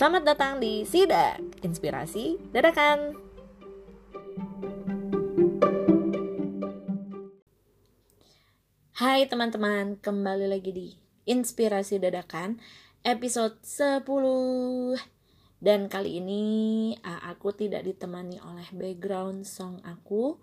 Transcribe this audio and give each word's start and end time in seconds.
Selamat 0.00 0.32
datang 0.32 0.64
di 0.64 0.80
Sidak, 0.88 1.60
inspirasi 1.60 2.40
dadakan. 2.56 3.20
Hai 8.96 9.28
teman-teman, 9.28 10.00
kembali 10.00 10.48
lagi 10.48 10.72
di 10.72 10.88
Inspirasi 11.28 12.00
Dadakan 12.00 12.56
episode 13.04 13.60
10. 13.60 14.96
Dan 15.60 15.92
kali 15.92 16.16
ini 16.16 16.44
aku 17.04 17.52
tidak 17.52 17.84
ditemani 17.84 18.40
oleh 18.40 18.72
background 18.72 19.44
song 19.44 19.84
aku. 19.84 20.40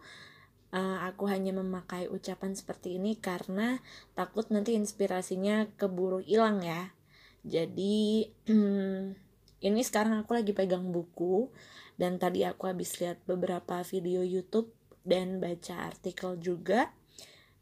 aku 0.77 1.25
hanya 1.33 1.57
memakai 1.57 2.05
ucapan 2.05 2.53
seperti 2.53 3.01
ini 3.01 3.17
karena 3.17 3.81
takut 4.13 4.53
nanti 4.53 4.77
inspirasinya 4.77 5.65
keburu 5.81 6.21
hilang 6.21 6.61
ya. 6.61 6.93
Jadi 7.41 8.29
ini 9.61 9.81
sekarang 9.81 10.21
aku 10.21 10.37
lagi 10.37 10.53
pegang 10.53 10.93
buku 10.93 11.49
dan 11.97 12.21
tadi 12.21 12.45
aku 12.45 12.69
habis 12.69 12.97
lihat 13.01 13.17
beberapa 13.25 13.81
video 13.81 14.21
YouTube 14.21 14.69
dan 15.01 15.41
baca 15.41 15.89
artikel 15.89 16.37
juga. 16.37 16.93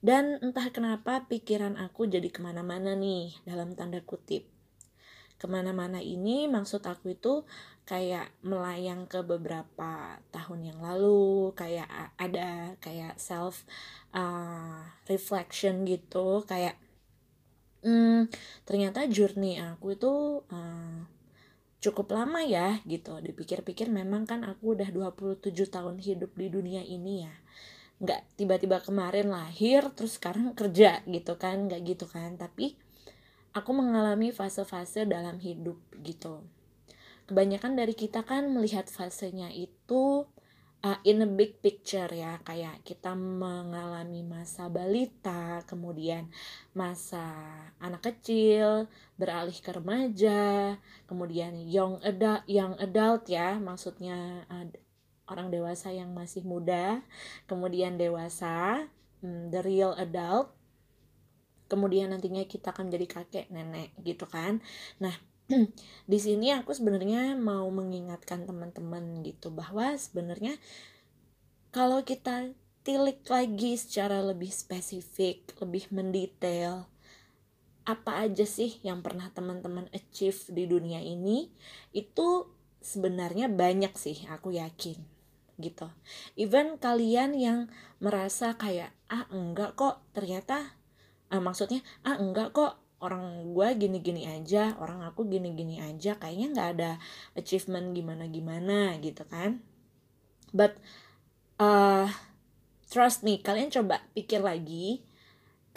Dan 0.06 0.38
entah 0.44 0.70
kenapa 0.70 1.26
pikiran 1.26 1.82
aku 1.82 2.06
jadi 2.06 2.30
ke 2.30 2.38
mana-mana 2.44 2.94
nih 2.94 3.34
dalam 3.48 3.74
tanda 3.74 4.04
kutip. 4.06 4.46
Ke 5.40 5.50
mana-mana 5.50 5.98
ini 5.98 6.46
maksud 6.46 6.86
aku 6.86 7.18
itu 7.18 7.42
kayak 7.90 8.34
melayang 8.42 9.06
ke 9.06 9.22
beberapa 9.22 10.18
tahun 10.34 10.74
yang 10.74 10.80
lalu 10.82 11.54
kayak 11.54 11.90
ada 12.18 12.74
kayak 12.82 13.18
self 13.22 13.66
uh, 14.14 14.82
reflection 15.06 15.86
gitu 15.86 16.42
kayak 16.50 16.82
hmm, 17.86 18.26
ternyata 18.66 19.06
journey 19.06 19.62
aku 19.62 19.94
itu 19.94 20.14
uh, 20.50 21.06
cukup 21.86 22.18
lama 22.18 22.42
ya 22.42 22.82
gitu. 22.90 23.22
Dipikir-pikir 23.22 23.94
memang 23.94 24.26
kan 24.26 24.42
aku 24.42 24.74
udah 24.74 24.90
27 24.90 25.54
tahun 25.70 26.02
hidup 26.02 26.34
di 26.34 26.48
dunia 26.50 26.82
ini 26.82 27.30
ya. 27.30 27.34
Nggak 28.02 28.22
tiba-tiba 28.42 28.82
kemarin 28.82 29.30
lahir 29.30 29.86
terus 29.94 30.18
sekarang 30.18 30.58
kerja 30.58 31.06
gitu 31.06 31.38
kan. 31.38 31.70
Nggak 31.70 31.82
gitu 31.86 32.06
kan. 32.10 32.36
Tapi 32.42 32.74
aku 33.54 33.72
mengalami 33.72 34.34
fase-fase 34.34 35.06
dalam 35.06 35.38
hidup 35.38 35.78
gitu. 36.02 36.42
Kebanyakan 37.26 37.74
dari 37.74 37.98
kita 37.98 38.22
kan 38.22 38.50
melihat 38.54 38.86
fasenya 38.86 39.50
itu 39.50 40.30
uh, 40.86 40.98
in 41.02 41.26
a 41.26 41.30
big 41.30 41.58
picture 41.58 42.08
ya 42.14 42.38
kayak 42.46 42.86
kita 42.86 43.18
mengalami 43.18 44.22
masa 44.22 44.70
balita 44.70 45.66
kemudian 45.66 46.30
masa 46.78 47.26
anak 47.82 48.06
kecil 48.14 48.86
beralih 49.18 49.58
ke 49.58 49.74
remaja 49.74 50.78
kemudian 51.10 51.58
young 51.66 51.98
adult 52.06 52.46
young 52.46 52.78
adult 52.78 53.26
ya 53.26 53.58
maksudnya 53.58 54.46
uh, 54.54 54.70
orang 55.26 55.50
dewasa 55.50 55.90
yang 55.90 56.14
masih 56.14 56.46
muda 56.46 57.02
kemudian 57.50 57.98
dewasa 57.98 58.86
um, 59.26 59.50
the 59.50 59.66
real 59.66 59.98
adult 59.98 60.54
kemudian 61.66 62.14
nantinya 62.14 62.46
kita 62.46 62.70
akan 62.70 62.94
menjadi 62.94 63.08
kakek 63.10 63.48
nenek 63.50 63.90
gitu 64.06 64.30
kan. 64.30 64.62
Nah 65.02 65.18
di 66.12 66.18
sini 66.18 66.50
aku 66.54 66.74
sebenarnya 66.74 67.38
mau 67.38 67.70
mengingatkan 67.70 68.50
teman-teman 68.50 69.22
gitu 69.22 69.54
bahwa 69.54 69.94
sebenarnya 69.94 70.58
kalau 71.70 72.02
kita 72.02 72.56
tilik 72.86 73.22
lagi 73.26 73.76
secara 73.76 74.22
lebih 74.22 74.54
spesifik, 74.54 75.58
lebih 75.58 75.90
mendetail, 75.90 76.86
apa 77.86 78.26
aja 78.26 78.46
sih 78.46 78.78
yang 78.82 79.02
pernah 79.02 79.30
teman-teman 79.34 79.90
achieve 79.94 80.38
di 80.54 80.70
dunia 80.70 81.02
ini, 81.02 81.50
itu 81.94 82.50
sebenarnya 82.82 83.50
banyak 83.50 83.94
sih, 83.98 84.26
aku 84.30 84.54
yakin 84.54 84.98
gitu. 85.58 85.88
Even 86.36 86.78
kalian 86.78 87.34
yang 87.34 87.60
merasa 88.04 88.54
kayak 88.60 88.94
ah 89.10 89.26
enggak 89.34 89.74
kok, 89.74 90.04
ternyata 90.14 90.78
ah, 91.34 91.42
maksudnya 91.42 91.82
ah 92.06 92.20
enggak 92.22 92.54
kok 92.54 92.85
orang 93.06 93.54
gue 93.54 93.68
gini-gini 93.78 94.26
aja 94.26 94.74
orang 94.82 95.06
aku 95.06 95.30
gini-gini 95.30 95.78
aja 95.78 96.18
kayaknya 96.18 96.48
nggak 96.58 96.70
ada 96.78 96.92
achievement 97.38 97.94
gimana-gimana 97.94 98.98
gitu 99.06 99.22
kan. 99.30 99.62
But 100.50 100.82
uh, 101.62 102.10
trust 102.90 103.22
me 103.22 103.38
kalian 103.38 103.70
coba 103.70 104.02
pikir 104.18 104.42
lagi 104.42 105.06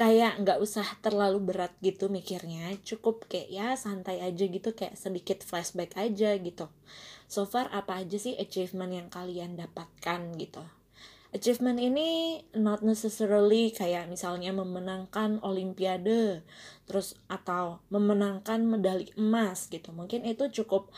kayak 0.01 0.41
nggak 0.41 0.59
usah 0.63 0.87
terlalu 1.05 1.53
berat 1.53 1.75
gitu 1.85 2.09
mikirnya 2.09 2.73
cukup 2.87 3.29
kayak 3.29 3.51
ya 3.53 3.69
santai 3.77 4.25
aja 4.25 4.49
gitu 4.49 4.73
kayak 4.73 4.97
sedikit 4.97 5.45
flashback 5.45 5.93
aja 6.01 6.33
gitu. 6.41 6.73
So 7.29 7.45
far 7.45 7.69
apa 7.77 8.01
aja 8.01 8.17
sih 8.17 8.41
achievement 8.41 8.97
yang 8.97 9.09
kalian 9.13 9.61
dapatkan 9.61 10.33
gitu 10.41 10.78
achievement 11.29 11.77
ini 11.77 12.41
not 12.57 12.81
necessarily 12.81 13.69
kayak 13.69 14.09
misalnya 14.09 14.49
memenangkan 14.57 15.37
olimpiade 15.45 16.41
terus 16.89 17.21
atau 17.29 17.85
memenangkan 17.93 18.65
medali 18.65 19.13
emas 19.21 19.69
gitu. 19.69 19.93
Mungkin 19.93 20.25
itu 20.25 20.49
cukup 20.63 20.89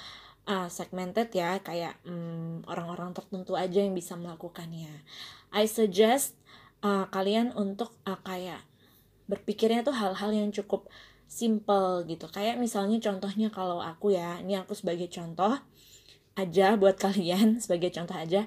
uh, 0.46 0.70
segmented 0.70 1.34
ya 1.34 1.58
kayak 1.58 1.98
hmm, 2.06 2.62
orang-orang 2.70 3.10
tertentu 3.10 3.58
aja 3.58 3.82
yang 3.82 3.94
bisa 3.94 4.14
melakukannya. 4.14 5.02
I 5.50 5.66
suggest 5.66 6.38
uh, 6.86 7.10
kalian 7.10 7.50
untuk 7.58 7.90
uh, 8.06 8.18
kayak 8.22 8.62
berpikirnya 9.26 9.82
tuh 9.82 9.94
hal-hal 9.98 10.30
yang 10.30 10.54
cukup 10.54 10.86
simple 11.26 12.06
gitu. 12.06 12.30
Kayak 12.30 12.62
misalnya 12.62 13.02
contohnya 13.02 13.50
kalau 13.50 13.82
aku 13.82 14.14
ya 14.14 14.38
ini 14.38 14.54
aku 14.54 14.78
sebagai 14.78 15.10
contoh 15.10 15.58
aja 16.38 16.78
buat 16.78 16.94
kalian 17.02 17.56
sebagai 17.62 17.90
contoh 17.90 18.14
aja 18.14 18.46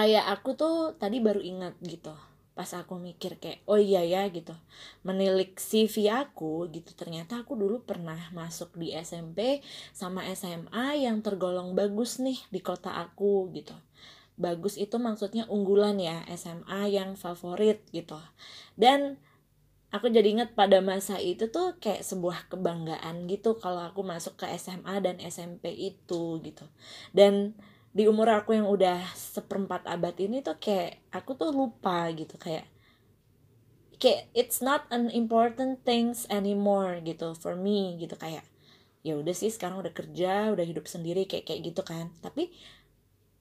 kayak 0.00 0.32
aku 0.32 0.56
tuh 0.56 0.96
tadi 0.96 1.20
baru 1.20 1.44
ingat 1.44 1.76
gitu. 1.84 2.16
Pas 2.56 2.72
aku 2.72 2.96
mikir 2.96 3.36
kayak 3.36 3.60
oh 3.68 3.76
iya 3.76 4.00
ya 4.00 4.24
gitu. 4.32 4.56
Menilik 5.04 5.52
CV 5.60 6.08
aku 6.08 6.72
gitu 6.72 6.96
ternyata 6.96 7.44
aku 7.44 7.52
dulu 7.52 7.84
pernah 7.84 8.16
masuk 8.32 8.80
di 8.80 8.96
SMP 8.96 9.60
sama 9.92 10.24
SMA 10.32 11.04
yang 11.04 11.20
tergolong 11.20 11.76
bagus 11.76 12.16
nih 12.16 12.40
di 12.48 12.64
kota 12.64 12.96
aku 12.96 13.52
gitu. 13.52 13.76
Bagus 14.40 14.80
itu 14.80 14.96
maksudnya 14.96 15.44
unggulan 15.52 16.00
ya 16.00 16.24
SMA 16.32 16.88
yang 16.88 17.12
favorit 17.20 17.84
gitu. 17.92 18.16
Dan 18.80 19.20
aku 19.92 20.08
jadi 20.08 20.32
ingat 20.32 20.56
pada 20.56 20.80
masa 20.80 21.20
itu 21.20 21.52
tuh 21.52 21.76
kayak 21.76 22.00
sebuah 22.00 22.48
kebanggaan 22.48 23.28
gitu 23.28 23.60
kalau 23.60 23.84
aku 23.84 24.00
masuk 24.00 24.40
ke 24.40 24.48
SMA 24.56 24.96
dan 25.04 25.20
SMP 25.20 25.76
itu 25.76 26.40
gitu. 26.40 26.64
Dan 27.12 27.52
di 27.90 28.06
umur 28.06 28.30
aku 28.30 28.54
yang 28.54 28.70
udah 28.70 29.02
seperempat 29.18 29.82
abad 29.90 30.14
ini 30.22 30.46
tuh 30.46 30.58
kayak 30.62 31.02
aku 31.10 31.34
tuh 31.34 31.50
lupa 31.50 32.06
gitu 32.14 32.38
kayak 32.38 32.70
kayak 34.00 34.30
it's 34.32 34.62
not 34.62 34.86
an 34.94 35.12
important 35.12 35.82
things 35.82 36.24
anymore 36.30 37.02
gitu 37.02 37.34
for 37.36 37.58
me 37.58 37.98
gitu 38.00 38.14
kayak 38.16 38.46
ya 39.00 39.16
udah 39.16 39.32
sih 39.32 39.52
sekarang 39.52 39.80
udah 39.80 39.92
kerja 39.92 40.52
udah 40.52 40.64
hidup 40.64 40.88
sendiri 40.88 41.28
kayak 41.28 41.48
kayak 41.48 41.72
gitu 41.72 41.82
kan. 41.84 42.12
Tapi 42.24 42.52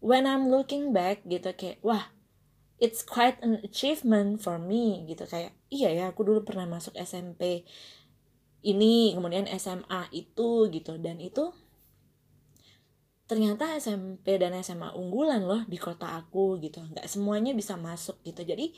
when 0.04 0.28
I'm 0.28 0.52
looking 0.52 0.92
back 0.92 1.24
gitu 1.28 1.52
kayak 1.56 1.80
wah 1.84 2.12
it's 2.80 3.04
quite 3.04 3.40
an 3.44 3.60
achievement 3.64 4.40
for 4.40 4.60
me 4.60 5.04
gitu 5.08 5.28
kayak 5.28 5.56
iya 5.72 5.92
ya 5.92 6.04
aku 6.12 6.24
dulu 6.24 6.48
pernah 6.48 6.68
masuk 6.68 6.96
SMP 6.96 7.68
ini 8.64 9.16
kemudian 9.16 9.48
SMA 9.56 10.12
itu 10.12 10.68
gitu. 10.72 11.00
Dan 11.00 11.24
itu 11.24 11.52
ternyata 13.30 13.78
SMP 13.78 14.42
dan 14.42 14.58
SMA 14.66 14.90
unggulan 14.98 15.46
loh 15.46 15.62
di 15.70 15.78
kota 15.78 16.18
aku 16.18 16.58
gitu 16.58 16.82
nggak 16.82 17.06
semuanya 17.06 17.54
bisa 17.54 17.78
masuk 17.78 18.18
gitu 18.26 18.42
jadi 18.42 18.74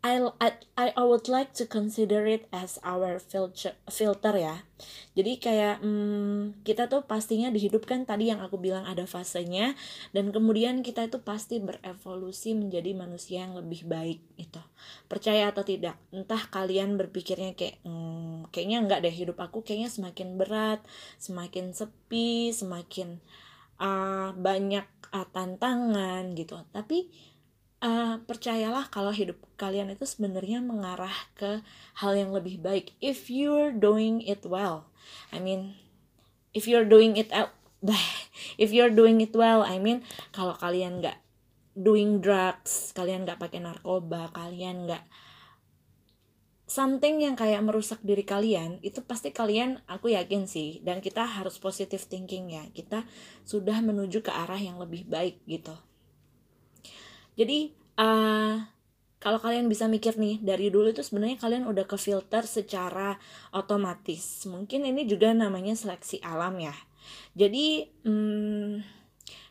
I, 0.00 0.16
I 0.40 0.96
I 0.96 1.04
would 1.04 1.28
like 1.28 1.52
to 1.60 1.68
consider 1.68 2.24
it 2.24 2.48
as 2.56 2.80
our 2.80 3.20
filter 3.20 3.76
filter 3.92 4.32
ya. 4.32 4.64
Jadi 5.12 5.36
kayak 5.36 5.84
hmm, 5.84 6.64
kita 6.64 6.88
tuh 6.88 7.04
pastinya 7.04 7.52
dihidupkan 7.52 8.08
tadi 8.08 8.32
yang 8.32 8.40
aku 8.40 8.56
bilang 8.56 8.88
ada 8.88 9.04
fasenya 9.04 9.76
dan 10.16 10.32
kemudian 10.32 10.80
kita 10.80 11.04
itu 11.04 11.20
pasti 11.20 11.60
berevolusi 11.60 12.56
menjadi 12.56 12.96
manusia 12.96 13.44
yang 13.44 13.60
lebih 13.60 13.84
baik 13.84 14.24
itu. 14.40 14.62
Percaya 15.04 15.52
atau 15.52 15.68
tidak, 15.68 16.00
entah 16.16 16.48
kalian 16.48 16.96
berpikirnya 16.96 17.52
kayak 17.52 17.84
hmm, 17.84 18.48
kayaknya 18.56 18.80
enggak 18.80 19.04
deh 19.04 19.12
hidup 19.12 19.36
aku 19.36 19.60
kayaknya 19.60 19.92
semakin 19.92 20.40
berat, 20.40 20.80
semakin 21.20 21.76
sepi, 21.76 22.56
semakin 22.56 23.20
banyak 24.36 24.86
uh, 25.16 25.26
tantangan 25.32 26.36
gitu. 26.36 26.60
Tapi 26.70 27.08
uh, 27.80 28.20
percayalah 28.28 28.92
kalau 28.92 29.10
hidup 29.10 29.40
kalian 29.56 29.92
itu 29.92 30.04
sebenarnya 30.04 30.60
mengarah 30.60 31.14
ke 31.36 31.64
hal 32.00 32.12
yang 32.14 32.30
lebih 32.30 32.60
baik. 32.60 32.92
If 33.00 33.32
you're 33.32 33.72
doing 33.72 34.20
it 34.24 34.44
well 34.44 34.90
I 35.32 35.38
mean 35.42 35.74
if 36.52 36.66
you're 36.68 36.86
doing 36.86 37.16
it 37.16 37.30
out 37.32 37.54
if 38.62 38.70
you're 38.70 38.92
doing 38.92 39.20
it 39.24 39.32
well 39.34 39.64
I 39.64 39.80
mean 39.80 40.04
kalau 40.34 40.54
kalian 40.58 41.00
nggak 41.00 41.18
doing 41.74 42.20
drugs 42.20 42.92
kalian 42.92 43.24
nggak 43.24 43.40
pakai 43.40 43.62
narkoba 43.62 44.28
kalian 44.34 44.90
nggak 44.90 45.04
something 46.70 47.18
yang 47.18 47.34
kayak 47.34 47.66
merusak 47.66 47.98
diri 48.06 48.22
kalian 48.22 48.78
itu 48.86 49.02
pasti 49.02 49.34
kalian 49.34 49.82
aku 49.90 50.14
yakin 50.14 50.46
sih 50.46 50.78
dan 50.86 51.02
kita 51.02 51.26
harus 51.26 51.58
positive 51.58 52.06
thinking 52.06 52.54
ya 52.54 52.62
kita 52.70 53.02
sudah 53.42 53.82
menuju 53.82 54.22
ke 54.22 54.30
arah 54.30 54.62
yang 54.62 54.78
lebih 54.78 55.02
baik 55.10 55.42
gitu. 55.50 55.74
Jadi 57.34 57.74
uh, 57.98 58.62
kalau 59.18 59.42
kalian 59.42 59.66
bisa 59.66 59.90
mikir 59.90 60.14
nih 60.14 60.38
dari 60.38 60.70
dulu 60.70 60.94
itu 60.94 61.02
sebenarnya 61.02 61.42
kalian 61.42 61.66
udah 61.66 61.90
ke 61.90 61.98
filter 61.98 62.46
secara 62.46 63.18
otomatis. 63.50 64.46
Mungkin 64.46 64.86
ini 64.86 65.10
juga 65.10 65.34
namanya 65.34 65.74
seleksi 65.74 66.22
alam 66.22 66.54
ya. 66.62 66.76
Jadi 67.34 67.90
hmm, 68.06 68.99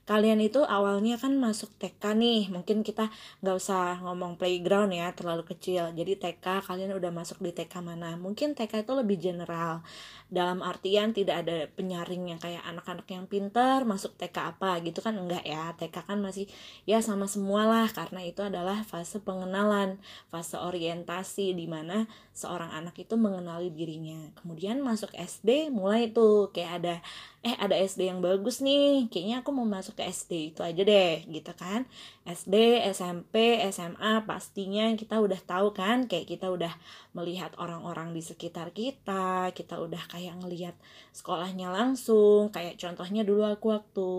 kalian 0.10 0.42
itu 0.42 0.66
awalnya 0.66 1.22
kan 1.22 1.38
masuk 1.38 1.70
TK 1.78 2.18
nih 2.18 2.50
mungkin 2.50 2.82
kita 2.82 3.14
nggak 3.46 3.56
usah 3.62 4.02
ngomong 4.02 4.42
playground 4.42 4.90
ya 4.90 5.14
terlalu 5.14 5.46
kecil. 5.46 5.94
Jadi 5.94 6.18
TK 6.18 6.66
kalian 6.66 6.98
udah 6.98 7.14
masuk 7.14 7.38
di 7.46 7.54
TK 7.54 7.86
mana? 7.86 8.18
Mungkin 8.18 8.58
TK 8.58 8.90
itu 8.90 8.94
lebih 8.98 9.22
general. 9.22 9.86
Dalam 10.26 10.66
artian 10.66 11.14
tidak 11.14 11.46
ada 11.46 11.70
penyaring 11.78 12.34
yang 12.34 12.42
kayak 12.42 12.66
anak-anak 12.66 13.06
yang 13.06 13.30
pintar 13.30 13.86
masuk 13.86 14.18
TK 14.18 14.58
apa 14.58 14.82
gitu 14.82 14.98
kan 15.06 15.14
enggak 15.14 15.46
ya. 15.46 15.78
TK 15.78 16.02
kan 16.02 16.18
masih 16.18 16.50
ya 16.90 17.06
sama 17.06 17.30
semua 17.30 17.70
lah 17.70 17.86
karena 17.94 18.26
itu 18.26 18.42
adalah 18.42 18.82
fase 18.90 19.22
pengenalan 19.22 20.02
fase 20.34 20.58
orientasi 20.58 21.54
di 21.54 21.70
mana 21.70 22.10
seorang 22.40 22.72
anak 22.72 22.96
itu 22.96 23.20
mengenali 23.20 23.68
dirinya. 23.76 24.32
Kemudian 24.40 24.80
masuk 24.80 25.12
SD 25.12 25.68
mulai 25.76 26.16
tuh 26.16 26.56
kayak 26.56 26.72
ada 26.80 26.96
eh 27.44 27.56
ada 27.60 27.76
SD 27.76 28.08
yang 28.08 28.20
bagus 28.24 28.64
nih 28.64 29.12
kayaknya 29.12 29.44
aku 29.44 29.52
mau 29.52 29.68
masuk 29.68 30.00
ke 30.00 30.04
SD 30.08 30.56
itu 30.56 30.62
aja 30.64 30.80
deh 30.80 31.28
gitu 31.28 31.52
kan. 31.60 31.84
SD 32.24 32.80
SMP 32.96 33.60
SMA 33.76 34.24
pastinya 34.24 34.88
kita 34.96 35.20
udah 35.20 35.40
tahu 35.44 35.76
kan 35.76 36.08
kayak 36.08 36.32
kita 36.32 36.48
udah 36.48 36.72
melihat 37.10 37.50
orang-orang 37.58 38.14
di 38.14 38.22
sekitar 38.22 38.70
kita 38.70 39.50
kita 39.58 39.82
udah 39.82 40.00
kayak 40.14 40.38
ngelihat 40.46 40.78
sekolahnya 41.10 41.74
langsung 41.74 42.54
kayak 42.54 42.78
contohnya 42.78 43.26
dulu 43.26 43.50
aku 43.50 43.74
waktu 43.74 44.10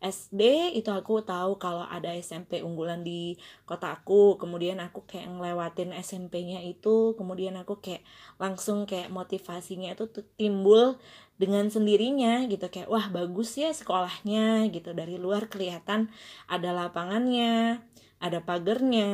SD 0.00 0.72
itu 0.80 0.88
aku 0.88 1.20
tahu 1.20 1.60
kalau 1.60 1.84
ada 1.84 2.16
SMP 2.16 2.64
unggulan 2.64 3.04
di 3.04 3.36
kotaku 3.68 4.40
kemudian 4.40 4.80
aku 4.80 5.04
kayak 5.04 5.28
ngelewatin 5.28 5.92
SMP-nya 5.92 6.64
itu 6.64 7.12
kemudian 7.20 7.60
aku 7.60 7.76
kayak 7.84 8.00
langsung 8.40 8.88
kayak 8.88 9.12
motivasinya 9.12 9.92
itu 9.92 10.08
timbul 10.40 10.96
dengan 11.40 11.72
sendirinya 11.72 12.44
gitu. 12.52 12.68
Kayak 12.68 12.92
wah 12.92 13.08
bagus 13.08 13.56
ya 13.56 13.72
sekolahnya 13.72 14.68
gitu. 14.68 14.92
Dari 14.92 15.16
luar 15.16 15.48
kelihatan 15.48 16.12
ada 16.44 16.70
lapangannya 16.76 17.80
ada 18.20 18.44
pagernya 18.44 19.08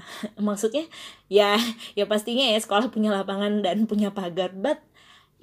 maksudnya 0.46 0.86
ya 1.26 1.58
ya 1.98 2.06
pastinya 2.06 2.46
ya 2.54 2.58
sekolah 2.62 2.88
punya 2.94 3.10
lapangan 3.10 3.60
dan 3.60 3.84
punya 3.90 4.14
pagar 4.14 4.54
but 4.54 4.78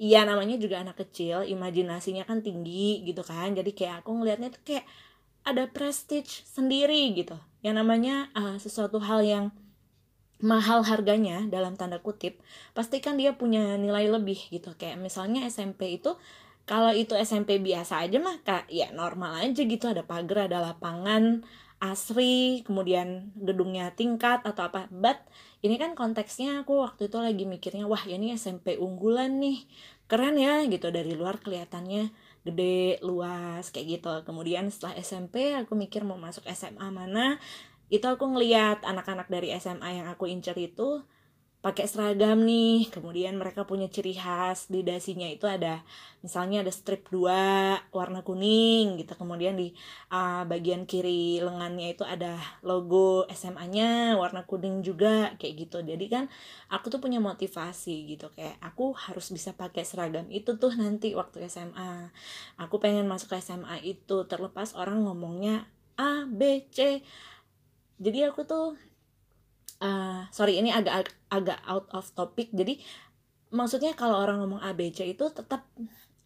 Iya 0.02 0.26
namanya 0.26 0.58
juga 0.58 0.82
anak 0.82 0.98
kecil, 0.98 1.46
imajinasinya 1.46 2.26
kan 2.26 2.42
tinggi 2.42 3.06
gitu 3.06 3.22
kan. 3.22 3.54
Jadi 3.54 3.70
kayak 3.70 4.02
aku 4.02 4.10
ngelihatnya 4.18 4.50
tuh 4.50 4.58
kayak 4.66 4.82
ada 5.46 5.70
prestige 5.70 6.42
sendiri 6.42 7.14
gitu. 7.14 7.38
Yang 7.62 7.74
namanya 7.86 8.26
uh, 8.34 8.58
sesuatu 8.58 8.98
hal 8.98 9.22
yang 9.22 9.44
mahal 10.42 10.82
harganya 10.82 11.46
dalam 11.46 11.78
tanda 11.78 12.02
kutip 12.02 12.42
pasti 12.74 12.98
kan 12.98 13.14
dia 13.14 13.38
punya 13.38 13.78
nilai 13.78 14.10
lebih 14.10 14.50
gitu 14.50 14.74
kayak 14.74 14.98
misalnya 14.98 15.46
SMP 15.46 16.02
itu 16.02 16.18
kalau 16.66 16.90
itu 16.90 17.14
SMP 17.14 17.62
biasa 17.62 18.02
aja 18.02 18.18
mah 18.18 18.42
kak 18.42 18.66
ya 18.66 18.90
normal 18.90 19.38
aja 19.38 19.62
gitu 19.62 19.86
ada 19.86 20.02
pagar 20.02 20.50
ada 20.50 20.58
lapangan 20.74 21.46
asri 21.82 22.62
kemudian 22.62 23.34
gedungnya 23.34 23.90
tingkat 23.98 24.46
atau 24.46 24.70
apa. 24.70 24.86
But 24.94 25.18
ini 25.66 25.74
kan 25.82 25.98
konteksnya 25.98 26.62
aku 26.62 26.78
waktu 26.86 27.10
itu 27.10 27.18
lagi 27.18 27.42
mikirnya 27.42 27.90
wah 27.90 28.06
ini 28.06 28.38
SMP 28.38 28.78
unggulan 28.78 29.42
nih. 29.42 29.66
Keren 30.06 30.38
ya 30.38 30.62
gitu. 30.70 30.94
Dari 30.94 31.18
luar 31.18 31.42
kelihatannya 31.42 32.14
gede 32.46 33.02
luas 33.02 33.74
kayak 33.74 33.98
gitu. 33.98 34.14
Kemudian 34.22 34.70
setelah 34.70 34.94
SMP 35.02 35.58
aku 35.58 35.74
mikir 35.74 36.06
mau 36.06 36.14
masuk 36.14 36.46
SMA 36.54 36.86
mana. 36.94 37.42
Itu 37.90 38.06
aku 38.06 38.30
ngeliat 38.30 38.86
anak-anak 38.86 39.26
dari 39.26 39.50
SMA 39.58 39.98
yang 39.98 40.06
aku 40.06 40.30
incer 40.30 40.54
itu 40.54 41.02
pakai 41.62 41.86
seragam 41.86 42.42
nih. 42.42 42.90
Kemudian 42.90 43.38
mereka 43.38 43.62
punya 43.62 43.86
ciri 43.86 44.18
khas 44.18 44.66
di 44.66 44.82
dasinya 44.82 45.30
itu 45.30 45.46
ada 45.46 45.86
misalnya 46.20 46.66
ada 46.66 46.74
strip 46.74 47.06
dua 47.08 47.78
warna 47.94 48.26
kuning 48.26 48.98
gitu. 48.98 49.14
Kemudian 49.14 49.54
di 49.54 49.70
uh, 50.10 50.42
bagian 50.42 50.84
kiri 50.84 51.38
lengannya 51.38 51.94
itu 51.94 52.02
ada 52.02 52.34
logo 52.66 53.30
SMA-nya 53.30 54.18
warna 54.18 54.42
kuning 54.42 54.82
juga 54.82 55.38
kayak 55.38 55.70
gitu. 55.70 55.78
Jadi 55.86 56.04
kan 56.10 56.26
aku 56.66 56.90
tuh 56.90 56.98
punya 56.98 57.22
motivasi 57.22 58.10
gitu 58.10 58.28
kayak 58.34 58.58
aku 58.58 58.90
harus 58.98 59.30
bisa 59.30 59.54
pakai 59.54 59.86
seragam 59.86 60.26
itu 60.34 60.58
tuh 60.58 60.74
nanti 60.74 61.14
waktu 61.14 61.46
SMA 61.46 62.10
aku 62.58 62.82
pengen 62.82 63.06
masuk 63.06 63.32
ke 63.32 63.38
SMA 63.38 63.86
itu 63.86 64.26
terlepas 64.26 64.74
orang 64.74 65.06
ngomongnya 65.06 65.70
A 65.94 66.26
B 66.26 66.66
C. 66.74 67.06
Jadi 68.02 68.26
aku 68.26 68.42
tuh 68.42 68.74
uh, 69.82 70.30
sorry 70.30 70.62
ini 70.62 70.70
agak 70.70 71.10
agak 71.26 71.58
out 71.66 71.90
of 71.90 72.06
topic. 72.14 72.54
Jadi 72.54 72.78
maksudnya 73.50 73.92
kalau 73.98 74.22
orang 74.22 74.40
ngomong 74.40 74.62
ABC 74.62 75.04
itu 75.04 75.28
tetap 75.34 75.66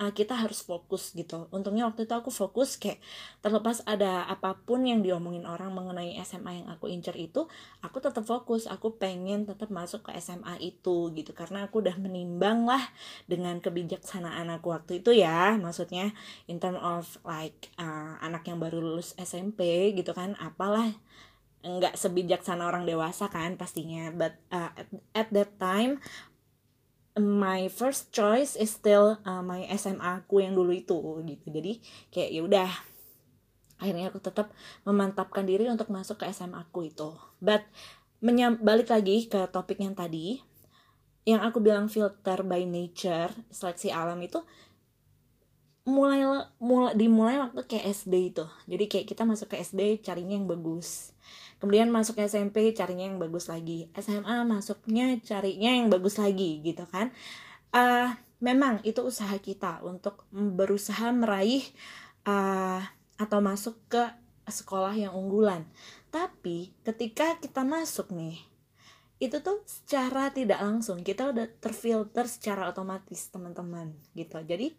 uh, 0.01 0.13
kita 0.13 0.37
harus 0.37 0.63
fokus 0.63 1.13
gitu. 1.17 1.49
Untungnya 1.51 1.89
waktu 1.89 2.05
itu 2.05 2.15
aku 2.15 2.29
fokus 2.29 2.77
kayak 2.77 3.01
terlepas 3.41 3.83
ada 3.89 4.29
apa 4.29 4.57
pun 4.63 4.85
yang 4.85 5.01
diomongin 5.01 5.49
orang 5.49 5.73
mengenai 5.73 6.17
SMA 6.23 6.65
yang 6.65 6.69
aku 6.71 6.89
incer 6.93 7.17
itu 7.17 7.49
aku 7.81 7.99
tetap 8.01 8.25
fokus. 8.25 8.69
Aku 8.69 8.97
pengen 9.01 9.49
tetap 9.49 9.73
masuk 9.73 10.09
ke 10.09 10.11
SMA 10.21 10.61
itu 10.61 11.13
gitu. 11.17 11.33
Karena 11.33 11.67
aku 11.69 11.81
udah 11.83 11.97
menimbang 11.99 12.69
lah 12.69 12.83
dengan 13.27 13.59
kebijaksanaan 13.61 14.49
aku 14.53 14.73
waktu 14.73 15.01
itu 15.03 15.17
ya. 15.17 15.57
Maksudnya 15.57 16.13
in 16.47 16.61
term 16.61 16.77
of 16.79 17.19
like 17.25 17.73
uh, 17.81 18.21
anak 18.21 18.47
yang 18.49 18.61
baru 18.61 18.81
lulus 18.81 19.17
SMP 19.19 19.93
gitu 19.97 20.13
kan 20.13 20.37
apalah 20.39 20.93
nggak 21.65 21.95
sebijaksana 21.99 22.63
orang 22.67 22.85
dewasa 22.85 23.27
kan 23.33 23.59
pastinya 23.59 24.13
but 24.15 24.37
uh, 24.55 24.71
at, 24.77 24.89
at 25.17 25.29
that 25.33 25.51
time 25.57 25.99
my 27.17 27.73
first 27.73 28.13
choice 28.13 28.55
is 28.61 28.77
still 28.77 29.17
uh, 29.25 29.41
my 29.41 29.65
SMA 29.73 30.21
aku 30.25 30.45
yang 30.45 30.53
dulu 30.53 30.73
itu 30.73 30.97
gitu. 31.25 31.47
Jadi 31.49 31.81
kayak 32.13 32.31
ya 32.31 32.41
udah 32.45 32.71
akhirnya 33.81 34.13
aku 34.13 34.21
tetap 34.21 34.53
memantapkan 34.85 35.45
diri 35.49 35.69
untuk 35.69 35.89
masuk 35.89 36.21
ke 36.21 36.29
SMA 36.31 36.61
aku 36.61 36.93
itu. 36.93 37.17
But 37.41 37.65
menyam 38.21 38.61
balik 38.61 38.93
lagi 38.93 39.29
ke 39.29 39.49
topik 39.49 39.81
yang 39.81 39.97
tadi 39.97 40.41
yang 41.27 41.43
aku 41.43 41.59
bilang 41.59 41.91
filter 41.91 42.47
by 42.47 42.63
nature 42.69 43.33
seleksi 43.51 43.91
alam 43.91 44.21
itu 44.23 44.39
mulai 45.89 46.23
mulai 46.63 46.95
dimulai 46.95 47.41
waktu 47.41 47.65
kayak 47.65 47.97
SD 47.97 48.15
itu. 48.37 48.45
Jadi 48.69 48.85
kayak 48.93 49.07
kita 49.09 49.25
masuk 49.25 49.57
ke 49.57 49.65
SD 49.65 50.05
carinya 50.05 50.37
yang 50.37 50.45
bagus 50.45 51.17
kemudian 51.59 51.89
masuk 51.89 52.21
SMP 52.21 52.77
carinya 52.77 53.09
yang 53.09 53.19
bagus 53.21 53.49
lagi. 53.49 53.89
SMA 53.97 54.45
masuknya 54.45 55.17
carinya 55.25 55.71
yang 55.73 55.89
bagus 55.89 56.21
lagi 56.21 56.61
gitu 56.61 56.85
kan. 56.89 57.13
Uh, 57.73 58.13
memang 58.41 58.85
itu 58.85 59.01
usaha 59.01 59.33
kita 59.41 59.81
untuk 59.85 60.29
berusaha 60.33 61.13
meraih 61.13 61.65
uh, 62.29 62.85
atau 63.17 63.39
masuk 63.41 63.77
ke 63.89 64.05
sekolah 64.47 64.95
yang 64.95 65.13
unggulan. 65.17 65.65
Tapi 66.13 66.77
ketika 66.85 67.37
kita 67.41 67.65
masuk 67.67 68.13
nih 68.13 68.39
itu 69.17 69.41
tuh 69.41 69.65
secara 69.65 70.29
tidak 70.29 70.61
langsung 70.61 71.01
kita 71.01 71.33
udah 71.33 71.49
terfilter 71.57 72.29
secara 72.29 72.69
otomatis 72.69 73.33
teman-teman 73.33 73.97
gitu. 74.13 74.37
Jadi 74.45 74.77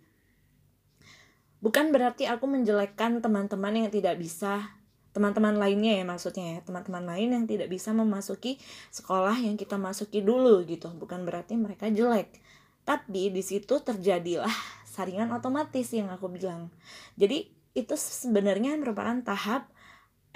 bukan 1.57 1.89
berarti 1.89 2.29
aku 2.29 2.45
menjelekkan 2.45 3.17
teman-teman 3.17 3.73
yang 3.73 3.89
tidak 3.89 4.21
bisa 4.21 4.76
teman-teman 5.17 5.57
lainnya 5.57 5.97
ya 5.97 6.05
maksudnya 6.05 6.45
ya. 6.53 6.59
Teman-teman 6.61 7.01
lain 7.09 7.33
yang 7.33 7.45
tidak 7.49 7.73
bisa 7.73 7.89
memasuki 7.89 8.61
sekolah 8.93 9.33
yang 9.41 9.57
kita 9.57 9.81
masuki 9.81 10.21
dulu 10.21 10.61
gitu. 10.69 10.93
Bukan 10.93 11.25
berarti 11.25 11.57
mereka 11.57 11.89
jelek. 11.89 12.37
Tapi 12.85 13.33
di 13.33 13.41
situ 13.41 13.81
terjadilah 13.81 14.53
saringan 14.85 15.33
otomatis 15.33 15.89
yang 15.89 16.13
aku 16.13 16.29
bilang. 16.29 16.69
Jadi 17.17 17.49
itu 17.73 17.97
sebenarnya 17.97 18.77
merupakan 18.77 19.17
tahap 19.25 19.73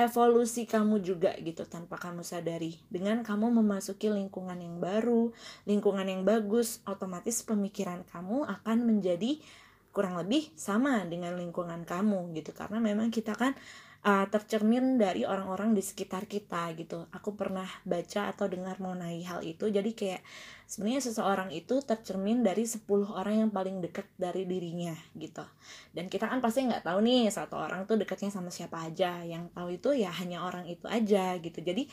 evolusi 0.02 0.66
kamu 0.66 1.06
juga 1.06 1.38
gitu 1.38 1.62
tanpa 1.70 2.02
kamu 2.02 2.26
sadari. 2.26 2.82
Dengan 2.90 3.22
kamu 3.22 3.62
memasuki 3.62 4.10
lingkungan 4.10 4.58
yang 4.58 4.82
baru 4.82 5.30
lingkungan 5.70 6.10
yang 6.10 6.26
bagus 6.26 6.82
otomatis 6.90 7.46
pemikiran 7.46 8.02
kamu 8.10 8.50
akan 8.50 8.78
menjadi 8.90 9.38
kurang 9.92 10.16
lebih 10.18 10.50
sama 10.58 11.06
dengan 11.06 11.38
lingkungan 11.38 11.86
kamu 11.86 12.34
gitu. 12.34 12.50
Karena 12.56 12.82
memang 12.82 13.14
kita 13.14 13.38
kan 13.38 13.54
uh, 14.02 14.26
tercermin 14.30 14.98
dari 14.98 15.26
orang-orang 15.26 15.78
di 15.78 15.82
sekitar 15.86 16.26
kita 16.26 16.74
gitu. 16.78 17.06
Aku 17.14 17.38
pernah 17.38 17.66
baca 17.86 18.34
atau 18.34 18.50
dengar 18.50 18.82
mengenai 18.82 19.22
hal 19.26 19.46
itu. 19.46 19.70
Jadi 19.70 19.94
kayak 19.94 20.22
sebenarnya 20.66 21.02
seseorang 21.06 21.50
itu 21.54 21.82
tercermin 21.82 22.42
dari 22.42 22.66
10 22.66 22.86
orang 23.14 23.46
yang 23.48 23.52
paling 23.54 23.82
dekat 23.82 24.10
dari 24.18 24.46
dirinya 24.50 24.94
gitu. 25.14 25.46
Dan 25.94 26.10
kita 26.10 26.30
kan 26.30 26.42
pasti 26.42 26.66
nggak 26.66 26.86
tahu 26.86 27.00
nih 27.06 27.30
satu 27.30 27.56
orang 27.58 27.86
tuh 27.86 28.02
dekatnya 28.02 28.34
sama 28.34 28.50
siapa 28.50 28.82
aja. 28.90 29.22
Yang 29.22 29.54
tahu 29.54 29.70
itu 29.78 29.90
ya 29.98 30.10
hanya 30.18 30.46
orang 30.46 30.66
itu 30.66 30.86
aja 30.90 31.38
gitu. 31.38 31.62
Jadi 31.62 31.86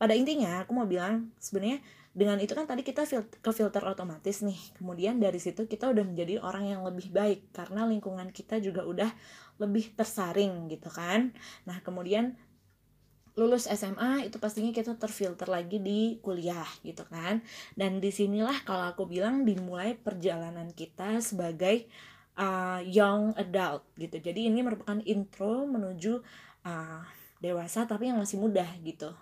pada 0.00 0.16
intinya 0.16 0.64
aku 0.64 0.72
mau 0.72 0.88
bilang 0.88 1.28
sebenarnya 1.36 1.82
dengan 2.10 2.42
itu 2.42 2.58
kan 2.58 2.66
tadi 2.66 2.82
kita 2.82 3.06
ke 3.38 3.50
filter 3.54 3.82
otomatis 3.86 4.42
nih. 4.42 4.58
Kemudian 4.74 5.22
dari 5.22 5.38
situ 5.38 5.70
kita 5.70 5.90
udah 5.94 6.02
menjadi 6.02 6.42
orang 6.42 6.66
yang 6.66 6.82
lebih 6.82 7.14
baik 7.14 7.54
karena 7.54 7.86
lingkungan 7.86 8.34
kita 8.34 8.58
juga 8.58 8.82
udah 8.82 9.10
lebih 9.62 9.94
tersaring 9.94 10.66
gitu 10.66 10.90
kan. 10.90 11.30
Nah 11.70 11.78
kemudian 11.86 12.34
lulus 13.38 13.70
SMA 13.70 14.26
itu 14.26 14.42
pastinya 14.42 14.74
kita 14.74 14.98
terfilter 14.98 15.46
lagi 15.46 15.78
di 15.78 16.18
kuliah 16.18 16.66
gitu 16.82 17.06
kan. 17.06 17.46
Dan 17.78 18.02
di 18.02 18.10
sinilah 18.10 18.66
kalau 18.66 18.90
aku 18.90 19.06
bilang 19.06 19.46
dimulai 19.46 19.94
perjalanan 19.94 20.74
kita 20.74 21.22
sebagai 21.22 21.86
uh, 22.34 22.82
young 22.82 23.38
adult 23.38 23.86
gitu. 23.94 24.18
Jadi 24.18 24.50
ini 24.50 24.66
merupakan 24.66 24.98
intro 25.06 25.62
menuju 25.62 26.18
uh, 26.66 27.06
dewasa 27.38 27.86
tapi 27.86 28.10
yang 28.10 28.18
masih 28.18 28.42
muda 28.42 28.66
gitu. 28.82 29.14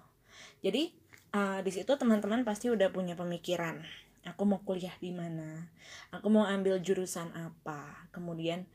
Jadi 0.65 0.91
uh, 1.39 1.63
di 1.63 1.71
situ 1.71 1.95
teman-teman 1.95 2.43
pasti 2.43 2.67
udah 2.67 2.91
punya 2.91 3.15
pemikiran 3.15 3.79
aku 4.27 4.43
mau 4.45 4.61
kuliah 4.67 4.93
di 4.99 5.15
mana 5.15 5.71
aku 6.13 6.29
mau 6.29 6.45
ambil 6.45 6.81
jurusan 6.81 7.33
apa. 7.33 8.09
Kemudian 8.13 8.69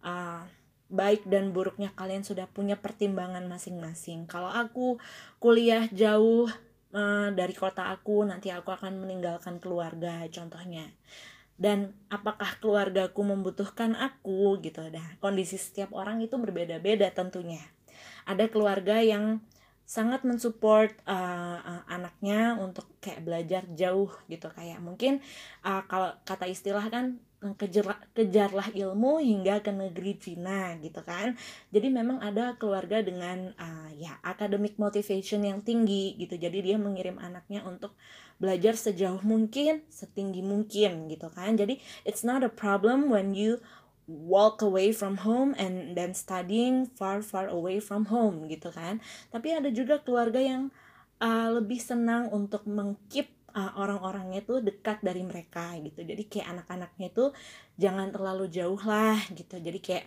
uh, 0.00 0.44
baik 0.88 1.28
dan 1.28 1.52
buruknya 1.52 1.92
kalian 1.96 2.22
sudah 2.22 2.48
punya 2.48 2.80
pertimbangan 2.80 3.44
masing-masing. 3.48 4.24
Kalau 4.24 4.48
aku 4.52 5.00
kuliah 5.40 5.88
jauh 5.92 6.48
uh, 6.96 7.28
dari 7.32 7.54
kota 7.56 7.92
aku 7.92 8.24
nanti 8.24 8.48
aku 8.52 8.72
akan 8.72 9.00
meninggalkan 9.00 9.60
keluarga 9.60 10.24
contohnya. 10.32 10.88
Dan 11.54 11.94
apakah 12.10 12.58
keluargaku 12.58 13.22
membutuhkan 13.22 13.94
aku 13.94 14.58
gitu 14.58 14.90
dah. 14.90 15.06
Kondisi 15.22 15.54
setiap 15.54 15.94
orang 15.94 16.18
itu 16.18 16.34
berbeda-beda 16.34 17.14
tentunya. 17.14 17.62
Ada 18.26 18.50
keluarga 18.50 18.98
yang 18.98 19.38
sangat 19.84 20.24
mensupport 20.24 20.92
uh, 21.04 21.60
uh, 21.60 21.82
anaknya 21.86 22.56
untuk 22.56 22.88
kayak 23.04 23.20
belajar 23.24 23.62
jauh 23.76 24.10
gitu. 24.26 24.48
Kayak 24.50 24.80
mungkin 24.80 25.20
uh, 25.64 25.84
kalau 25.84 26.16
kata 26.24 26.48
istilah 26.48 26.88
kan 26.88 27.20
kejar 27.52 28.00
kejarlah 28.16 28.72
ilmu 28.72 29.20
hingga 29.20 29.60
ke 29.60 29.68
negeri 29.68 30.16
Cina 30.16 30.80
gitu 30.80 31.04
kan. 31.04 31.36
Jadi 31.68 31.92
memang 31.92 32.24
ada 32.24 32.56
keluarga 32.56 33.04
dengan 33.04 33.52
uh, 33.60 33.92
ya 34.00 34.16
academic 34.24 34.80
motivation 34.80 35.44
yang 35.44 35.60
tinggi 35.60 36.16
gitu. 36.16 36.40
Jadi 36.40 36.72
dia 36.72 36.80
mengirim 36.80 37.20
anaknya 37.20 37.60
untuk 37.68 37.92
belajar 38.40 38.74
sejauh 38.74 39.20
mungkin 39.20 39.84
setinggi 39.92 40.40
mungkin 40.40 41.12
gitu 41.12 41.28
kan. 41.28 41.60
Jadi 41.60 41.76
it's 42.08 42.24
not 42.24 42.40
a 42.40 42.48
problem 42.48 43.12
when 43.12 43.36
you 43.36 43.60
walk 44.04 44.60
away 44.60 44.92
from 44.92 45.24
home 45.24 45.56
and 45.56 45.96
then 45.96 46.12
studying 46.12 46.84
far 46.92 47.24
far 47.24 47.48
away 47.48 47.80
from 47.80 48.08
home 48.12 48.44
gitu 48.52 48.68
kan. 48.68 49.00
Tapi 49.32 49.56
ada 49.56 49.72
juga 49.72 50.00
keluarga 50.04 50.40
yang 50.40 50.68
uh, 51.24 51.48
lebih 51.52 51.80
senang 51.80 52.28
untuk 52.28 52.68
mengkeep 52.68 53.32
uh, 53.56 53.72
orang-orangnya 53.80 54.44
tuh 54.44 54.60
dekat 54.60 55.00
dari 55.00 55.24
mereka 55.24 55.72
gitu. 55.80 56.04
Jadi 56.04 56.22
kayak 56.28 56.52
anak-anaknya 56.58 57.08
tuh 57.14 57.30
jangan 57.80 58.12
terlalu 58.12 58.50
jauh 58.52 58.80
lah 58.84 59.16
gitu. 59.32 59.56
Jadi 59.56 59.78
kayak 59.80 60.06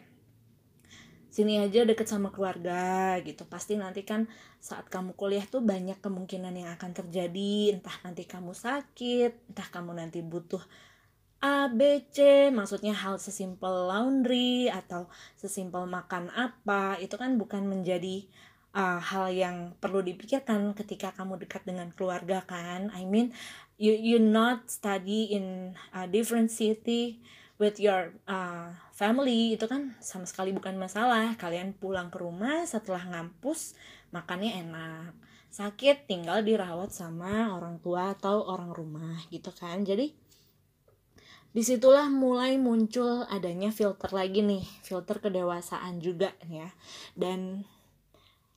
sini 1.28 1.62
aja 1.62 1.86
deket 1.86 2.06
sama 2.06 2.30
keluarga 2.30 3.18
gitu. 3.26 3.50
Pasti 3.50 3.78
nanti 3.80 4.06
kan 4.06 4.30
saat 4.62 4.90
kamu 4.94 5.18
kuliah 5.18 5.46
tuh 5.46 5.66
banyak 5.66 5.98
kemungkinan 5.98 6.54
yang 6.54 6.70
akan 6.78 6.92
terjadi. 6.94 7.78
Entah 7.78 7.98
nanti 8.06 8.30
kamu 8.30 8.54
sakit 8.54 9.54
entah 9.54 9.68
kamu 9.74 9.98
nanti 9.98 10.22
butuh 10.22 10.62
A, 11.38 11.70
B, 11.70 12.02
C, 12.10 12.50
maksudnya 12.50 12.98
hal 12.98 13.22
sesimpel 13.22 13.70
laundry 13.86 14.74
atau 14.74 15.06
sesimpel 15.38 15.86
makan 15.86 16.34
apa, 16.34 16.98
itu 16.98 17.14
kan 17.14 17.38
bukan 17.38 17.70
menjadi 17.70 18.26
uh, 18.74 18.98
hal 18.98 19.30
yang 19.30 19.78
perlu 19.78 20.02
dipikirkan 20.02 20.74
ketika 20.74 21.14
kamu 21.14 21.38
dekat 21.38 21.62
dengan 21.62 21.94
keluarga 21.94 22.42
kan. 22.42 22.90
I 22.90 23.06
mean, 23.06 23.38
you 23.78 23.94
you 23.94 24.18
not 24.18 24.70
study 24.70 25.30
in 25.30 25.78
a 25.94 26.10
different 26.10 26.50
city 26.50 27.22
with 27.62 27.78
your 27.78 28.14
uh, 28.26 28.74
family 28.94 29.58
itu 29.58 29.66
kan 29.70 29.94
sama 30.02 30.26
sekali 30.26 30.54
bukan 30.54 30.78
masalah. 30.78 31.38
Kalian 31.38 31.78
pulang 31.78 32.10
ke 32.10 32.18
rumah 32.18 32.66
setelah 32.66 33.02
ngampus, 33.14 33.78
makannya 34.10 34.62
enak. 34.66 35.14
Sakit 35.54 36.06
tinggal 36.06 36.42
dirawat 36.46 36.94
sama 36.94 37.54
orang 37.54 37.82
tua 37.82 38.14
atau 38.14 38.46
orang 38.46 38.74
rumah 38.74 39.18
gitu 39.34 39.50
kan. 39.54 39.82
Jadi 39.82 40.14
di 41.58 41.66
situlah 41.66 42.06
mulai 42.06 42.62
muncul 42.62 43.26
adanya 43.34 43.74
filter 43.74 44.14
lagi 44.14 44.46
nih 44.46 44.62
filter 44.86 45.18
kedewasaan 45.18 45.98
juga 45.98 46.30
ya. 46.46 46.70
Dan 47.18 47.66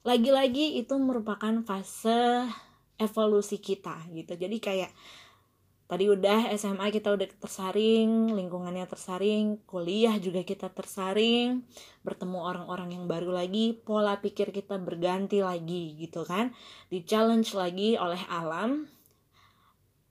lagi-lagi 0.05 0.77
itu 0.77 1.01
merupakan 1.01 1.65
fase 1.65 2.45
evolusi 3.01 3.57
kita 3.57 4.05
gitu. 4.13 4.37
Jadi 4.37 4.61
kayak 4.61 4.93
tadi 5.89 6.13
udah 6.13 6.53
SMA 6.61 6.93
kita 6.93 7.17
udah 7.17 7.25
tersaring 7.41 8.37
lingkungannya 8.37 8.85
tersaring 8.85 9.65
kuliah 9.65 10.21
juga 10.21 10.45
kita 10.45 10.69
tersaring 10.69 11.65
bertemu 12.05 12.37
orang-orang 12.37 13.01
yang 13.01 13.09
baru 13.09 13.33
lagi 13.33 13.81
pola 13.81 14.21
pikir 14.21 14.53
kita 14.53 14.77
berganti 14.77 15.41
lagi 15.41 15.97
gitu 15.97 16.29
kan. 16.29 16.53
Di 16.93 17.01
challenge 17.09 17.57
lagi 17.57 17.97
oleh 17.97 18.21
alam 18.29 19.00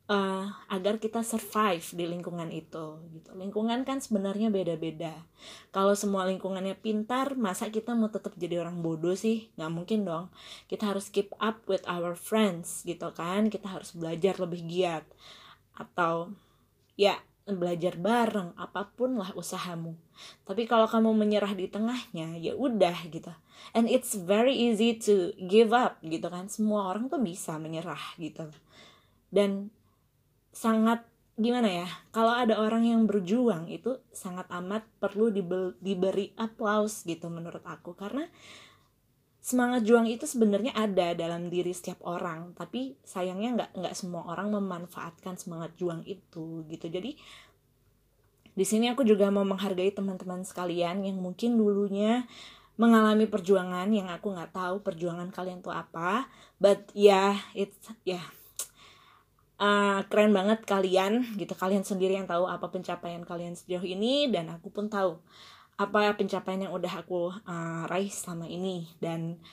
uh, 0.10 0.50
agar 0.68 0.98
kita 0.98 1.22
survive 1.22 1.86
di 1.94 2.06
lingkungan 2.10 2.50
itu 2.50 2.98
gitu. 3.14 3.30
Lingkungan 3.38 3.86
kan 3.86 4.02
sebenarnya 4.02 4.50
beda-beda. 4.50 5.14
Kalau 5.70 5.94
semua 5.94 6.26
lingkungannya 6.26 6.74
pintar 6.76 7.38
masa 7.38 7.70
kita 7.70 7.94
mau 7.94 8.10
tetap 8.10 8.34
jadi 8.36 8.60
orang 8.60 8.82
bodoh 8.82 9.14
sih? 9.14 9.54
Nggak 9.56 9.72
mungkin 9.72 10.00
dong. 10.04 10.26
Kita 10.66 10.90
harus 10.90 11.14
keep 11.14 11.32
up 11.38 11.62
with 11.70 11.86
our 11.86 12.18
friends 12.18 12.82
gitu 12.84 13.14
kan? 13.14 13.54
Kita 13.54 13.70
harus 13.70 13.94
belajar 13.94 14.36
lebih 14.42 14.66
giat. 14.66 15.06
Atau 15.78 16.34
ya 17.00 17.22
belajar 17.50 17.98
bareng 17.98 18.54
apa 18.62 18.94
pun 18.94 19.18
lah 19.18 19.34
usahamu. 19.34 19.98
Tapi 20.46 20.70
kalau 20.70 20.86
kamu 20.86 21.18
menyerah 21.18 21.54
di 21.58 21.66
tengahnya 21.66 22.38
ya 22.38 22.54
udah 22.54 22.98
gitu. 23.10 23.34
And 23.74 23.90
it's 23.90 24.14
very 24.18 24.54
easy 24.54 24.98
to 25.06 25.34
give 25.38 25.74
up 25.74 26.02
gitu 26.02 26.26
kan? 26.30 26.50
Semua 26.50 26.90
orang 26.90 27.10
tuh 27.10 27.22
bisa 27.22 27.58
menyerah 27.58 28.18
gitu. 28.22 28.50
Dan 29.30 29.74
sangat 30.60 31.08
gimana 31.40 31.72
ya 31.72 31.88
kalau 32.12 32.36
ada 32.36 32.60
orang 32.60 32.84
yang 32.84 33.08
berjuang 33.08 33.72
itu 33.72 33.96
sangat 34.12 34.52
amat 34.52 34.84
perlu 35.00 35.32
diberi 35.80 36.36
aplaus 36.36 37.08
gitu 37.08 37.32
menurut 37.32 37.64
aku. 37.64 37.96
Karena 37.96 38.28
semangat 39.40 39.88
juang 39.88 40.04
itu 40.04 40.28
sebenarnya 40.28 40.76
ada 40.76 41.16
dalam 41.16 41.48
diri 41.48 41.72
setiap 41.72 42.04
orang 42.04 42.52
tapi 42.60 43.00
sayangnya 43.08 43.50
nggak 43.56 43.72
nggak 43.80 43.96
semua 43.96 44.28
orang 44.28 44.52
memanfaatkan 44.52 45.40
semangat 45.40 45.72
juang 45.80 46.04
itu 46.04 46.68
gitu. 46.68 46.92
Jadi 46.92 47.16
di 48.52 48.66
sini 48.68 48.92
aku 48.92 49.08
juga 49.08 49.32
mau 49.32 49.48
menghargai 49.48 49.96
teman-teman 49.96 50.44
sekalian 50.44 51.08
yang 51.08 51.16
mungkin 51.24 51.56
dulunya 51.56 52.28
mengalami 52.76 53.32
perjuangan 53.32 53.88
yang 53.88 54.12
aku 54.12 54.36
nggak 54.36 54.52
tahu 54.52 54.84
perjuangan 54.84 55.32
kalian 55.32 55.64
tuh 55.64 55.72
apa 55.72 56.28
but 56.60 56.92
ya 56.92 57.32
yeah, 57.32 57.36
it's 57.56 57.80
ya 58.04 58.20
yeah, 58.20 58.26
uh, 59.60 60.00
keren 60.08 60.32
banget 60.32 60.64
kalian 60.64 61.36
gitu. 61.36 61.54
Kalian 61.54 61.84
sendiri 61.84 62.16
yang 62.16 62.26
tahu 62.26 62.48
apa 62.48 62.72
pencapaian 62.72 63.22
kalian 63.28 63.54
sejauh 63.54 63.84
ini 63.84 64.32
dan 64.32 64.50
aku 64.50 64.72
pun 64.72 64.88
tahu 64.88 65.20
apa 65.80 66.16
pencapaian 66.16 66.68
yang 66.68 66.74
udah 66.74 67.04
aku 67.04 67.36
uh, 67.46 67.84
raih 67.92 68.10
selama 68.10 68.48
ini. 68.48 68.90
Dan 68.98 69.44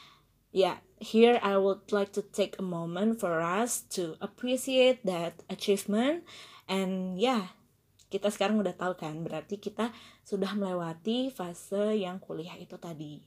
ya 0.54 0.62
yeah, 0.62 0.76
here 1.02 1.36
I 1.42 1.58
would 1.58 1.90
like 1.92 2.14
to 2.16 2.22
take 2.22 2.56
a 2.56 2.64
moment 2.64 3.20
for 3.20 3.42
us 3.42 3.84
to 3.98 4.16
appreciate 4.22 5.02
that 5.04 5.42
achievement. 5.50 6.25
And 6.70 7.18
ya 7.18 7.26
yeah, 7.26 7.44
kita 8.08 8.30
sekarang 8.30 8.62
udah 8.62 8.78
tahu 8.78 8.94
kan 8.94 9.18
berarti 9.26 9.58
kita 9.58 9.90
sudah 10.22 10.54
melewati 10.54 11.34
fase 11.34 11.98
yang 11.98 12.22
kuliah 12.22 12.54
itu 12.54 12.78
tadi. 12.78 13.26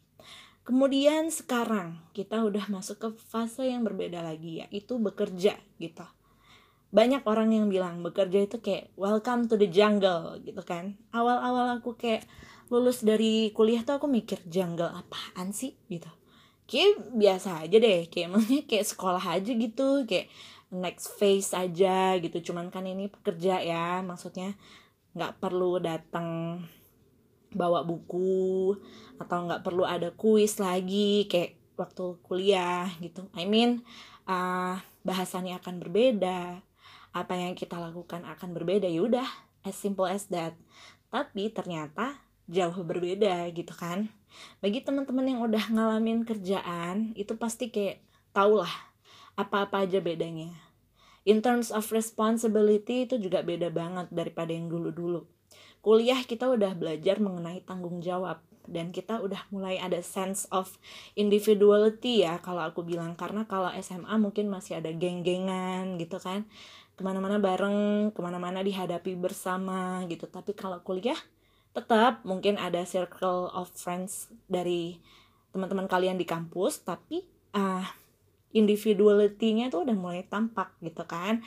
Kemudian 0.64 1.34
sekarang 1.34 1.98
kita 2.14 2.46
udah 2.46 2.70
masuk 2.70 3.02
ke 3.02 3.10
fase 3.18 3.66
yang 3.66 3.82
berbeda 3.82 4.22
lagi 4.22 4.62
yaitu 4.62 5.02
bekerja 5.02 5.58
gitu 5.82 6.06
banyak 6.90 7.22
orang 7.30 7.54
yang 7.54 7.70
bilang 7.70 8.02
bekerja 8.02 8.50
itu 8.50 8.58
kayak 8.58 8.90
welcome 8.98 9.46
to 9.46 9.54
the 9.62 9.70
jungle 9.70 10.42
gitu 10.42 10.62
kan. 10.66 10.98
Awal-awal 11.14 11.78
aku 11.78 11.94
kayak 11.94 12.26
lulus 12.74 13.06
dari 13.06 13.54
kuliah 13.54 13.86
tuh 13.86 14.02
aku 14.02 14.10
mikir 14.10 14.42
jungle 14.50 14.90
apaan 14.90 15.54
sih? 15.54 15.78
Gitu. 15.86 16.10
Kayak 16.66 17.14
biasa 17.14 17.66
aja 17.66 17.78
deh 17.78 18.10
kayak 18.10 18.28
maksudnya 18.34 18.64
kayak 18.66 18.86
sekolah 18.90 19.22
aja 19.22 19.52
gitu 19.54 19.88
kayak 20.10 20.34
next 20.74 21.14
phase 21.22 21.54
aja 21.54 22.18
gitu. 22.18 22.38
Cuman 22.50 22.74
kan 22.74 22.86
ini 22.90 23.06
pekerja 23.06 23.62
ya 23.62 24.02
maksudnya 24.02 24.58
nggak 25.14 25.38
perlu 25.38 25.78
datang 25.78 26.62
bawa 27.54 27.86
buku 27.86 28.78
atau 29.18 29.38
nggak 29.46 29.66
perlu 29.66 29.86
ada 29.86 30.14
kuis 30.14 30.58
lagi 30.58 31.30
kayak 31.30 31.54
waktu 31.78 32.18
kuliah 32.26 32.90
gitu. 32.98 33.30
I 33.38 33.46
mean 33.46 33.86
uh, 34.26 34.82
bahasannya 35.06 35.54
akan 35.62 35.82
berbeda 35.86 36.66
apa 37.12 37.34
yang 37.34 37.58
kita 37.58 37.78
lakukan 37.78 38.26
akan 38.26 38.50
berbeda. 38.54 38.86
Ya 38.86 39.02
udah 39.06 39.28
as 39.66 39.76
simple 39.76 40.06
as 40.06 40.30
that. 40.30 40.54
Tapi 41.10 41.50
ternyata 41.50 42.22
jauh 42.50 42.82
berbeda 42.82 43.50
gitu 43.54 43.74
kan. 43.78 44.10
Bagi 44.62 44.82
teman-teman 44.82 45.26
yang 45.26 45.42
udah 45.46 45.70
ngalamin 45.74 46.26
kerjaan 46.26 47.14
itu 47.18 47.34
pasti 47.38 47.70
kayak 47.74 48.02
tau 48.34 48.62
lah 48.62 48.74
apa-apa 49.38 49.86
aja 49.86 50.02
bedanya. 50.02 50.52
In 51.24 51.46
terms 51.46 51.70
of 51.70 51.86
responsibility 51.94 53.06
itu 53.06 53.22
juga 53.22 53.46
beda 53.46 53.70
banget 53.70 54.10
daripada 54.10 54.50
yang 54.50 54.70
dulu-dulu. 54.70 55.30
Kuliah 55.80 56.20
kita 56.28 56.50
udah 56.50 56.76
belajar 56.76 57.24
mengenai 57.24 57.64
tanggung 57.64 58.04
jawab 58.04 58.44
dan 58.70 58.94
kita 58.94 59.24
udah 59.24 59.50
mulai 59.50 59.82
ada 59.82 59.98
sense 60.06 60.46
of 60.54 60.78
individuality 61.16 62.26
ya 62.26 62.42
kalau 62.44 62.66
aku 62.66 62.84
bilang. 62.84 63.16
Karena 63.16 63.46
kalau 63.48 63.72
SMA 63.80 64.12
mungkin 64.20 64.52
masih 64.52 64.82
ada 64.84 64.92
geng-gengan 64.92 65.98
gitu 65.98 66.20
kan 66.20 66.46
ke 67.00 67.02
mana-mana 67.08 67.40
bareng 67.40 68.12
ke 68.12 68.20
mana-mana 68.20 68.60
dihadapi 68.60 69.16
bersama 69.16 70.04
gitu. 70.12 70.28
Tapi 70.28 70.52
kalau 70.52 70.84
kuliah 70.84 71.16
tetap 71.72 72.28
mungkin 72.28 72.60
ada 72.60 72.84
circle 72.84 73.48
of 73.56 73.72
friends 73.72 74.28
dari 74.52 75.00
teman-teman 75.56 75.88
kalian 75.88 76.20
di 76.20 76.28
kampus 76.28 76.84
tapi 76.84 77.24
uh, 77.56 77.88
individuality-nya 78.52 79.72
tuh 79.72 79.88
udah 79.88 79.96
mulai 79.96 80.28
tampak 80.28 80.76
gitu 80.84 81.08
kan. 81.08 81.40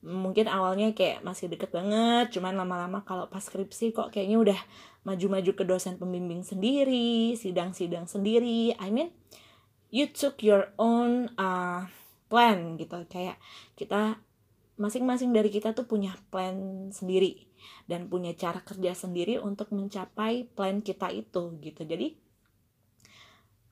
Mungkin 0.00 0.48
awalnya 0.48 0.96
kayak 0.96 1.20
masih 1.20 1.52
deket 1.52 1.68
banget 1.68 2.32
cuman 2.32 2.56
lama-lama 2.56 3.04
kalau 3.04 3.28
pas 3.28 3.44
skripsi 3.44 3.92
kok 3.92 4.08
kayaknya 4.08 4.40
udah 4.40 4.60
maju-maju 5.04 5.52
ke 5.52 5.64
dosen 5.68 6.00
pembimbing 6.00 6.40
sendiri 6.40 7.36
sidang-sidang 7.36 8.08
sendiri. 8.08 8.72
I 8.80 8.88
mean 8.88 9.12
you 9.92 10.08
took 10.08 10.40
your 10.40 10.72
own 10.80 11.28
uh, 11.36 11.92
plan 12.32 12.80
gitu. 12.80 13.04
Kayak 13.12 13.36
kita 13.76 14.16
masing-masing 14.74 15.30
dari 15.30 15.54
kita 15.54 15.70
tuh 15.70 15.86
punya 15.86 16.18
plan 16.34 16.90
sendiri 16.90 17.46
dan 17.86 18.10
punya 18.10 18.34
cara 18.34 18.58
kerja 18.60 18.90
sendiri 18.94 19.38
untuk 19.38 19.70
mencapai 19.70 20.50
plan 20.50 20.82
kita 20.82 21.14
itu 21.14 21.54
gitu. 21.62 21.82
Jadi 21.86 22.18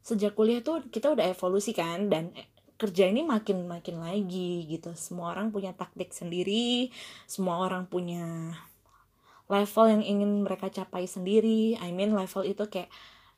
sejak 0.03 0.35
kuliah 0.35 0.63
tuh 0.63 0.83
kita 0.91 1.15
udah 1.15 1.31
evolusi 1.31 1.75
kan 1.75 2.11
dan 2.11 2.35
kerja 2.79 3.07
ini 3.07 3.23
makin 3.27 3.67
makin 3.67 4.03
lagi 4.03 4.67
gitu. 4.71 4.95
Semua 4.95 5.35
orang 5.35 5.51
punya 5.51 5.75
taktik 5.75 6.15
sendiri 6.15 6.91
semua 7.27 7.63
orang 7.63 7.87
punya 7.91 8.55
level 9.51 9.87
yang 9.91 10.03
ingin 10.03 10.47
mereka 10.47 10.71
capai 10.71 11.11
sendiri. 11.11 11.77
I 11.83 11.91
mean 11.91 12.15
level 12.15 12.47
itu 12.47 12.67
kayak 12.71 12.91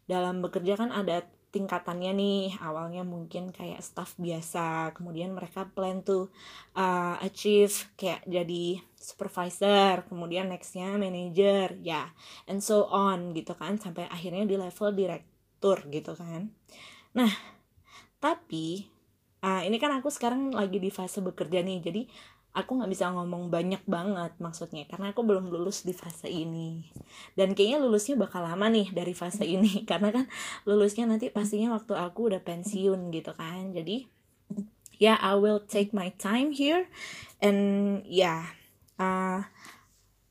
dalam 0.04 0.44
bekerja 0.44 0.76
kan 0.76 0.92
ada 0.92 1.24
tingkatannya 1.54 2.10
nih 2.18 2.42
awalnya 2.58 3.06
mungkin 3.06 3.54
kayak 3.54 3.78
staff 3.78 4.18
biasa 4.18 4.90
kemudian 4.90 5.30
mereka 5.30 5.70
plan 5.70 6.02
to 6.02 6.26
uh, 6.74 7.14
achieve 7.22 7.94
kayak 7.94 8.26
jadi 8.26 8.82
supervisor 8.98 10.02
kemudian 10.10 10.50
nextnya 10.50 10.98
manager 10.98 11.78
ya 11.78 11.86
yeah, 11.86 12.06
and 12.50 12.58
so 12.58 12.90
on 12.90 13.30
gitu 13.38 13.54
kan 13.54 13.78
sampai 13.78 14.10
akhirnya 14.10 14.42
di 14.42 14.58
level 14.58 14.90
direktur 14.90 15.78
gitu 15.94 16.18
kan. 16.18 16.50
Nah 17.14 17.30
tapi 18.18 18.90
uh, 19.46 19.62
ini 19.62 19.78
kan 19.78 19.94
aku 19.94 20.10
sekarang 20.10 20.50
lagi 20.50 20.82
di 20.82 20.90
fase 20.90 21.22
bekerja 21.22 21.62
nih 21.62 21.78
jadi 21.78 22.02
aku 22.54 22.78
nggak 22.78 22.90
bisa 22.94 23.10
ngomong 23.10 23.50
banyak 23.50 23.82
banget 23.84 24.30
maksudnya 24.38 24.86
karena 24.86 25.10
aku 25.10 25.26
belum 25.26 25.50
lulus 25.50 25.82
di 25.82 25.90
fase 25.90 26.30
ini. 26.30 26.86
Dan 27.34 27.58
kayaknya 27.58 27.82
lulusnya 27.82 28.14
bakal 28.14 28.46
lama 28.46 28.70
nih 28.70 28.94
dari 28.94 29.10
fase 29.10 29.42
ini 29.42 29.82
karena 29.90 30.14
kan 30.14 30.24
lulusnya 30.62 31.10
nanti 31.10 31.34
pastinya 31.34 31.74
waktu 31.74 31.98
aku 31.98 32.30
udah 32.30 32.40
pensiun 32.46 33.10
gitu 33.10 33.34
kan. 33.34 33.74
Jadi 33.74 34.06
ya 35.02 35.18
yeah, 35.18 35.18
I 35.18 35.34
will 35.34 35.66
take 35.66 35.90
my 35.90 36.14
time 36.14 36.54
here. 36.54 36.86
And 37.42 38.00
ya 38.06 38.22
yeah, 38.38 38.42
uh, 39.02 39.42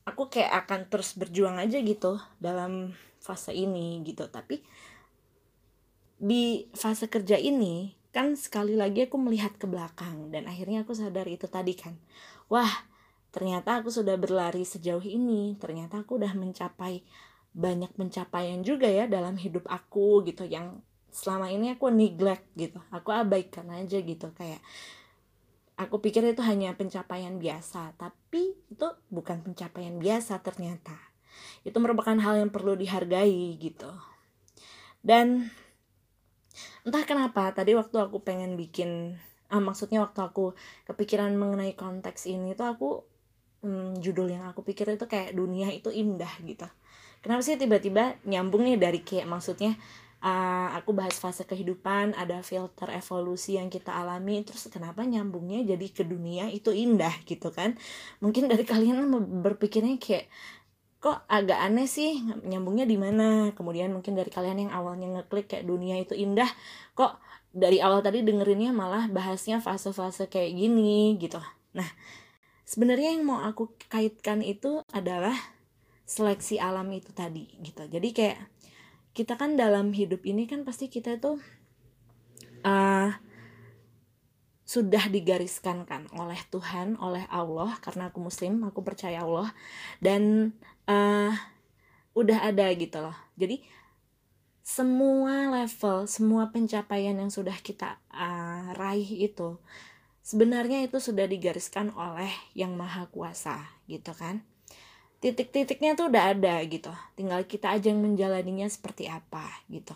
aku 0.07 0.31
kayak 0.31 0.63
akan 0.63 0.87
terus 0.87 1.19
berjuang 1.19 1.59
aja 1.59 1.75
gitu 1.83 2.23
dalam 2.39 2.95
fase 3.19 3.51
ini 3.51 3.99
gitu. 4.07 4.31
Tapi 4.31 4.63
di 6.23 6.71
fase 6.71 7.11
kerja 7.11 7.35
ini 7.35 8.02
kan 8.13 8.38
sekali 8.38 8.77
lagi 8.77 9.10
aku 9.10 9.17
melihat 9.17 9.58
ke 9.58 9.65
belakang 9.65 10.29
dan 10.29 10.46
akhirnya 10.46 10.86
aku 10.86 10.93
sadar 10.93 11.25
itu 11.25 11.50
tadi 11.50 11.74
kan. 11.74 11.98
Wah 12.46 12.70
ternyata 13.34 13.82
aku 13.82 13.89
sudah 13.89 14.13
berlari 14.22 14.62
sejauh 14.62 15.01
ini. 15.01 15.58
Ternyata 15.58 16.05
aku 16.05 16.22
udah 16.22 16.29
mencapai 16.38 17.01
banyak 17.58 17.89
pencapaian 17.98 18.62
juga 18.62 18.86
ya 18.86 19.10
dalam 19.10 19.34
hidup 19.34 19.65
aku 19.65 20.21
gitu 20.30 20.45
yang 20.45 20.86
selama 21.10 21.49
ini 21.49 21.73
aku 21.73 21.89
neglect 21.89 22.54
gitu. 22.54 22.78
Aku 22.93 23.10
abaikan 23.10 23.73
aja 23.73 23.97
gitu 23.97 24.30
kayak 24.38 24.62
aku 25.73 25.97
pikir 25.97 26.21
itu 26.30 26.45
hanya 26.45 26.78
pencapaian 26.78 27.41
biasa 27.41 27.97
tapi 27.97 28.54
itu 28.69 28.88
bukan 29.10 29.41
pencapaian 29.41 29.97
biasa 29.97 30.38
ternyata. 30.45 30.93
Itu 31.65 31.82
merupakan 31.82 32.13
hal 32.13 32.45
yang 32.45 32.54
perlu 32.54 32.78
dihargai 32.78 33.58
gitu. 33.58 33.89
Dan 35.02 35.49
entah 36.84 37.04
kenapa 37.08 37.52
tadi 37.56 37.76
waktu 37.76 37.96
aku 38.00 38.19
pengen 38.24 38.60
bikin 38.60 39.15
ah, 39.54 39.62
maksudnya 39.62 40.04
waktu 40.04 40.19
aku 40.19 40.58
kepikiran 40.89 41.36
mengenai 41.38 41.78
konteks 41.78 42.28
ini 42.28 42.58
tuh 42.58 42.67
aku 42.67 42.89
hmm, 43.63 44.04
judul 44.04 44.34
yang 44.34 44.43
aku 44.50 44.62
pikir 44.62 44.89
itu 44.91 45.08
kayak 45.08 45.34
dunia 45.38 45.72
itu 45.72 45.89
indah 45.89 46.32
gitu. 46.43 46.67
Kenapa 47.24 47.39
sih 47.39 47.56
tiba-tiba 47.56 48.19
nyambung 48.28 48.67
nih 48.67 48.76
dari 48.76 49.00
kayak 49.00 49.32
maksudnya 49.32 49.80
uh, 50.19 50.76
aku 50.76 50.91
bahas 50.91 51.15
fase 51.15 51.48
kehidupan 51.48 52.12
ada 52.19 52.43
filter 52.43 52.91
evolusi 52.91 53.56
yang 53.56 53.72
kita 53.72 53.96
alami 53.96 54.43
terus 54.43 54.67
kenapa 54.67 55.08
nyambungnya 55.08 55.63
jadi 55.63 55.88
ke 55.88 56.04
dunia 56.04 56.52
itu 56.52 56.76
indah 56.76 57.13
gitu 57.24 57.48
kan? 57.56 57.80
Mungkin 58.19 58.52
dari 58.52 58.67
kalian 58.67 59.08
berpikirnya 59.39 59.96
kayak 59.96 60.28
kok 61.03 61.27
agak 61.27 61.59
aneh 61.59 61.83
sih 61.83 62.23
nyambungnya 62.47 62.87
di 62.87 62.95
mana? 62.95 63.51
Kemudian 63.51 63.91
mungkin 63.91 64.15
dari 64.15 64.31
kalian 64.31 64.67
yang 64.67 64.71
awalnya 64.71 65.19
ngeklik 65.19 65.51
kayak 65.51 65.67
dunia 65.67 65.99
itu 65.99 66.15
indah 66.15 66.47
kok 66.95 67.19
dari 67.51 67.83
awal 67.83 67.99
tadi 67.99 68.23
dengerinnya 68.23 68.71
malah 68.71 69.11
bahasnya 69.11 69.59
fase-fase 69.59 70.31
kayak 70.31 70.55
gini 70.55 71.19
gitu. 71.19 71.43
Nah 71.75 71.89
sebenarnya 72.63 73.19
yang 73.19 73.27
mau 73.27 73.43
aku 73.43 73.75
kaitkan 73.91 74.39
itu 74.39 74.79
adalah 74.95 75.35
seleksi 76.07 76.63
alam 76.63 76.87
itu 76.95 77.11
tadi 77.11 77.51
gitu. 77.59 77.83
Jadi 77.83 78.09
kayak 78.15 78.39
kita 79.11 79.35
kan 79.35 79.59
dalam 79.59 79.91
hidup 79.91 80.23
ini 80.23 80.47
kan 80.47 80.63
pasti 80.63 80.87
kita 80.87 81.19
tuh 81.19 81.35
uh, 82.63 83.11
sudah 84.63 85.11
digariskan 85.11 85.83
kan 85.83 86.07
oleh 86.15 86.39
Tuhan, 86.47 86.95
oleh 86.97 87.27
Allah 87.27 87.75
karena 87.83 88.09
aku 88.09 88.23
muslim, 88.23 88.63
aku 88.63 88.81
percaya 88.81 89.21
Allah. 89.21 89.51
Dan 89.99 90.55
uh, 90.88 91.34
udah 92.13 92.39
ada 92.50 92.69
gitu 92.74 93.02
loh. 93.02 93.15
Jadi 93.36 93.63
semua 94.63 95.52
level 95.52 96.08
semua 96.08 96.48
pencapaian 96.48 97.19
yang 97.19 97.28
sudah 97.28 97.60
kita 97.60 98.00
uh, 98.15 98.72
raih 98.80 99.28
itu 99.28 99.60
sebenarnya 100.24 100.88
itu 100.88 101.04
sudah 101.04 101.28
digariskan 101.28 101.91
oleh 101.91 102.32
yang 102.56 102.74
maha 102.80 103.12
kuasa 103.12 103.60
gitu 103.91 104.15
kan. 104.15 104.41
Titik-titiknya 105.19 105.96
tuh 105.96 106.12
udah 106.12 106.36
ada 106.36 106.63
gitu. 106.67 106.91
Tinggal 107.15 107.43
kita 107.48 107.76
aja 107.76 107.91
yang 107.91 108.00
menjalaninya 108.00 108.67
seperti 108.72 109.12
apa 109.12 109.43
gitu. 109.67 109.96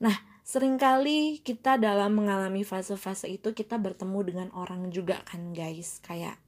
Nah 0.00 0.16
sering 0.40 0.80
kali 0.80 1.44
kita 1.44 1.76
dalam 1.76 2.16
mengalami 2.16 2.64
fase-fase 2.64 3.28
itu 3.28 3.52
kita 3.52 3.76
bertemu 3.76 4.20
dengan 4.24 4.48
orang 4.56 4.88
juga 4.88 5.20
kan 5.28 5.52
guys. 5.52 6.00
Kayak 6.00 6.40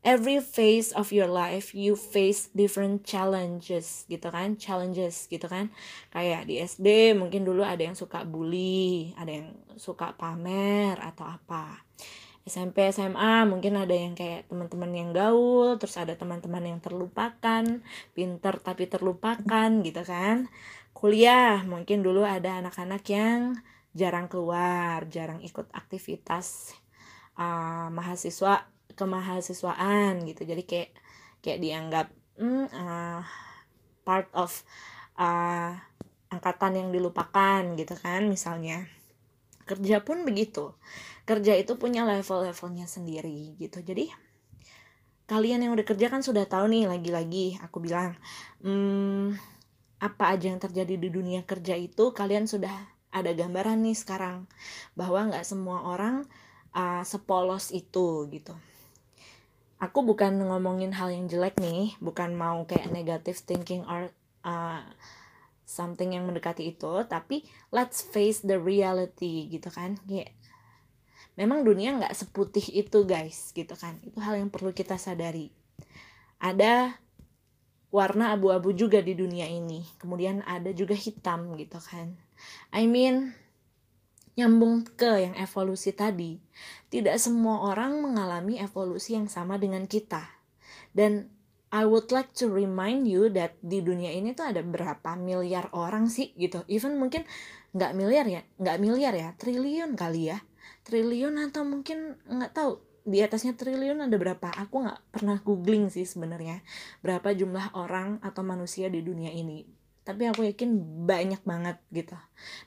every 0.00 0.40
phase 0.40 0.96
of 0.96 1.12
your 1.12 1.28
life 1.28 1.76
you 1.76 1.92
face 1.92 2.48
different 2.56 3.04
challenges 3.04 4.08
gitu 4.08 4.28
kan? 4.32 4.56
Challenges 4.56 5.28
gitu 5.28 5.44
kan? 5.44 5.68
Kayak 6.08 6.48
di 6.48 6.60
SD 6.60 7.16
mungkin 7.16 7.44
dulu 7.44 7.60
ada 7.60 7.80
yang 7.84 7.96
suka 7.96 8.24
bully 8.24 9.12
ada 9.16 9.30
yang 9.30 9.48
suka 9.76 10.16
pamer 10.16 10.96
atau 11.00 11.28
apa. 11.28 11.84
SMP 12.40 12.88
SMA 12.88 13.44
mungkin 13.44 13.76
ada 13.76 13.92
yang 13.92 14.16
kayak 14.16 14.48
teman-teman 14.48 14.90
yang 14.96 15.10
gaul 15.12 15.76
terus 15.76 16.00
ada 16.00 16.16
teman-teman 16.16 16.64
yang 16.64 16.80
terlupakan 16.80 17.64
pinter 18.16 18.54
tapi 18.64 18.88
terlupakan 18.88 19.68
gitu 19.84 20.02
kan? 20.02 20.48
Kuliah 20.96 21.62
mungkin 21.68 22.00
dulu 22.00 22.24
ada 22.24 22.58
anak-anak 22.64 23.04
yang 23.12 23.60
jarang 23.90 24.30
keluar 24.30 25.04
jarang 25.10 25.42
ikut 25.42 25.66
aktivitas 25.74 26.78
uh, 27.34 27.90
mahasiswa 27.90 28.69
kemahasiswaan 28.96 30.24
gitu. 30.26 30.42
Jadi 30.46 30.62
kayak 30.66 30.90
kayak 31.40 31.58
dianggap 31.62 32.06
mm, 32.38 32.66
uh, 32.72 33.20
part 34.02 34.28
of 34.36 34.50
uh, 35.18 35.76
angkatan 36.30 36.78
yang 36.78 36.88
dilupakan 36.94 37.62
gitu 37.76 37.94
kan 37.98 38.26
misalnya. 38.26 38.86
Kerja 39.66 40.02
pun 40.02 40.26
begitu. 40.26 40.74
Kerja 41.28 41.54
itu 41.54 41.78
punya 41.78 42.02
level-levelnya 42.02 42.90
sendiri 42.90 43.54
gitu. 43.58 43.78
Jadi 43.82 44.10
kalian 45.30 45.62
yang 45.62 45.78
udah 45.78 45.86
kerja 45.86 46.10
kan 46.10 46.26
sudah 46.26 46.42
tahu 46.42 46.66
nih 46.66 46.90
lagi-lagi 46.90 47.54
aku 47.62 47.78
bilang 47.78 48.18
hmm, 48.66 49.38
apa 50.02 50.34
aja 50.34 50.50
yang 50.50 50.58
terjadi 50.58 50.98
di 50.98 51.06
dunia 51.06 51.46
kerja 51.46 51.78
itu 51.78 52.10
kalian 52.10 52.50
sudah 52.50 52.74
ada 53.14 53.30
gambaran 53.30 53.78
nih 53.78 53.94
sekarang 53.94 54.50
bahwa 54.98 55.30
nggak 55.30 55.46
semua 55.46 55.86
orang 55.86 56.26
uh, 56.74 57.06
sepolos 57.06 57.70
itu 57.70 58.26
gitu 58.34 58.58
aku 59.80 60.04
bukan 60.04 60.36
ngomongin 60.44 60.92
hal 60.92 61.08
yang 61.08 61.26
jelek 61.26 61.56
nih 61.56 61.96
bukan 62.04 62.36
mau 62.36 62.68
kayak 62.68 62.92
negative 62.92 63.40
thinking 63.40 63.80
or 63.88 64.12
uh, 64.44 64.84
something 65.64 66.12
yang 66.12 66.28
mendekati 66.28 66.76
itu 66.76 66.92
tapi 67.08 67.48
let's 67.72 68.04
face 68.04 68.44
the 68.44 68.60
reality 68.60 69.48
gitu 69.48 69.72
kan. 69.72 69.96
Kayak 70.04 70.36
memang 71.40 71.64
dunia 71.64 71.96
nggak 71.96 72.12
seputih 72.12 72.62
itu 72.76 73.08
guys 73.08 73.56
gitu 73.56 73.72
kan. 73.72 73.96
Itu 74.04 74.20
hal 74.20 74.36
yang 74.36 74.52
perlu 74.52 74.76
kita 74.76 75.00
sadari. 75.00 75.48
Ada 76.36 77.00
warna 77.88 78.36
abu-abu 78.36 78.76
juga 78.76 79.00
di 79.00 79.16
dunia 79.16 79.48
ini. 79.48 79.80
Kemudian 79.96 80.44
ada 80.44 80.70
juga 80.76 80.92
hitam 80.92 81.56
gitu 81.56 81.80
kan. 81.80 82.20
I 82.68 82.84
mean 82.84 83.32
nyambung 84.38 84.86
ke 84.94 85.26
yang 85.26 85.34
evolusi 85.38 85.94
tadi 85.94 86.38
tidak 86.92 87.18
semua 87.18 87.70
orang 87.70 87.98
mengalami 88.02 88.58
evolusi 88.58 89.18
yang 89.18 89.26
sama 89.26 89.58
dengan 89.58 89.86
kita 89.86 90.26
dan 90.94 91.30
I 91.70 91.86
would 91.86 92.10
like 92.10 92.34
to 92.42 92.50
remind 92.50 93.06
you 93.06 93.30
that 93.38 93.54
di 93.62 93.78
dunia 93.78 94.10
ini 94.10 94.34
tuh 94.34 94.50
ada 94.50 94.58
berapa 94.58 95.14
miliar 95.14 95.70
orang 95.70 96.10
sih 96.10 96.34
gitu. 96.34 96.66
Even 96.66 96.98
mungkin 96.98 97.22
nggak 97.70 97.94
miliar 97.94 98.26
ya, 98.26 98.42
nggak 98.58 98.78
miliar 98.82 99.14
ya, 99.14 99.30
triliun 99.38 99.94
kali 99.94 100.34
ya, 100.34 100.42
triliun 100.82 101.38
atau 101.38 101.62
mungkin 101.62 102.18
nggak 102.26 102.52
tahu 102.58 102.82
di 103.06 103.22
atasnya 103.22 103.54
triliun 103.54 104.02
ada 104.02 104.16
berapa. 104.18 104.50
Aku 104.66 104.82
nggak 104.82 105.14
pernah 105.14 105.38
googling 105.46 105.94
sih 105.94 106.02
sebenarnya 106.02 106.66
berapa 107.06 107.30
jumlah 107.30 107.78
orang 107.78 108.18
atau 108.18 108.42
manusia 108.42 108.90
di 108.90 109.06
dunia 109.06 109.30
ini. 109.30 109.62
Tapi 110.10 110.26
aku 110.26 110.42
yakin 110.42 110.70
banyak 111.06 111.46
banget 111.46 111.78
gitu. 111.94 112.18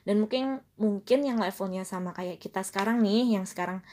Dan 0.08 0.24
mungkin 0.24 0.64
mungkin 0.80 1.28
yang 1.28 1.36
levelnya 1.36 1.84
sama 1.84 2.16
kayak 2.16 2.40
kita 2.40 2.64
sekarang 2.64 3.04
nih, 3.04 3.36
yang 3.36 3.44
sekarang 3.44 3.84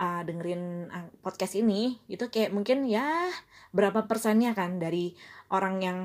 uh, 0.00 0.26
dengerin 0.26 0.88
uh, 0.90 1.06
podcast 1.22 1.54
ini 1.54 2.00
itu 2.10 2.26
kayak 2.32 2.50
mungkin 2.50 2.88
ya 2.88 3.30
berapa 3.70 4.10
persennya 4.10 4.56
kan 4.58 4.82
dari 4.82 5.14
orang 5.52 5.76
yang 5.84 5.98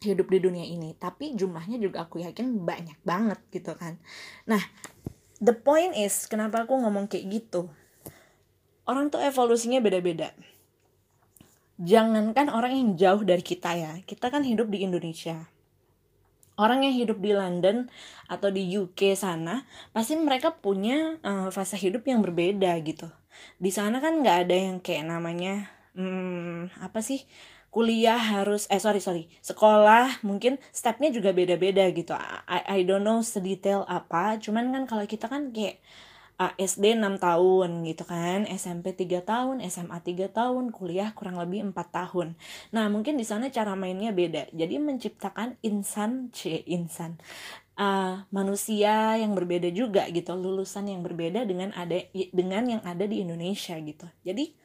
hidup 0.00 0.30
di 0.30 0.38
dunia 0.40 0.64
ini. 0.64 0.94
Tapi 0.96 1.34
jumlahnya 1.34 1.76
juga 1.82 2.06
aku 2.06 2.22
yakin 2.22 2.64
banyak 2.64 2.96
banget 3.02 3.42
gitu 3.50 3.74
kan. 3.74 3.98
Nah 4.46 4.62
the 5.42 5.52
point 5.52 5.92
is 5.92 6.30
kenapa 6.30 6.64
aku 6.64 6.78
ngomong 6.78 7.10
kayak 7.10 7.28
gitu? 7.28 7.68
Orang 8.86 9.10
tuh 9.10 9.18
evolusinya 9.20 9.82
beda-beda. 9.82 10.30
Jangankan 11.76 12.48
orang 12.48 12.72
yang 12.72 12.88
jauh 12.96 13.20
dari 13.26 13.44
kita 13.44 13.76
ya. 13.76 13.92
Kita 14.06 14.32
kan 14.32 14.46
hidup 14.46 14.70
di 14.72 14.86
Indonesia 14.86 15.55
orang 16.56 16.84
yang 16.88 16.96
hidup 16.96 17.18
di 17.20 17.32
London 17.36 17.88
atau 18.26 18.48
di 18.48 18.64
UK 18.66 19.14
sana 19.16 19.64
pasti 19.92 20.16
mereka 20.16 20.56
punya 20.56 21.20
uh, 21.22 21.48
fase 21.52 21.76
hidup 21.76 22.04
yang 22.08 22.24
berbeda 22.24 22.72
gitu. 22.82 23.08
Di 23.60 23.68
sana 23.68 24.00
kan 24.00 24.24
nggak 24.24 24.48
ada 24.48 24.56
yang 24.56 24.76
kayak 24.80 25.04
namanya 25.08 25.68
hmm, 25.96 26.80
apa 26.80 27.00
sih 27.04 27.24
kuliah 27.68 28.16
harus 28.16 28.64
eh 28.72 28.80
sorry 28.80 29.04
sorry 29.04 29.28
sekolah 29.44 30.24
mungkin 30.24 30.56
stepnya 30.72 31.12
juga 31.12 31.36
beda-beda 31.36 31.84
gitu. 31.92 32.16
I, 32.48 32.80
I 32.80 32.88
don't 32.88 33.04
know 33.04 33.20
sedetail 33.20 33.84
apa 33.84 34.40
cuman 34.40 34.72
kan 34.72 34.82
kalau 34.88 35.04
kita 35.04 35.28
kan 35.28 35.52
kayak 35.52 35.80
SD 36.36 37.00
6 37.00 37.16
tahun 37.16 37.80
gitu 37.88 38.04
kan, 38.04 38.44
SMP 38.44 38.92
3 38.92 39.24
tahun, 39.24 39.64
SMA 39.64 39.96
3 40.04 40.28
tahun, 40.28 40.68
kuliah 40.68 41.16
kurang 41.16 41.40
lebih 41.40 41.64
4 41.72 41.72
tahun. 41.88 42.36
Nah, 42.76 42.92
mungkin 42.92 43.16
di 43.16 43.24
sana 43.24 43.48
cara 43.48 43.72
mainnya 43.72 44.12
beda. 44.12 44.52
Jadi 44.52 44.76
menciptakan 44.76 45.56
insan, 45.64 46.28
c 46.36 46.60
insan. 46.68 47.16
Uh, 47.76 48.24
manusia 48.32 49.20
yang 49.20 49.36
berbeda 49.36 49.68
juga 49.72 50.08
gitu, 50.08 50.32
lulusan 50.32 50.88
yang 50.88 51.04
berbeda 51.04 51.44
dengan 51.44 51.72
ada 51.76 52.04
dengan 52.12 52.64
yang 52.64 52.82
ada 52.84 53.04
di 53.04 53.20
Indonesia 53.20 53.76
gitu. 53.80 54.08
Jadi 54.24 54.56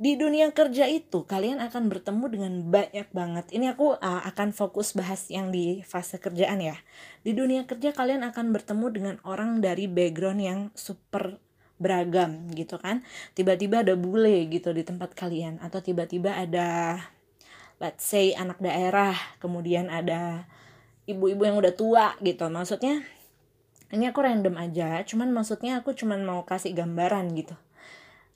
di 0.00 0.16
dunia 0.16 0.48
kerja 0.56 0.88
itu 0.88 1.28
kalian 1.28 1.60
akan 1.60 1.92
bertemu 1.92 2.24
dengan 2.32 2.52
banyak 2.72 3.12
banget. 3.12 3.52
Ini 3.52 3.76
aku 3.76 4.00
uh, 4.00 4.24
akan 4.32 4.56
fokus 4.56 4.96
bahas 4.96 5.28
yang 5.28 5.52
di 5.52 5.84
fase 5.84 6.16
kerjaan 6.16 6.64
ya. 6.64 6.80
Di 7.20 7.36
dunia 7.36 7.68
kerja 7.68 7.92
kalian 7.92 8.24
akan 8.24 8.48
bertemu 8.56 8.86
dengan 8.88 9.16
orang 9.28 9.60
dari 9.60 9.84
background 9.92 10.40
yang 10.40 10.60
super 10.72 11.36
beragam 11.76 12.48
gitu 12.56 12.80
kan. 12.80 13.04
Tiba-tiba 13.36 13.84
ada 13.84 13.92
bule 13.92 14.48
gitu 14.48 14.72
di 14.72 14.88
tempat 14.88 15.12
kalian 15.12 15.60
atau 15.60 15.84
tiba-tiba 15.84 16.32
ada 16.32 16.96
let's 17.76 18.00
say 18.00 18.32
anak 18.32 18.56
daerah, 18.56 19.12
kemudian 19.36 19.92
ada 19.92 20.48
ibu-ibu 21.04 21.44
yang 21.44 21.60
udah 21.60 21.76
tua 21.76 22.16
gitu. 22.24 22.48
Maksudnya 22.48 23.04
ini 23.92 24.08
aku 24.08 24.24
random 24.24 24.56
aja, 24.56 25.04
cuman 25.04 25.28
maksudnya 25.28 25.84
aku 25.84 25.92
cuman 25.92 26.24
mau 26.24 26.48
kasih 26.48 26.72
gambaran 26.72 27.36
gitu. 27.36 27.52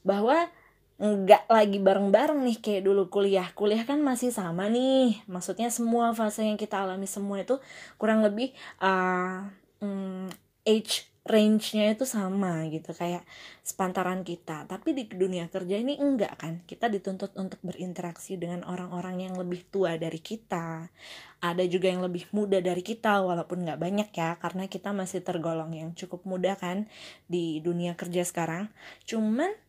Bahwa 0.04 0.52
nggak 0.94 1.50
lagi 1.50 1.78
bareng-bareng 1.82 2.46
nih 2.46 2.58
kayak 2.62 2.82
dulu 2.86 3.10
kuliah. 3.10 3.50
Kuliah 3.58 3.82
kan 3.82 3.98
masih 3.98 4.30
sama 4.30 4.70
nih. 4.70 5.26
Maksudnya 5.26 5.68
semua 5.68 6.14
fase 6.14 6.46
yang 6.46 6.58
kita 6.60 6.86
alami 6.86 7.10
semua 7.10 7.42
itu 7.42 7.58
kurang 7.98 8.22
lebih 8.22 8.54
uh, 8.78 9.42
um, 9.82 10.30
age 10.62 11.10
range-nya 11.24 11.96
itu 11.96 12.04
sama 12.04 12.68
gitu 12.68 12.92
kayak 12.92 13.24
sepantaran 13.64 14.20
kita. 14.28 14.68
Tapi 14.68 14.92
di 14.92 15.08
dunia 15.08 15.48
kerja 15.48 15.80
ini 15.80 15.96
enggak 15.96 16.36
kan. 16.36 16.60
Kita 16.68 16.92
dituntut 16.92 17.32
untuk 17.40 17.58
berinteraksi 17.64 18.36
dengan 18.36 18.60
orang-orang 18.68 19.24
yang 19.24 19.34
lebih 19.40 19.64
tua 19.72 19.96
dari 19.96 20.20
kita. 20.20 20.92
Ada 21.40 21.64
juga 21.64 21.88
yang 21.88 22.04
lebih 22.04 22.28
muda 22.36 22.60
dari 22.60 22.84
kita 22.84 23.24
walaupun 23.24 23.64
nggak 23.64 23.80
banyak 23.80 24.08
ya 24.12 24.36
karena 24.36 24.68
kita 24.68 24.92
masih 24.92 25.24
tergolong 25.24 25.72
yang 25.72 25.96
cukup 25.96 26.28
muda 26.28 26.60
kan 26.60 26.92
di 27.24 27.58
dunia 27.64 27.96
kerja 27.96 28.20
sekarang. 28.20 28.68
Cuman 29.08 29.63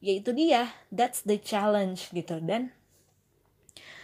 yaitu 0.00 0.32
dia. 0.32 0.72
That's 0.88 1.22
the 1.22 1.36
challenge 1.36 2.10
gitu. 2.10 2.40
Dan 2.40 2.72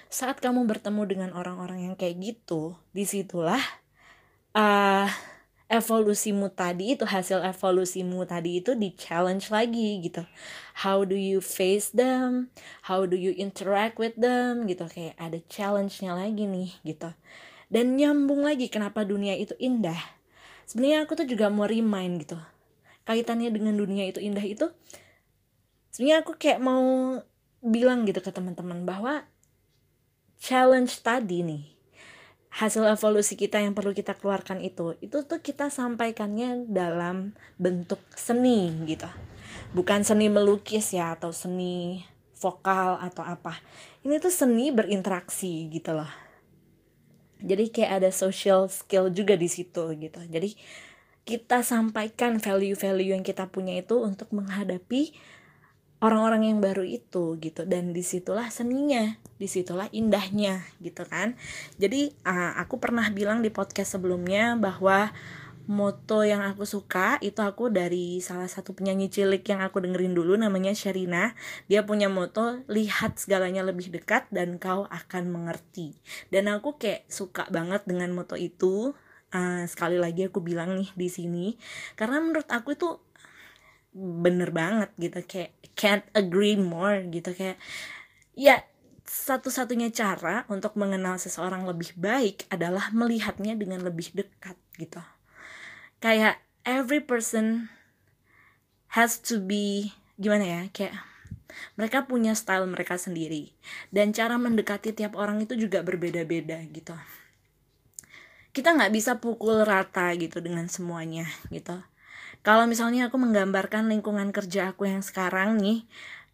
saat 0.06 0.38
kamu 0.38 0.68
bertemu 0.70 1.02
dengan 1.08 1.30
orang-orang 1.34 1.90
yang 1.90 1.94
kayak 1.98 2.22
gitu 2.22 2.78
di 2.94 3.02
situlah 3.02 3.60
uh, 4.54 5.10
evolusimu 5.66 6.46
tadi 6.54 6.94
itu 6.94 7.02
hasil 7.02 7.42
evolusimu 7.42 8.22
tadi 8.22 8.62
itu 8.62 8.78
di 8.78 8.94
challenge 8.94 9.50
lagi 9.50 9.98
gitu. 9.98 10.22
How 10.86 11.02
do 11.02 11.18
you 11.18 11.42
face 11.42 11.90
them? 11.90 12.54
How 12.86 13.02
do 13.04 13.18
you 13.18 13.34
interact 13.34 13.98
with 13.98 14.14
them? 14.14 14.70
Gitu 14.70 14.86
kayak 14.86 15.18
ada 15.18 15.42
challenge-nya 15.50 16.14
lagi 16.14 16.46
nih 16.46 16.70
gitu. 16.86 17.10
Dan 17.66 17.98
nyambung 17.98 18.46
lagi 18.46 18.70
kenapa 18.70 19.02
dunia 19.02 19.34
itu 19.34 19.58
indah. 19.58 19.98
Sebenarnya 20.70 21.02
aku 21.02 21.18
tuh 21.18 21.26
juga 21.26 21.50
mau 21.50 21.66
remind 21.66 22.22
gitu. 22.22 22.38
Kaitannya 23.06 23.50
dengan 23.50 23.74
dunia 23.74 24.06
itu 24.06 24.22
indah 24.22 24.42
itu 24.42 24.70
sebenarnya 25.96 26.20
aku 26.20 26.36
kayak 26.36 26.60
mau 26.60 27.16
bilang 27.64 28.04
gitu 28.04 28.20
ke 28.20 28.28
teman-teman 28.28 28.84
bahwa 28.84 29.24
challenge 30.36 31.00
tadi 31.00 31.40
nih 31.40 31.64
hasil 32.52 32.84
evolusi 32.84 33.32
kita 33.32 33.64
yang 33.64 33.72
perlu 33.72 33.96
kita 33.96 34.12
keluarkan 34.12 34.60
itu 34.60 34.92
itu 35.00 35.24
tuh 35.24 35.40
kita 35.40 35.72
sampaikannya 35.72 36.68
dalam 36.68 37.32
bentuk 37.56 38.04
seni 38.12 38.68
gitu. 38.84 39.08
Bukan 39.72 40.04
seni 40.04 40.28
melukis 40.28 40.92
ya 40.92 41.16
atau 41.16 41.32
seni 41.32 42.04
vokal 42.36 43.00
atau 43.00 43.24
apa. 43.24 43.56
Ini 44.04 44.20
tuh 44.20 44.28
seni 44.28 44.68
berinteraksi 44.68 45.72
gitu 45.72 45.96
loh. 45.96 46.12
Jadi 47.40 47.72
kayak 47.72 48.04
ada 48.04 48.10
social 48.12 48.68
skill 48.68 49.08
juga 49.08 49.32
di 49.32 49.48
situ 49.48 49.96
gitu. 49.96 50.20
Jadi 50.28 50.60
kita 51.24 51.64
sampaikan 51.64 52.36
value-value 52.36 53.16
yang 53.16 53.24
kita 53.24 53.48
punya 53.48 53.80
itu 53.80 53.96
untuk 54.00 54.30
menghadapi 54.32 55.16
orang-orang 56.00 56.52
yang 56.52 56.58
baru 56.60 56.84
itu 56.84 57.36
gitu. 57.40 57.64
Dan 57.64 57.96
di 57.96 58.02
situlah 58.04 58.48
seninya 58.52 59.16
di 59.36 59.48
situlah 59.48 59.88
indahnya 59.92 60.64
gitu 60.80 61.04
kan. 61.04 61.36
Jadi 61.76 62.12
uh, 62.24 62.56
aku 62.60 62.80
pernah 62.80 63.04
bilang 63.12 63.44
di 63.44 63.52
podcast 63.52 63.96
sebelumnya 63.96 64.56
bahwa 64.56 65.12
moto 65.66 66.22
yang 66.22 66.46
aku 66.46 66.62
suka 66.62 67.18
itu 67.18 67.42
aku 67.42 67.74
dari 67.74 68.22
salah 68.22 68.46
satu 68.46 68.70
penyanyi 68.70 69.10
cilik 69.10 69.42
yang 69.42 69.60
aku 69.66 69.82
dengerin 69.82 70.14
dulu 70.14 70.38
namanya 70.38 70.72
Sherina. 70.72 71.34
Dia 71.66 71.82
punya 71.82 72.06
moto 72.06 72.62
lihat 72.70 73.18
segalanya 73.18 73.66
lebih 73.66 73.90
dekat 73.90 74.30
dan 74.30 74.56
kau 74.62 74.86
akan 74.86 75.28
mengerti. 75.28 75.98
Dan 76.30 76.46
aku 76.48 76.78
kayak 76.78 77.04
suka 77.10 77.50
banget 77.50 77.84
dengan 77.84 78.14
moto 78.14 78.38
itu. 78.38 78.94
Uh, 79.26 79.66
sekali 79.66 79.98
lagi 79.98 80.30
aku 80.30 80.38
bilang 80.38 80.78
nih 80.78 80.86
di 80.94 81.10
sini 81.10 81.58
karena 81.98 82.22
menurut 82.22 82.46
aku 82.46 82.78
itu 82.78 83.02
bener 83.96 84.52
banget 84.52 84.92
gitu 85.00 85.24
kayak 85.24 85.56
can't 85.72 86.04
agree 86.12 86.52
more 86.52 87.00
gitu 87.08 87.32
kayak 87.32 87.56
ya 88.36 88.60
satu-satunya 89.06 89.88
cara 89.94 90.44
untuk 90.52 90.76
mengenal 90.76 91.16
seseorang 91.16 91.64
lebih 91.64 91.96
baik 91.96 92.44
adalah 92.52 92.90
melihatnya 92.90 93.54
dengan 93.54 93.86
lebih 93.86 94.12
dekat 94.12 94.58
gitu. 94.76 94.98
Kayak 96.02 96.42
every 96.66 97.00
person 97.00 97.70
has 98.92 99.16
to 99.22 99.38
be 99.38 99.94
gimana 100.18 100.44
ya 100.44 100.62
kayak 100.74 100.94
mereka 101.78 102.04
punya 102.04 102.34
style 102.34 102.66
mereka 102.66 102.98
sendiri. 102.98 103.54
Dan 103.94 104.10
cara 104.10 104.36
mendekati 104.36 104.90
tiap 104.90 105.14
orang 105.14 105.38
itu 105.38 105.54
juga 105.54 105.86
berbeda-beda 105.86 106.60
gitu. 106.74 106.92
Kita 108.50 108.74
nggak 108.74 108.92
bisa 108.92 109.22
pukul 109.22 109.62
rata 109.62 110.10
gitu 110.18 110.42
dengan 110.42 110.66
semuanya 110.66 111.30
gitu 111.54 111.78
kalau 112.46 112.70
misalnya 112.70 113.10
aku 113.10 113.18
menggambarkan 113.18 113.90
lingkungan 113.90 114.30
kerja 114.30 114.70
aku 114.70 114.86
yang 114.86 115.02
sekarang 115.02 115.58
nih 115.58 115.82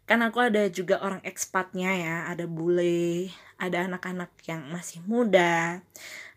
kan 0.05 0.21
aku 0.21 0.45
ada 0.45 0.69
juga 0.69 1.01
orang 1.01 1.23
ekspatnya 1.25 1.89
ya. 1.95 2.15
Ada 2.29 2.45
bule 2.45 3.33
ada 3.57 3.89
anak-anak 3.89 4.29
yang 4.45 4.61
masih 4.69 5.01
muda 5.09 5.81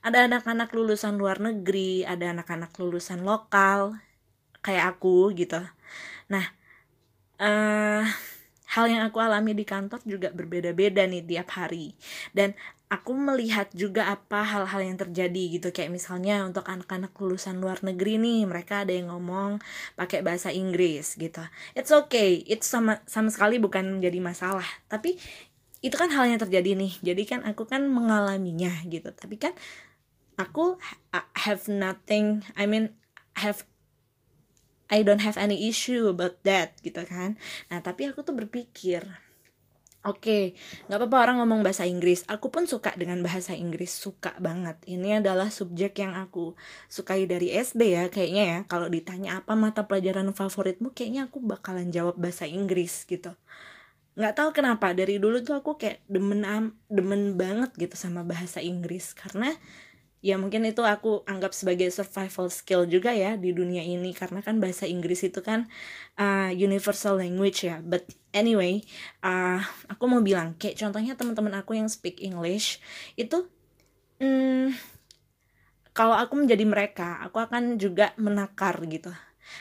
ada 0.06 0.18
anak-anak 0.30 0.70
lulusan 0.72 1.18
luar 1.20 1.42
negeri 1.42 2.06
ada 2.06 2.30
anak-anak 2.32 2.72
lulusan 2.78 3.20
lokal 3.26 3.98
kayak 4.64 4.96
aku 4.96 5.34
gitu. 5.36 5.60
Nah 6.32 6.46
uh, 7.42 8.06
hal 8.66 8.86
yang 8.92 9.02
aku 9.08 9.18
alami 9.18 9.52
di 9.56 9.64
kantor 9.66 10.00
juga 10.06 10.28
berbeda-beda 10.30 11.04
nih 11.04 11.26
tiap 11.26 11.48
hari. 11.58 11.92
Dan 12.30 12.54
aku 12.86 13.18
melihat 13.18 13.66
juga 13.74 14.14
apa 14.14 14.46
hal-hal 14.46 14.86
yang 14.86 14.98
terjadi 14.98 15.58
gitu. 15.58 15.74
Kayak 15.74 15.90
misalnya 15.90 16.46
untuk 16.46 16.62
anak-anak 16.70 17.10
lulusan 17.18 17.58
luar 17.58 17.82
negeri 17.82 18.18
nih 18.22 18.46
mereka 18.46 18.86
ada 18.86 18.94
yang 18.94 19.10
ngomong 19.10 19.58
pakai 19.98 20.22
bahasa 20.22 20.54
Inggris 20.54 21.18
gitu. 21.18 21.42
It's 21.74 21.90
okay 21.90 22.46
itu 22.46 22.62
sama 22.62 23.02
sama 23.10 23.34
sekali 23.34 23.58
bukan 23.58 23.98
menjadi 23.98 24.22
masalah. 24.22 24.66
Tapi 24.86 25.18
itu 25.82 25.94
kan 25.98 26.14
hal 26.14 26.30
yang 26.30 26.38
terjadi 26.38 26.78
nih. 26.78 26.92
Jadi 27.02 27.22
kan 27.26 27.40
aku 27.42 27.66
kan 27.66 27.90
mengalaminya 27.90 28.70
gitu. 28.86 29.10
Tapi 29.10 29.34
kan 29.34 29.52
aku 30.38 30.78
have 31.34 31.66
nothing 31.66 32.46
I 32.54 32.70
mean 32.70 32.94
have 33.34 33.66
I 34.86 35.02
don't 35.02 35.26
have 35.26 35.34
any 35.34 35.66
issue 35.66 36.06
about 36.06 36.38
that 36.46 36.78
gitu 36.86 37.02
kan. 37.02 37.34
Nah 37.66 37.82
tapi 37.82 38.06
aku 38.06 38.22
tuh 38.22 38.38
berpikir 38.38 39.25
oke 40.06 40.22
okay, 40.22 40.42
nggak 40.86 40.98
apa-apa 41.02 41.18
orang 41.26 41.36
ngomong 41.42 41.60
bahasa 41.66 41.82
Inggris. 41.84 42.22
Aku 42.30 42.48
pun 42.54 42.70
suka 42.70 42.94
dengan 42.94 43.18
bahasa 43.26 43.52
Inggris 43.52 43.90
suka 43.90 44.32
banget. 44.38 44.78
Ini 44.86 45.20
adalah 45.20 45.50
subjek 45.50 45.98
yang 45.98 46.14
aku 46.14 46.54
sukai 46.86 47.26
dari 47.26 47.50
SD 47.50 47.82
ya 47.92 48.04
kayaknya 48.06 48.44
ya. 48.46 48.58
Kalau 48.70 48.86
ditanya 48.86 49.42
apa 49.42 49.58
mata 49.58 49.84
pelajaran 49.84 50.30
favoritmu 50.30 50.94
kayaknya 50.94 51.26
aku 51.26 51.42
bakalan 51.42 51.90
jawab 51.90 52.14
bahasa 52.16 52.46
Inggris 52.46 53.04
gitu. 53.10 53.34
Nggak 54.16 54.32
tahu 54.32 54.48
kenapa 54.56 54.96
dari 54.96 55.20
dulu 55.20 55.44
tuh 55.44 55.60
aku 55.60 55.76
kayak 55.76 56.00
demen 56.08 56.40
demen 56.88 57.36
banget 57.36 57.74
gitu 57.76 57.98
sama 57.98 58.24
bahasa 58.24 58.64
Inggris. 58.64 59.12
Karena 59.12 59.52
ya 60.26 60.34
mungkin 60.34 60.66
itu 60.66 60.82
aku 60.82 61.22
anggap 61.30 61.54
sebagai 61.54 61.86
survival 61.94 62.50
skill 62.50 62.82
juga 62.90 63.14
ya 63.14 63.38
di 63.38 63.54
dunia 63.54 63.86
ini. 63.86 64.10
Karena 64.10 64.42
kan 64.42 64.58
bahasa 64.58 64.90
Inggris 64.90 65.22
itu 65.22 65.38
kan 65.38 65.70
uh, 66.18 66.50
universal 66.50 67.22
language 67.22 67.62
ya. 67.70 67.78
But 67.78 68.10
anyway 68.34 68.82
uh, 69.22 69.62
aku 69.86 70.04
mau 70.10 70.18
bilang 70.18 70.58
kayak 70.58 70.82
contohnya 70.82 71.14
teman-teman 71.14 71.54
aku 71.62 71.78
yang 71.78 71.86
speak 71.86 72.18
English 72.18 72.82
itu 73.14 73.46
hmm, 74.18 74.74
kalau 75.94 76.18
aku 76.18 76.34
menjadi 76.36 76.66
mereka 76.66 77.22
aku 77.22 77.38
akan 77.38 77.78
juga 77.78 78.10
menakar 78.18 78.82
gitu. 78.90 79.14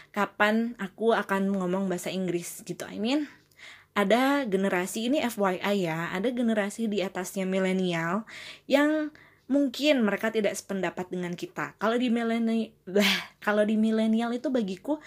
Kapan 0.10 0.74
aku 0.82 1.14
akan 1.14 1.54
ngomong 1.54 1.86
bahasa 1.86 2.10
Inggris 2.10 2.66
gitu. 2.66 2.90
I 2.90 2.98
mean 2.98 3.30
ada 3.96 4.44
generasi 4.44 5.08
ini 5.08 5.24
FYI 5.24 5.88
ya, 5.88 6.12
ada 6.12 6.28
generasi 6.28 6.92
di 6.92 7.00
atasnya 7.00 7.48
milenial 7.48 8.28
yang 8.68 9.16
mungkin 9.46 10.02
mereka 10.02 10.34
tidak 10.34 10.58
sependapat 10.58 11.10
dengan 11.14 11.34
kita. 11.38 11.78
Kalau 11.78 11.98
di 11.98 12.10
milenial, 12.10 12.74
kalau 13.46 13.64
di 13.66 13.78
milenial 13.78 14.34
itu 14.34 14.50
bagiku 14.50 14.98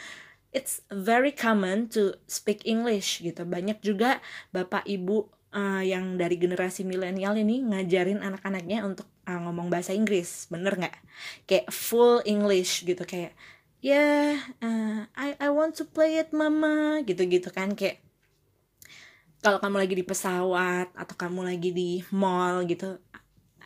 it's 0.55 0.81
very 0.89 1.33
common 1.35 1.91
to 1.93 2.17
speak 2.25 2.65
English 2.65 3.21
gitu. 3.21 3.45
Banyak 3.45 3.83
juga 3.85 4.23
bapak 4.55 4.89
ibu 4.89 5.29
uh, 5.53 5.83
yang 5.85 6.17
dari 6.17 6.41
generasi 6.41 6.85
milenial 6.85 7.37
ini 7.37 7.61
ngajarin 7.67 8.25
anak-anaknya 8.25 8.85
untuk 8.85 9.07
uh, 9.29 9.41
ngomong 9.45 9.69
bahasa 9.69 9.93
Inggris, 9.93 10.49
bener 10.49 10.77
nggak? 10.79 10.97
Kayak 11.45 11.69
full 11.69 12.25
English 12.25 12.87
gitu 12.89 13.05
kayak 13.05 13.37
ya 13.79 13.95
yeah, 13.95 14.31
uh, 14.59 15.07
I 15.15 15.39
I 15.39 15.49
want 15.55 15.79
to 15.79 15.87
play 15.87 16.19
it 16.19 16.35
mama 16.35 16.99
gitu-gitu 17.07 17.55
kan 17.55 17.79
kayak 17.79 18.03
kalau 19.39 19.63
kamu 19.63 19.87
lagi 19.87 19.95
di 19.95 20.03
pesawat 20.03 20.91
atau 20.99 21.15
kamu 21.15 21.47
lagi 21.47 21.71
di 21.71 22.03
mall 22.11 22.67
gitu 22.67 22.99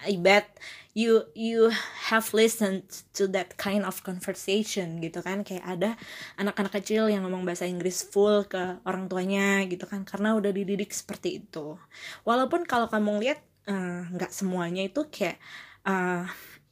I 0.02 0.18
bet 0.18 0.58
you 0.92 1.24
you 1.32 1.72
have 2.12 2.30
listened 2.36 2.84
to 3.16 3.24
that 3.32 3.56
kind 3.56 3.86
of 3.86 4.04
conversation 4.04 5.00
gitu 5.00 5.24
kan. 5.24 5.46
Kayak 5.46 5.64
ada 5.64 5.90
anak-anak 6.36 6.72
kecil 6.82 7.08
yang 7.08 7.24
ngomong 7.24 7.46
bahasa 7.46 7.64
Inggris 7.64 8.04
full 8.04 8.44
ke 8.46 8.82
orang 8.84 9.08
tuanya 9.08 9.64
gitu 9.66 9.88
kan. 9.88 10.04
Karena 10.04 10.36
udah 10.36 10.52
dididik 10.52 10.92
seperti 10.92 11.42
itu. 11.44 11.80
Walaupun 12.26 12.68
kalau 12.68 12.90
kamu 12.90 13.22
lihat 13.24 13.40
eh, 13.70 14.02
nggak 14.12 14.32
uh, 14.32 14.36
semuanya 14.36 14.82
itu 14.84 15.06
kayak 15.08 15.40
orang 15.86 16.26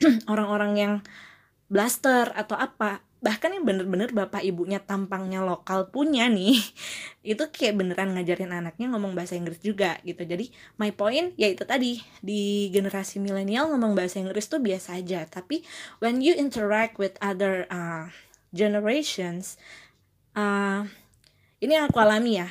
eh, 0.05 0.23
orang-orang 0.33 0.73
yang 0.77 0.95
blaster 1.71 2.35
atau 2.35 2.59
apa 2.59 3.07
bahkan 3.21 3.53
yang 3.53 3.69
bener-bener 3.69 4.09
bapak 4.17 4.41
ibunya 4.41 4.81
tampangnya 4.81 5.45
lokal 5.45 5.93
punya 5.93 6.25
nih 6.33 6.57
itu 7.37 7.45
kayak 7.53 7.77
beneran 7.77 8.17
ngajarin 8.17 8.49
anaknya 8.49 8.89
ngomong 8.97 9.13
bahasa 9.13 9.37
Inggris 9.37 9.61
juga 9.61 10.01
gitu. 10.09 10.25
Jadi 10.25 10.49
my 10.81 10.89
point 10.97 11.37
ya 11.37 11.53
itu 11.53 11.65
tadi 11.69 12.01
di 12.25 12.73
generasi 12.73 13.21
milenial 13.21 13.69
ngomong 13.77 13.93
bahasa 13.93 14.19
Inggris 14.19 14.49
tuh 14.49 14.65
biasa 14.65 14.97
aja. 14.97 15.29
Tapi 15.29 15.61
when 16.01 16.25
you 16.25 16.33
interact 16.33 16.97
with 16.97 17.21
other 17.21 17.69
uh, 17.69 18.09
generations 18.57 19.61
uh, 20.35 20.89
ini 21.61 21.77
yang 21.77 21.93
aku 21.93 22.01
alami 22.01 22.41
ya. 22.41 22.49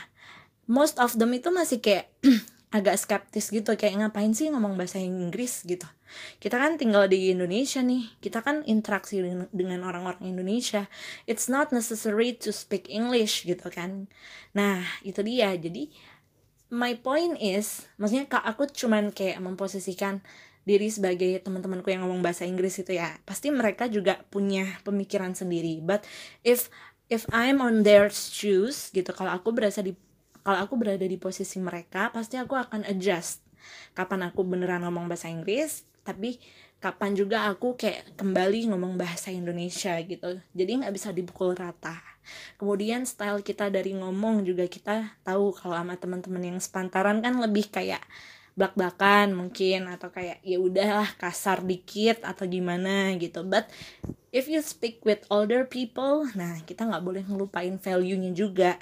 Most 0.70 1.02
of 1.02 1.18
them 1.18 1.34
itu 1.34 1.50
masih 1.50 1.82
kayak 1.82 2.14
agak 2.70 3.02
skeptis 3.02 3.50
gitu 3.50 3.74
kayak 3.74 3.98
ngapain 3.98 4.30
sih 4.38 4.54
ngomong 4.54 4.78
bahasa 4.78 5.02
Inggris 5.02 5.66
gitu. 5.66 5.90
Kita 6.38 6.62
kan 6.62 6.78
tinggal 6.78 7.10
di 7.10 7.34
Indonesia 7.34 7.82
nih 7.82 8.22
kita 8.22 8.46
kan 8.46 8.62
interaksi 8.70 9.26
dengan 9.50 9.82
orang-orang 9.82 10.22
Indonesia. 10.22 10.86
It's 11.26 11.50
not 11.50 11.74
necessary 11.74 12.38
to 12.38 12.54
speak 12.54 12.86
English 12.86 13.50
gitu 13.50 13.74
kan. 13.74 14.06
Nah 14.54 14.86
itu 15.02 15.26
dia. 15.26 15.50
Jadi 15.58 15.90
my 16.70 16.94
point 17.02 17.42
is 17.42 17.90
maksudnya 17.98 18.30
kak 18.30 18.46
aku 18.46 18.70
cuman 18.70 19.10
kayak 19.10 19.42
memposisikan 19.42 20.22
diri 20.62 20.94
sebagai 20.94 21.42
teman-temanku 21.42 21.90
yang 21.90 22.06
ngomong 22.06 22.22
bahasa 22.22 22.46
Inggris 22.46 22.78
itu 22.78 22.94
ya. 23.02 23.18
Pasti 23.26 23.50
mereka 23.50 23.90
juga 23.90 24.22
punya 24.30 24.78
pemikiran 24.86 25.34
sendiri. 25.34 25.82
But 25.82 26.06
if 26.46 26.70
if 27.10 27.26
I'm 27.34 27.66
on 27.66 27.82
their 27.82 28.14
shoes 28.14 28.94
gitu 28.94 29.10
kalau 29.10 29.34
aku 29.34 29.50
berasa 29.50 29.82
di 29.82 29.98
kalau 30.44 30.60
aku 30.64 30.74
berada 30.80 31.06
di 31.06 31.18
posisi 31.20 31.58
mereka 31.62 32.10
pasti 32.10 32.40
aku 32.40 32.56
akan 32.56 32.88
adjust 32.88 33.44
kapan 33.94 34.30
aku 34.30 34.42
beneran 34.48 34.88
ngomong 34.88 35.12
bahasa 35.12 35.28
Inggris 35.28 35.84
tapi 36.04 36.40
kapan 36.80 37.12
juga 37.12 37.52
aku 37.52 37.76
kayak 37.76 38.16
kembali 38.16 38.72
ngomong 38.72 38.96
bahasa 38.96 39.30
Indonesia 39.36 40.00
gitu. 40.00 40.40
Jadi 40.56 40.72
nggak 40.80 40.96
bisa 40.96 41.12
dipukul 41.12 41.52
rata. 41.52 42.00
Kemudian 42.56 43.04
style 43.04 43.44
kita 43.44 43.68
dari 43.68 43.92
ngomong 44.00 44.48
juga 44.48 44.64
kita 44.66 45.20
tahu 45.28 45.52
kalau 45.52 45.76
sama 45.76 46.00
teman-teman 46.00 46.56
yang 46.56 46.60
sepantaran 46.62 47.20
kan 47.20 47.36
lebih 47.36 47.68
kayak 47.68 48.00
blak-blakan 48.60 49.32
mungkin 49.32 49.88
atau 49.88 50.12
kayak 50.12 50.44
ya 50.44 50.60
udahlah 50.60 51.08
kasar 51.16 51.64
dikit 51.64 52.28
atau 52.28 52.44
gimana 52.44 53.16
gitu. 53.16 53.48
But 53.48 53.72
if 54.36 54.52
you 54.52 54.60
speak 54.60 55.00
with 55.08 55.24
older 55.32 55.64
people 55.64 56.28
nah 56.36 56.60
kita 56.68 56.84
nggak 56.84 57.00
boleh 57.08 57.24
ngelupain 57.24 57.80
value-nya 57.80 58.36
juga. 58.36 58.76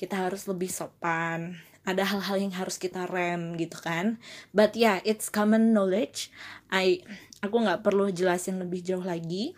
Kita 0.00 0.24
harus 0.24 0.48
lebih 0.48 0.72
sopan. 0.72 1.60
Ada 1.84 2.08
hal-hal 2.08 2.48
yang 2.48 2.54
harus 2.56 2.80
kita 2.80 3.04
rem 3.04 3.60
gitu 3.60 3.76
kan. 3.76 4.16
But 4.56 4.72
yeah 4.72 5.04
it's 5.04 5.28
common 5.28 5.76
knowledge. 5.76 6.32
I 6.72 7.04
aku 7.44 7.60
nggak 7.60 7.84
perlu 7.84 8.08
jelasin 8.08 8.56
lebih 8.56 8.80
jauh 8.80 9.04
lagi. 9.04 9.52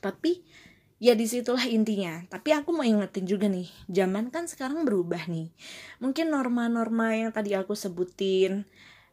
Tapi 0.00 0.40
ya 1.02 1.18
di 1.18 1.26
situlah 1.26 1.66
intinya. 1.66 2.22
Tapi 2.30 2.54
aku 2.54 2.70
mau 2.70 2.86
ingetin 2.86 3.26
juga 3.26 3.50
nih 3.50 3.66
zaman 3.90 4.30
kan 4.30 4.46
sekarang 4.46 4.86
berubah 4.86 5.26
nih. 5.26 5.50
Mungkin 5.98 6.30
norma-norma 6.30 7.18
yang 7.18 7.34
tadi 7.34 7.58
aku 7.58 7.74
sebutin 7.74 8.62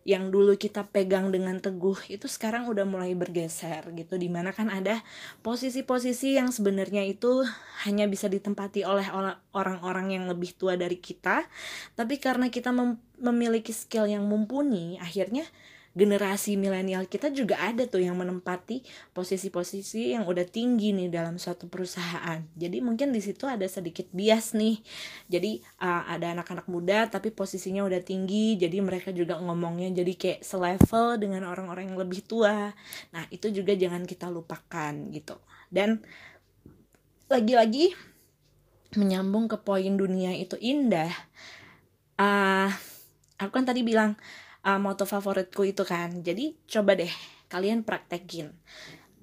yang 0.07 0.31
dulu 0.31 0.55
kita 0.55 0.87
pegang 0.89 1.27
dengan 1.29 1.59
teguh 1.59 1.97
itu 2.07 2.25
sekarang 2.29 2.69
udah 2.69 2.85
mulai 2.85 3.17
bergeser 3.17 3.89
gitu. 3.97 4.21
Di 4.21 4.29
mana 4.29 4.53
kan 4.53 4.69
ada 4.69 5.01
posisi-posisi 5.41 6.37
yang 6.37 6.53
sebenarnya 6.53 7.03
itu 7.09 7.41
hanya 7.83 8.05
bisa 8.05 8.29
ditempati 8.29 8.85
oleh 8.85 9.09
orang-orang 9.57 10.13
yang 10.13 10.25
lebih 10.29 10.53
tua 10.53 10.77
dari 10.77 11.01
kita. 11.01 11.49
Tapi 11.97 12.21
karena 12.21 12.53
kita 12.53 12.69
mem 12.69 13.01
memiliki 13.19 13.75
skill 13.75 14.07
yang 14.07 14.23
mumpuni 14.23 14.95
akhirnya 14.95 15.43
generasi 15.99 16.55
milenial 16.55 17.03
kita 17.11 17.27
juga 17.35 17.59
ada 17.59 17.83
tuh 17.83 17.99
yang 17.99 18.15
menempati 18.15 18.87
posisi-posisi 19.11 20.15
yang 20.15 20.23
udah 20.23 20.47
tinggi 20.47 20.95
nih 20.95 21.11
dalam 21.11 21.35
suatu 21.35 21.67
perusahaan. 21.67 22.39
Jadi 22.55 22.79
mungkin 22.79 23.11
di 23.11 23.19
situ 23.19 23.43
ada 23.43 23.67
sedikit 23.67 24.07
bias 24.15 24.55
nih. 24.55 24.79
Jadi 25.27 25.59
uh, 25.83 26.07
ada 26.07 26.31
anak-anak 26.31 26.71
muda 26.71 27.11
tapi 27.11 27.35
posisinya 27.35 27.83
udah 27.83 27.99
tinggi, 27.99 28.55
jadi 28.55 28.79
mereka 28.79 29.11
juga 29.11 29.35
ngomongnya 29.43 29.91
jadi 29.91 30.13
kayak 30.15 30.39
selevel 30.47 31.19
dengan 31.19 31.43
orang-orang 31.43 31.91
yang 31.91 31.99
lebih 31.99 32.23
tua. 32.23 32.71
Nah, 33.11 33.23
itu 33.27 33.51
juga 33.51 33.75
jangan 33.75 34.07
kita 34.07 34.31
lupakan 34.31 34.93
gitu. 35.11 35.35
Dan 35.67 35.99
lagi-lagi 37.27 37.93
menyambung 38.97 39.45
ke 39.51 39.59
poin 39.61 39.93
dunia 39.93 40.33
itu 40.33 40.57
indah. 40.57 41.11
Uh, 42.17 42.71
aku 43.37 43.51
kan 43.53 43.65
tadi 43.67 43.85
bilang 43.85 44.17
uh, 44.63 44.79
moto 44.79 45.03
favoritku 45.07 45.63
itu 45.67 45.83
kan. 45.85 46.23
Jadi 46.23 46.55
coba 46.67 46.95
deh 46.97 47.11
kalian 47.51 47.83
praktekin. 47.83 48.53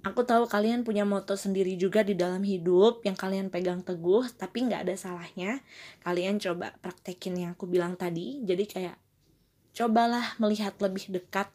Aku 0.06 0.22
tahu 0.22 0.46
kalian 0.46 0.86
punya 0.86 1.02
moto 1.02 1.34
sendiri 1.34 1.74
juga 1.74 2.06
di 2.06 2.14
dalam 2.14 2.38
hidup 2.46 3.02
yang 3.02 3.18
kalian 3.18 3.50
pegang 3.50 3.82
teguh 3.82 4.22
tapi 4.38 4.70
nggak 4.70 4.86
ada 4.86 4.94
salahnya. 4.94 5.58
Kalian 6.06 6.38
coba 6.38 6.78
praktekin 6.78 7.34
yang 7.34 7.50
aku 7.58 7.66
bilang 7.66 7.98
tadi. 7.98 8.38
Jadi 8.46 8.64
kayak 8.70 8.96
cobalah 9.74 10.38
melihat 10.38 10.78
lebih 10.78 11.10
dekat 11.10 11.50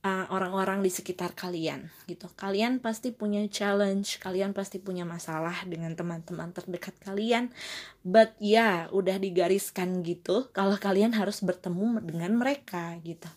orang 0.00 0.32
orang-orang 0.32 0.80
di 0.80 0.88
sekitar 0.88 1.36
kalian 1.36 1.92
gitu. 2.08 2.24
Kalian 2.32 2.80
pasti 2.80 3.12
punya 3.12 3.44
challenge, 3.52 4.16
kalian 4.16 4.56
pasti 4.56 4.80
punya 4.80 5.04
masalah 5.04 5.52
dengan 5.68 5.92
teman-teman 5.92 6.56
terdekat 6.56 6.96
kalian. 7.04 7.52
But 8.00 8.32
ya, 8.40 8.48
yeah, 8.48 8.74
udah 8.96 9.20
digariskan 9.20 10.00
gitu 10.00 10.48
kalau 10.56 10.80
kalian 10.80 11.12
harus 11.12 11.44
bertemu 11.44 12.00
dengan 12.00 12.32
mereka 12.32 12.96
gitu. 13.04 13.28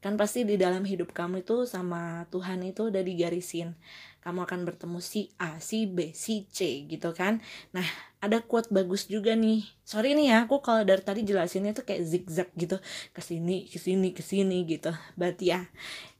Kan 0.00 0.16
pasti 0.16 0.46
di 0.46 0.56
dalam 0.56 0.86
hidup 0.86 1.12
kamu 1.12 1.44
itu 1.44 1.68
sama 1.68 2.24
Tuhan 2.32 2.64
itu 2.64 2.88
udah 2.88 3.02
digarisin 3.04 3.76
kamu 4.20 4.44
akan 4.44 4.60
bertemu 4.68 4.98
si 5.00 5.32
A, 5.40 5.56
si 5.64 5.88
B, 5.88 6.12
si 6.12 6.44
C 6.52 6.84
gitu 6.84 7.16
kan. 7.16 7.40
Nah, 7.72 7.84
ada 8.20 8.44
quote 8.44 8.68
bagus 8.68 9.08
juga 9.08 9.32
nih. 9.32 9.64
Sorry 9.80 10.12
nih 10.12 10.28
ya, 10.28 10.36
aku 10.44 10.60
kalau 10.60 10.84
dari 10.84 11.00
tadi 11.00 11.24
jelasinnya 11.24 11.72
tuh 11.72 11.88
kayak 11.88 12.04
zigzag 12.04 12.48
gitu. 12.52 12.76
ke 13.16 13.20
sini, 13.24 13.64
ke 13.64 13.80
sini, 13.80 14.12
ke 14.12 14.20
sini 14.20 14.68
gitu. 14.68 14.92
Berarti 15.16 15.56
ya, 15.56 15.64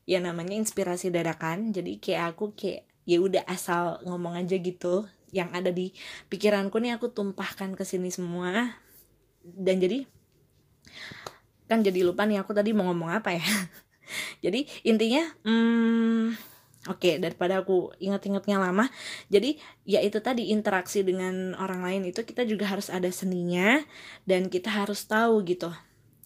ya 0.08 0.18
namanya 0.24 0.56
inspirasi 0.56 1.12
dadakan. 1.12 1.76
Jadi 1.76 2.00
kayak 2.00 2.36
aku 2.36 2.56
kayak 2.56 2.88
ya 3.04 3.20
udah 3.20 3.44
asal 3.44 4.00
ngomong 4.08 4.40
aja 4.40 4.56
gitu. 4.56 5.04
Yang 5.30 5.50
ada 5.52 5.70
di 5.70 5.86
pikiranku 6.32 6.80
nih 6.80 6.96
aku 6.96 7.12
tumpahkan 7.12 7.76
ke 7.76 7.84
sini 7.84 8.08
semua. 8.08 8.80
Dan 9.44 9.76
jadi 9.76 10.08
kan 11.68 11.84
jadi 11.84 12.02
lupa 12.02 12.26
nih 12.26 12.40
aku 12.40 12.56
tadi 12.56 12.72
mau 12.72 12.88
ngomong 12.88 13.12
apa 13.12 13.36
ya. 13.36 13.44
jadi 14.44 14.64
intinya 14.88 15.22
hmm, 15.44 16.49
Oke, 16.88 17.20
daripada 17.20 17.60
aku 17.60 17.92
ingat-ingatnya 18.00 18.56
lama. 18.56 18.88
Jadi, 19.28 19.60
ya 19.84 20.00
itu 20.00 20.16
tadi 20.24 20.48
interaksi 20.48 21.04
dengan 21.04 21.52
orang 21.60 21.84
lain 21.84 22.08
itu 22.08 22.24
kita 22.24 22.48
juga 22.48 22.72
harus 22.72 22.88
ada 22.88 23.12
seninya 23.12 23.84
dan 24.24 24.48
kita 24.48 24.72
harus 24.72 25.04
tahu 25.04 25.44
gitu. 25.44 25.68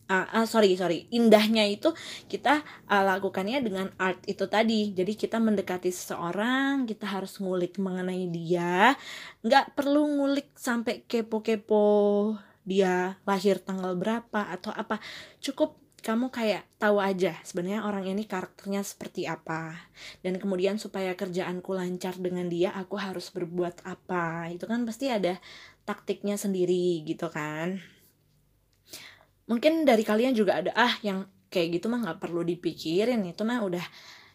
Uh, 0.04 0.28
uh, 0.36 0.44
sorry 0.44 0.76
sorry 0.76 1.08
indahnya 1.08 1.64
itu 1.64 1.88
kita 2.28 2.60
uh, 2.92 3.02
lakukannya 3.08 3.64
dengan 3.64 3.88
art 3.96 4.20
itu 4.28 4.44
tadi 4.52 4.92
jadi 4.92 5.16
kita 5.16 5.40
mendekati 5.40 5.88
seseorang 5.88 6.84
kita 6.84 7.08
harus 7.08 7.40
ngulik 7.40 7.80
mengenai 7.80 8.28
dia 8.28 9.00
nggak 9.40 9.72
perlu 9.72 10.04
ngulik 10.04 10.52
sampai 10.60 11.08
kepo-kepo 11.08 12.36
dia 12.68 13.16
lahir 13.24 13.56
tanggal 13.64 13.96
berapa 13.96 14.52
atau 14.52 14.76
apa 14.76 15.00
cukup 15.40 15.80
kamu 16.04 16.28
kayak 16.28 16.68
tahu 16.76 17.00
aja 17.00 17.32
sebenarnya 17.48 17.88
orang 17.88 18.04
ini 18.04 18.28
karakternya 18.28 18.84
seperti 18.84 19.24
apa. 19.24 19.88
Dan 20.20 20.36
kemudian 20.36 20.76
supaya 20.76 21.16
kerjaanku 21.16 21.72
lancar 21.72 22.20
dengan 22.20 22.52
dia 22.52 22.76
aku 22.76 23.00
harus 23.00 23.32
berbuat 23.32 23.88
apa. 23.88 24.52
Itu 24.52 24.68
kan 24.68 24.84
pasti 24.84 25.08
ada 25.08 25.40
taktiknya 25.88 26.36
sendiri 26.36 27.00
gitu 27.08 27.32
kan. 27.32 27.80
Mungkin 29.48 29.88
dari 29.88 30.04
kalian 30.04 30.36
juga 30.36 30.60
ada 30.60 30.76
ah 30.76 30.92
yang 31.00 31.24
kayak 31.48 31.80
gitu 31.80 31.88
mah 31.88 32.04
nggak 32.04 32.20
perlu 32.20 32.44
dipikirin. 32.44 33.24
Itu 33.24 33.48
mah 33.48 33.64
udah 33.64 33.84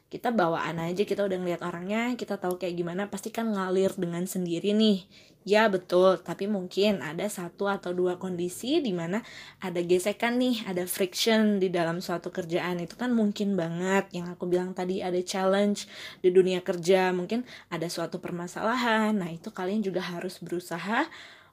kita 0.09 0.33
bawaan 0.33 0.81
aja 0.81 1.05
kita 1.05 1.21
udah 1.21 1.37
ngeliat 1.37 1.61
orangnya 1.61 2.17
kita 2.17 2.41
tahu 2.41 2.57
kayak 2.57 2.81
gimana. 2.81 3.13
Pasti 3.13 3.29
kan 3.29 3.45
ngalir 3.45 3.93
dengan 3.93 4.25
sendiri 4.25 4.73
nih 4.73 5.05
ya 5.47 5.67
betul. 5.71 6.19
Tapi 6.19 6.45
mungkin 6.45 6.99
ada 7.03 7.25
satu 7.27 7.67
atau 7.71 7.95
dua 7.95 8.19
kondisi 8.19 8.83
di 8.83 8.91
mana 8.91 9.23
ada 9.63 9.79
gesekan 9.83 10.39
nih 10.39 10.63
ada 10.67 10.83
friction 10.85 11.57
di 11.57 11.71
dalam 11.71 12.03
suatu 12.03 12.29
kerjaan. 12.29 12.79
Itu 12.83 12.95
kan 12.99 13.11
mungkin 13.15 13.55
banget. 13.55 14.11
Yang 14.11 14.37
aku 14.37 14.45
bilang 14.49 14.71
tadi 14.75 14.99
ada 14.99 15.19
challenge 15.23 15.87
di 16.23 16.29
dunia 16.29 16.61
kerja. 16.61 17.11
Mungkin 17.15 17.47
ada 17.71 17.87
suatu 17.87 18.19
permasalahan. 18.21 19.15
Nah 19.15 19.29
itu 19.31 19.49
kalian 19.49 19.81
juga 19.81 20.03
harus 20.03 20.39
berusaha 20.43 21.07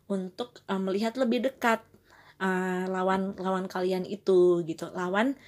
untuk 0.06 0.62
uh, 0.70 0.78
melihat 0.78 1.18
lebih 1.18 1.50
dekat 1.50 1.82
uh, 2.38 2.86
lawan 2.90 3.34
lawan 3.38 3.66
kalian 3.70 4.04
itu 4.06 4.62
gitu. 4.66 4.90
Lawan 4.94 5.38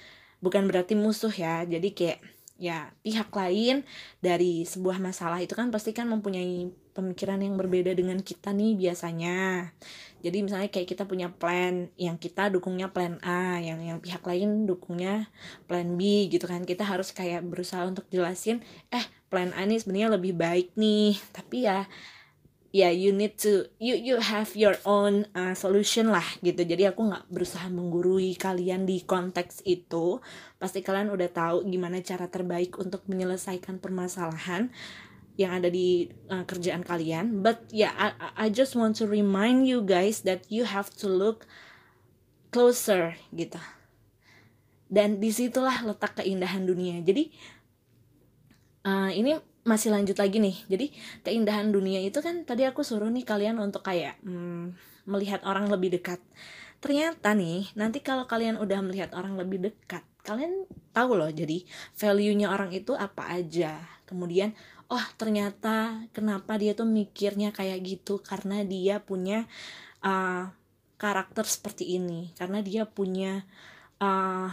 bukan 0.41 0.67
berarti 0.71 0.95
musuh 0.95 1.33
ya. 1.33 1.67
Jadi 1.67 1.95
kayak 1.95 2.38
ya 2.59 2.91
pihak 3.07 3.31
lain 3.31 3.87
dari 4.19 4.67
sebuah 4.67 4.99
masalah 4.99 5.39
itu 5.39 5.55
kan 5.55 5.71
pasti 5.71 5.95
kan 5.95 6.11
mempunyai 6.11 6.69
pemikiran 6.91 7.39
yang 7.39 7.55
berbeda 7.55 7.95
dengan 7.95 8.19
kita 8.19 8.51
nih 8.51 8.75
biasanya. 8.75 9.71
Jadi 10.19 10.43
misalnya 10.43 10.67
kayak 10.67 10.91
kita 10.91 11.07
punya 11.07 11.31
plan 11.31 11.87
yang 11.95 12.19
kita 12.19 12.51
dukungnya 12.51 12.91
plan 12.91 13.23
A 13.23 13.63
yang 13.63 13.79
yang 13.79 14.03
pihak 14.03 14.27
lain 14.27 14.67
dukungnya 14.67 15.31
plan 15.71 15.95
B 15.95 16.27
gitu 16.27 16.51
kan. 16.51 16.67
Kita 16.67 16.83
harus 16.83 17.15
kayak 17.15 17.47
berusaha 17.47 17.87
untuk 17.87 18.11
jelasin 18.11 18.67
eh 18.91 19.07
plan 19.31 19.55
A 19.55 19.63
nih 19.63 19.79
sebenarnya 19.79 20.19
lebih 20.19 20.35
baik 20.35 20.75
nih. 20.75 21.15
Tapi 21.31 21.71
ya 21.71 21.87
ya 22.69 22.89
yeah, 22.89 22.93
you 22.93 23.17
need 23.17 23.41
to 23.41 23.65
you 23.81 23.97
you 23.97 24.21
have 24.21 24.53
your 24.53 24.77
own 24.85 25.25
uh, 25.33 25.57
solution 25.57 26.13
lah 26.13 26.25
gitu. 26.45 26.61
Jadi 26.69 26.85
aku 26.85 27.09
nggak 27.09 27.25
berusaha 27.33 27.65
menggurui 27.73 28.37
kalian 28.37 28.85
di 28.85 29.01
konteks 29.01 29.65
itu. 29.65 30.21
Pasti 30.61 30.85
kalian 30.85 31.09
udah 31.09 31.33
tahu 31.33 31.65
gimana 31.65 32.05
cara 32.05 32.29
terbaik 32.29 32.77
untuk 32.77 33.09
menyelesaikan 33.09 33.81
permasalahan 33.81 34.69
yang 35.41 35.57
ada 35.57 35.73
di 35.73 36.13
uh, 36.29 36.45
kerjaan 36.45 36.85
kalian. 36.85 37.41
But 37.41 37.73
yeah 37.73 37.97
I, 37.97 38.09
I 38.37 38.47
just 38.53 38.77
want 38.77 39.01
to 39.01 39.09
remind 39.09 39.65
you 39.65 39.81
guys 39.81 40.29
that 40.29 40.45
you 40.53 40.69
have 40.69 40.93
to 41.01 41.09
look 41.09 41.49
closer 42.53 43.17
gitu. 43.33 43.57
Dan 44.93 45.25
di 45.25 45.33
situlah 45.33 45.89
letak 45.89 46.21
keindahan 46.21 46.69
dunia. 46.69 47.01
Jadi 47.01 47.33
uh, 48.85 49.09
ini 49.09 49.48
masih 49.69 49.93
lanjut 49.93 50.17
lagi 50.17 50.41
nih. 50.41 50.57
Jadi 50.73 50.87
keindahan 51.23 51.69
dunia 51.69 52.01
itu 52.01 52.25
kan 52.25 52.49
tadi 52.49 52.65
aku 52.65 52.81
suruh 52.81 53.13
nih 53.13 53.29
kalian 53.29 53.61
untuk 53.61 53.85
kayak 53.85 54.17
hmm, 54.25 54.73
melihat 55.05 55.45
orang 55.45 55.69
lebih 55.69 56.01
dekat. 56.01 56.19
Ternyata 56.81 57.37
nih 57.37 57.69
nanti 57.77 58.01
kalau 58.01 58.25
kalian 58.25 58.57
udah 58.57 58.81
melihat 58.81 59.13
orang 59.13 59.37
lebih 59.37 59.69
dekat 59.69 60.01
kalian 60.29 60.69
tahu 60.93 61.17
loh 61.17 61.33
jadi 61.33 61.65
value-nya 61.97 62.53
orang 62.53 62.69
itu 62.77 62.93
apa 62.93 63.33
aja. 63.33 63.81
Kemudian 64.05 64.53
oh 64.93 65.05
ternyata 65.17 66.05
kenapa 66.13 66.61
dia 66.61 66.77
tuh 66.77 66.85
mikirnya 66.85 67.49
kayak 67.57 67.81
gitu? 67.81 68.21
Karena 68.21 68.61
dia 68.61 69.01
punya 69.01 69.49
uh, 70.05 70.53
karakter 71.01 71.49
seperti 71.49 71.97
ini. 71.97 72.37
Karena 72.37 72.61
dia 72.61 72.85
punya 72.85 73.49
uh, 74.05 74.53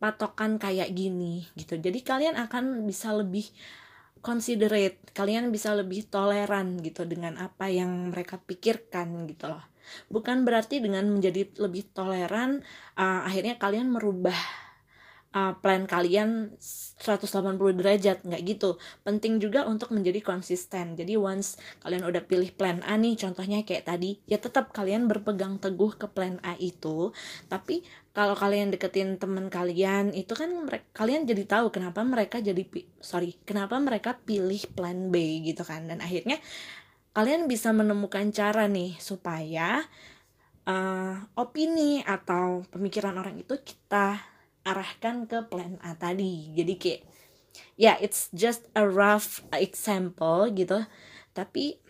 patokan 0.00 0.56
kayak 0.56 0.88
gini 0.96 1.44
gitu. 1.54 1.76
Jadi 1.76 2.00
kalian 2.00 2.40
akan 2.40 2.88
bisa 2.88 3.12
lebih 3.12 3.46
considerate. 4.22 5.02
Kalian 5.12 5.52
bisa 5.52 5.76
lebih 5.76 6.08
toleran 6.08 6.80
gitu 6.80 7.04
dengan 7.04 7.36
apa 7.36 7.68
yang 7.68 8.14
mereka 8.14 8.40
pikirkan 8.40 9.28
gitu 9.28 9.50
loh. 9.50 9.62
Bukan 10.08 10.46
berarti 10.46 10.78
dengan 10.78 11.04
menjadi 11.10 11.50
lebih 11.58 11.90
toleran 11.92 12.62
uh, 12.96 13.26
akhirnya 13.26 13.58
kalian 13.58 13.90
merubah 13.90 14.61
uh, 15.32 15.52
plan 15.58 15.88
kalian 15.88 16.54
180 16.60 17.58
derajat 17.58 18.22
nggak 18.22 18.42
gitu. 18.46 18.76
Penting 19.02 19.40
juga 19.42 19.66
untuk 19.66 19.90
menjadi 19.90 20.20
konsisten. 20.22 20.94
Jadi 20.94 21.18
once 21.18 21.58
kalian 21.82 22.06
udah 22.06 22.22
pilih 22.24 22.52
plan 22.54 22.84
A 22.86 22.94
nih 23.00 23.18
contohnya 23.18 23.64
kayak 23.66 23.88
tadi 23.88 24.20
ya 24.28 24.38
tetap 24.38 24.70
kalian 24.70 25.08
berpegang 25.10 25.58
teguh 25.58 25.96
ke 25.96 26.06
plan 26.06 26.38
A 26.46 26.54
itu. 26.60 27.10
Tapi 27.48 27.82
kalau 28.12 28.36
kalian 28.36 28.68
deketin 28.70 29.16
temen 29.16 29.48
kalian 29.48 30.12
itu 30.12 30.36
kan 30.36 30.52
mereka, 30.52 30.84
kalian 30.92 31.24
jadi 31.24 31.42
tahu 31.48 31.72
kenapa 31.72 32.04
mereka 32.04 32.44
jadi 32.44 32.62
sorry 33.00 33.40
kenapa 33.48 33.80
mereka 33.80 34.20
pilih 34.20 34.60
plan 34.76 35.08
B 35.10 35.42
gitu 35.48 35.64
kan. 35.64 35.88
Dan 35.88 36.04
akhirnya 36.04 36.38
kalian 37.16 37.48
bisa 37.48 37.72
menemukan 37.72 38.28
cara 38.32 38.68
nih 38.68 38.96
supaya 39.00 39.84
uh, 40.68 41.14
opini 41.36 42.00
atau 42.04 42.64
pemikiran 42.72 43.16
orang 43.18 43.40
itu 43.40 43.58
kita 43.60 44.31
arahkan 44.62 45.26
ke 45.26 45.44
plan 45.46 45.78
A 45.82 45.94
tadi. 45.94 46.54
Jadi 46.54 46.74
kayak 46.78 47.00
ya 47.76 47.94
yeah, 47.94 47.96
it's 48.00 48.28
just 48.32 48.68
a 48.74 48.84
rough 48.86 49.42
example 49.52 50.48
gitu. 50.52 50.86
Tapi 51.36 51.80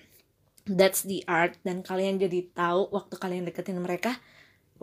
that's 0.64 1.04
the 1.04 1.24
art. 1.28 1.58
Dan 1.62 1.84
kalian 1.84 2.20
jadi 2.20 2.48
tahu 2.52 2.90
waktu 2.92 3.14
kalian 3.18 3.44
deketin 3.48 3.80
mereka 3.80 4.18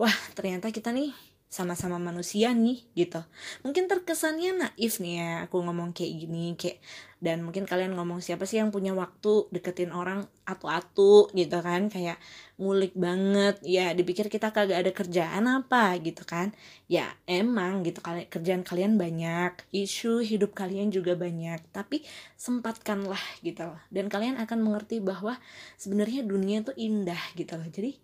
wah 0.00 0.16
ternyata 0.32 0.72
kita 0.72 0.96
nih 0.96 1.12
sama-sama 1.50 1.98
manusia 1.98 2.54
nih 2.54 2.78
gitu. 2.94 3.18
Mungkin 3.66 3.90
terkesannya 3.90 4.54
naif 4.54 5.02
nih 5.02 5.14
ya 5.18 5.30
aku 5.50 5.58
ngomong 5.66 5.90
kayak 5.90 6.12
gini 6.22 6.54
kayak 6.54 6.78
dan 7.18 7.42
mungkin 7.42 7.66
kalian 7.66 7.98
ngomong 7.98 8.22
siapa 8.22 8.46
sih 8.46 8.62
yang 8.62 8.70
punya 8.70 8.94
waktu 8.94 9.50
deketin 9.50 9.90
orang 9.90 10.30
atu-atu 10.46 11.28
gitu 11.34 11.58
kan 11.58 11.90
kayak 11.90 12.22
ngulik 12.54 12.94
banget. 12.94 13.58
Ya 13.66 13.90
dipikir 13.98 14.30
kita 14.30 14.54
kagak 14.54 14.78
ada 14.86 14.94
kerjaan 14.94 15.50
apa 15.50 15.98
gitu 15.98 16.22
kan. 16.22 16.54
Ya 16.86 17.10
emang 17.26 17.82
gitu 17.82 17.98
kalian 17.98 18.30
kerjaan 18.30 18.62
kalian 18.62 18.94
banyak 18.94 19.58
isu 19.74 20.22
hidup 20.22 20.54
kalian 20.54 20.94
juga 20.94 21.18
banyak 21.18 21.58
tapi 21.74 22.06
sempatkanlah 22.38 23.42
gitu 23.42 23.74
loh. 23.74 23.80
Dan 23.90 24.06
kalian 24.06 24.38
akan 24.38 24.62
mengerti 24.62 25.02
bahwa 25.02 25.34
sebenarnya 25.82 26.22
dunia 26.22 26.62
tuh 26.62 26.78
indah 26.78 27.20
gitu 27.34 27.58
loh. 27.58 27.66
Jadi 27.66 27.98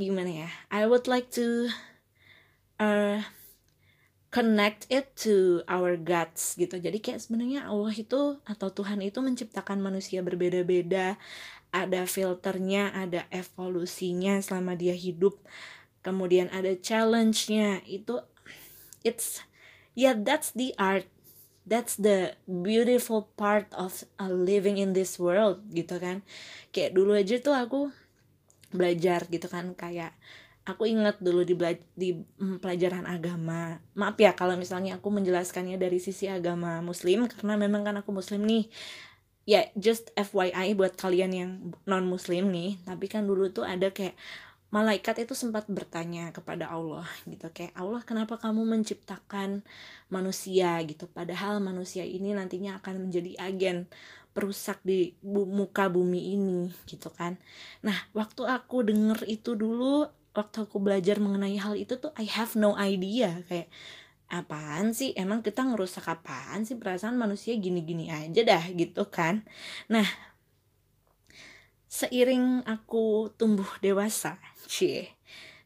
gimana 0.00 0.48
ya 0.48 0.50
I 0.72 0.88
would 0.88 1.04
like 1.04 1.28
to 1.36 1.68
uh, 2.80 3.20
connect 4.32 4.86
it 4.88 5.12
to 5.18 5.60
our 5.68 5.98
gods 5.98 6.56
gitu. 6.56 6.78
Jadi 6.80 7.02
kayak 7.02 7.20
sebenarnya 7.20 7.68
Allah 7.68 7.92
itu 7.92 8.40
atau 8.46 8.68
Tuhan 8.72 9.04
itu 9.04 9.20
menciptakan 9.20 9.82
manusia 9.82 10.24
berbeda-beda. 10.24 11.20
Ada 11.70 12.08
filternya 12.08 12.90
ada 12.90 13.26
evolusinya 13.30 14.42
selama 14.42 14.74
dia 14.74 14.96
hidup. 14.96 15.38
Kemudian 16.00 16.48
ada 16.50 16.72
challenge-nya. 16.74 17.84
Itu 17.84 18.24
it's 19.04 19.44
yeah 19.98 20.16
that's 20.16 20.56
the 20.56 20.72
art. 20.80 21.06
That's 21.70 21.94
the 21.94 22.34
beautiful 22.48 23.30
part 23.38 23.70
of 23.76 24.02
uh, 24.18 24.32
living 24.32 24.80
in 24.80 24.96
this 24.96 25.20
world 25.20 25.62
gitu 25.70 26.02
kan. 26.02 26.26
Kayak 26.74 26.98
dulu 26.98 27.14
aja 27.14 27.38
tuh 27.38 27.54
aku 27.54 27.80
belajar 28.70 29.26
gitu 29.26 29.50
kan 29.50 29.74
kayak 29.74 30.14
aku 30.68 30.84
ingat 30.88 31.18
dulu 31.20 31.42
di 31.44 31.54
di 31.96 32.10
mm, 32.16 32.60
pelajaran 32.60 33.08
agama. 33.08 33.80
Maaf 33.96 34.16
ya 34.20 34.36
kalau 34.36 34.54
misalnya 34.60 35.00
aku 35.00 35.08
menjelaskannya 35.08 35.80
dari 35.80 35.98
sisi 36.02 36.28
agama 36.28 36.84
muslim 36.84 37.26
karena 37.30 37.56
memang 37.56 37.82
kan 37.86 37.96
aku 38.00 38.12
muslim 38.12 38.44
nih. 38.44 38.68
Ya 39.48 39.66
just 39.74 40.12
FYI 40.14 40.76
buat 40.78 40.94
kalian 40.94 41.32
yang 41.32 41.50
non 41.88 42.06
muslim 42.06 42.52
nih. 42.52 42.78
Tapi 42.84 43.06
kan 43.08 43.24
dulu 43.24 43.50
tuh 43.50 43.64
ada 43.66 43.90
kayak 43.90 44.14
malaikat 44.70 45.26
itu 45.26 45.34
sempat 45.34 45.66
bertanya 45.66 46.30
kepada 46.30 46.70
Allah 46.70 47.02
gitu 47.26 47.50
kayak 47.50 47.74
Allah 47.74 48.06
kenapa 48.06 48.38
kamu 48.38 48.62
menciptakan 48.62 49.66
manusia? 50.06 50.78
gitu. 50.86 51.10
Padahal 51.10 51.58
manusia 51.58 52.06
ini 52.06 52.30
nantinya 52.30 52.78
akan 52.78 53.10
menjadi 53.10 53.34
agen 53.42 53.90
perusak 54.30 54.78
di 54.86 55.18
bu 55.18 55.42
muka 55.42 55.90
bumi 55.90 56.38
ini 56.38 56.70
gitu 56.86 57.10
kan. 57.10 57.34
Nah 57.82 57.98
waktu 58.14 58.46
aku 58.46 58.86
denger 58.86 59.26
itu 59.26 59.58
dulu 59.58 60.06
waktu 60.36 60.66
aku 60.66 60.78
belajar 60.78 61.18
mengenai 61.18 61.58
hal 61.58 61.74
itu 61.74 61.98
tuh 61.98 62.14
I 62.18 62.26
have 62.30 62.54
no 62.54 62.78
idea. 62.78 63.42
Kayak 63.46 63.68
apaan 64.30 64.94
sih? 64.94 65.10
Emang 65.18 65.42
kita 65.42 65.66
ngerusak 65.66 66.06
apaan 66.06 66.62
sih 66.62 66.78
perasaan 66.78 67.18
manusia 67.18 67.54
gini-gini 67.58 68.08
aja 68.10 68.40
dah 68.46 68.64
gitu 68.74 69.06
kan. 69.10 69.42
Nah 69.90 70.06
seiring 71.90 72.62
aku 72.70 73.34
tumbuh 73.34 73.66
dewasa 73.82 74.38
cie 74.70 75.10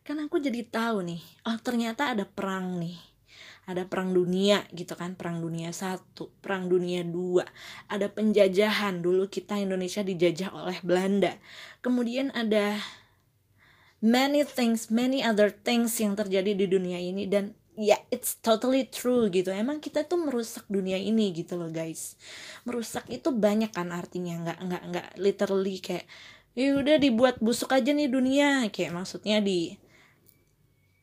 kan 0.00 0.16
aku 0.24 0.40
jadi 0.40 0.64
tahu 0.64 1.04
nih 1.04 1.20
oh 1.44 1.56
ternyata 1.60 2.16
ada 2.16 2.24
perang 2.24 2.80
nih. 2.80 2.96
Ada 3.64 3.88
perang 3.88 4.12
dunia 4.12 4.60
gitu 4.76 4.92
kan 4.92 5.16
perang 5.16 5.40
dunia 5.40 5.72
satu 5.72 6.28
perang 6.44 6.68
dunia 6.68 7.00
dua. 7.00 7.48
Ada 7.88 8.12
penjajahan 8.12 9.00
dulu 9.00 9.32
kita 9.32 9.56
Indonesia 9.56 10.04
dijajah 10.04 10.52
oleh 10.52 10.76
Belanda. 10.84 11.32
Kemudian 11.80 12.28
ada 12.36 12.76
many 14.04 14.44
things 14.44 14.92
many 14.92 15.24
other 15.24 15.48
things 15.48 15.96
yang 15.96 16.12
terjadi 16.12 16.52
di 16.52 16.66
dunia 16.68 17.00
ini 17.00 17.24
dan 17.24 17.56
ya 17.74 17.96
yeah, 17.96 18.00
it's 18.12 18.38
totally 18.38 18.86
true 18.86 19.26
gitu. 19.32 19.50
Emang 19.50 19.82
kita 19.82 20.06
tuh 20.06 20.20
merusak 20.20 20.68
dunia 20.70 21.00
ini 21.00 21.34
gitu 21.34 21.58
loh 21.58 21.72
guys. 21.72 22.14
Merusak 22.62 23.08
itu 23.10 23.34
banyak 23.34 23.72
kan 23.74 23.90
artinya 23.90 24.38
nggak 24.46 24.58
nggak 24.62 24.82
nggak 24.92 25.08
literally 25.18 25.82
kayak 25.82 26.06
ya 26.54 26.78
udah 26.78 26.96
dibuat 27.02 27.42
busuk 27.42 27.74
aja 27.74 27.90
nih 27.90 28.06
dunia. 28.06 28.70
Kayak 28.70 28.94
maksudnya 28.94 29.42
di 29.42 29.74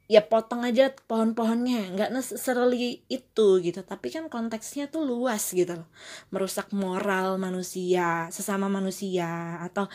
ya 0.08 0.24
potong 0.24 0.64
aja 0.64 0.96
pohon-pohonnya. 0.96 1.92
Nggak 1.92 2.12
necessarily 2.16 3.04
itu 3.12 3.60
gitu 3.60 3.84
tapi 3.84 4.08
kan 4.08 4.32
konteksnya 4.32 4.88
tuh 4.88 5.04
luas 5.04 5.52
gitu 5.52 5.76
loh. 5.84 5.90
Merusak 6.32 6.72
moral 6.72 7.36
manusia 7.36 8.32
sesama 8.32 8.72
manusia 8.72 9.60
atau 9.60 9.92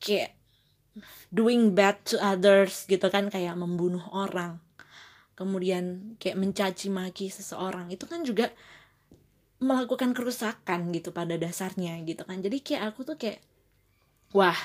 kayak 0.00 0.43
doing 1.34 1.74
bad 1.74 1.98
to 2.06 2.16
others 2.22 2.86
gitu 2.86 3.06
kan 3.10 3.28
kayak 3.30 3.58
membunuh 3.58 4.02
orang. 4.14 4.62
Kemudian 5.34 6.14
kayak 6.22 6.38
mencaci 6.38 6.86
maki 6.90 7.26
seseorang. 7.30 7.90
Itu 7.90 8.06
kan 8.06 8.22
juga 8.22 8.54
melakukan 9.58 10.14
kerusakan 10.14 10.94
gitu 10.94 11.10
pada 11.10 11.34
dasarnya 11.34 11.98
gitu 12.06 12.22
kan. 12.22 12.38
Jadi 12.38 12.62
kayak 12.62 12.94
aku 12.94 13.02
tuh 13.02 13.16
kayak 13.18 13.42
wah 14.30 14.56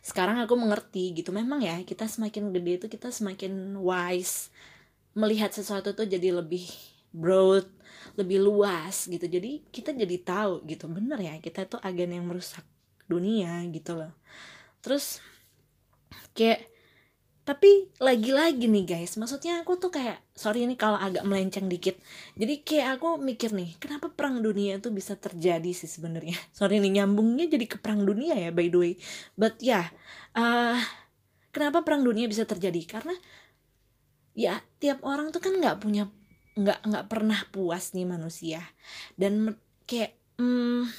sekarang 0.00 0.40
aku 0.40 0.56
mengerti 0.56 1.12
gitu. 1.12 1.34
Memang 1.34 1.60
ya 1.60 1.76
kita 1.84 2.08
semakin 2.08 2.54
gede 2.54 2.72
itu 2.80 2.86
kita 2.88 3.12
semakin 3.12 3.76
wise. 3.76 4.48
Melihat 5.16 5.52
sesuatu 5.52 5.92
tuh 5.92 6.08
jadi 6.08 6.32
lebih 6.32 6.68
broad 7.12 7.68
lebih 8.16 8.40
luas 8.40 9.04
gitu. 9.08 9.24
Jadi 9.28 9.68
kita 9.68 9.92
jadi 9.92 10.16
tahu 10.24 10.64
gitu. 10.64 10.88
Bener 10.88 11.20
ya 11.20 11.34
kita 11.42 11.68
tuh 11.68 11.80
agen 11.84 12.16
yang 12.16 12.24
merusak 12.24 12.64
dunia 13.10 13.60
gitu 13.68 13.98
loh. 13.98 14.12
Terus 14.80 15.20
kayak 16.36 16.76
tapi 17.46 17.94
lagi-lagi 18.02 18.66
nih 18.66 18.84
guys. 18.84 19.14
Maksudnya 19.14 19.62
aku 19.62 19.78
tuh 19.78 19.94
kayak 19.94 20.18
sorry 20.34 20.66
ini 20.66 20.74
kalau 20.74 20.98
agak 20.98 21.22
melenceng 21.22 21.70
dikit. 21.70 21.94
Jadi 22.34 22.66
kayak 22.66 22.98
aku 22.98 23.22
mikir 23.22 23.54
nih 23.54 23.78
kenapa 23.78 24.10
perang 24.10 24.42
dunia 24.42 24.82
tuh 24.82 24.90
bisa 24.90 25.14
terjadi 25.14 25.70
sih 25.70 25.86
sebenarnya? 25.86 26.34
Sorry 26.58 26.82
nih 26.82 27.00
nyambungnya 27.00 27.46
jadi 27.46 27.70
ke 27.70 27.78
perang 27.78 28.02
dunia 28.02 28.34
ya 28.34 28.50
by 28.50 28.66
the 28.66 28.78
way. 28.82 28.92
But 29.38 29.62
ya 29.62 29.86
yeah, 29.86 29.86
uh, 30.34 30.82
kenapa 31.54 31.86
perang 31.86 32.02
dunia 32.02 32.26
bisa 32.26 32.42
terjadi? 32.50 32.82
Karena 32.82 33.14
ya 34.34 34.58
tiap 34.82 35.06
orang 35.06 35.30
tuh 35.30 35.38
kan 35.38 35.54
nggak 35.54 35.78
punya 35.78 36.10
nggak 36.58 36.82
nggak 36.82 37.06
pernah 37.06 37.46
puas 37.54 37.94
nih 37.94 38.10
manusia. 38.10 38.58
Dan 39.14 39.54
kayak 39.86 40.18
hmm, 40.42 40.90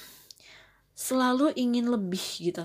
selalu 0.96 1.52
ingin 1.60 1.92
lebih 1.92 2.24
gitu 2.40 2.64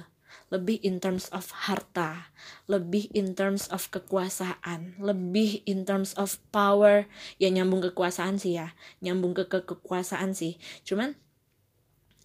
lebih 0.53 0.77
in 0.85 1.01
terms 1.01 1.33
of 1.33 1.49
harta, 1.65 2.29
lebih 2.69 3.09
in 3.17 3.33
terms 3.33 3.65
of 3.73 3.89
kekuasaan, 3.89 4.93
lebih 5.01 5.65
in 5.65 5.81
terms 5.81 6.13
of 6.13 6.37
power, 6.53 7.09
ya 7.41 7.49
nyambung 7.49 7.81
kekuasaan 7.81 8.37
sih 8.37 8.61
ya, 8.61 8.77
nyambung 9.01 9.33
ke, 9.33 9.49
ke 9.49 9.65
kekuasaan 9.65 10.37
sih. 10.37 10.61
Cuman 10.85 11.17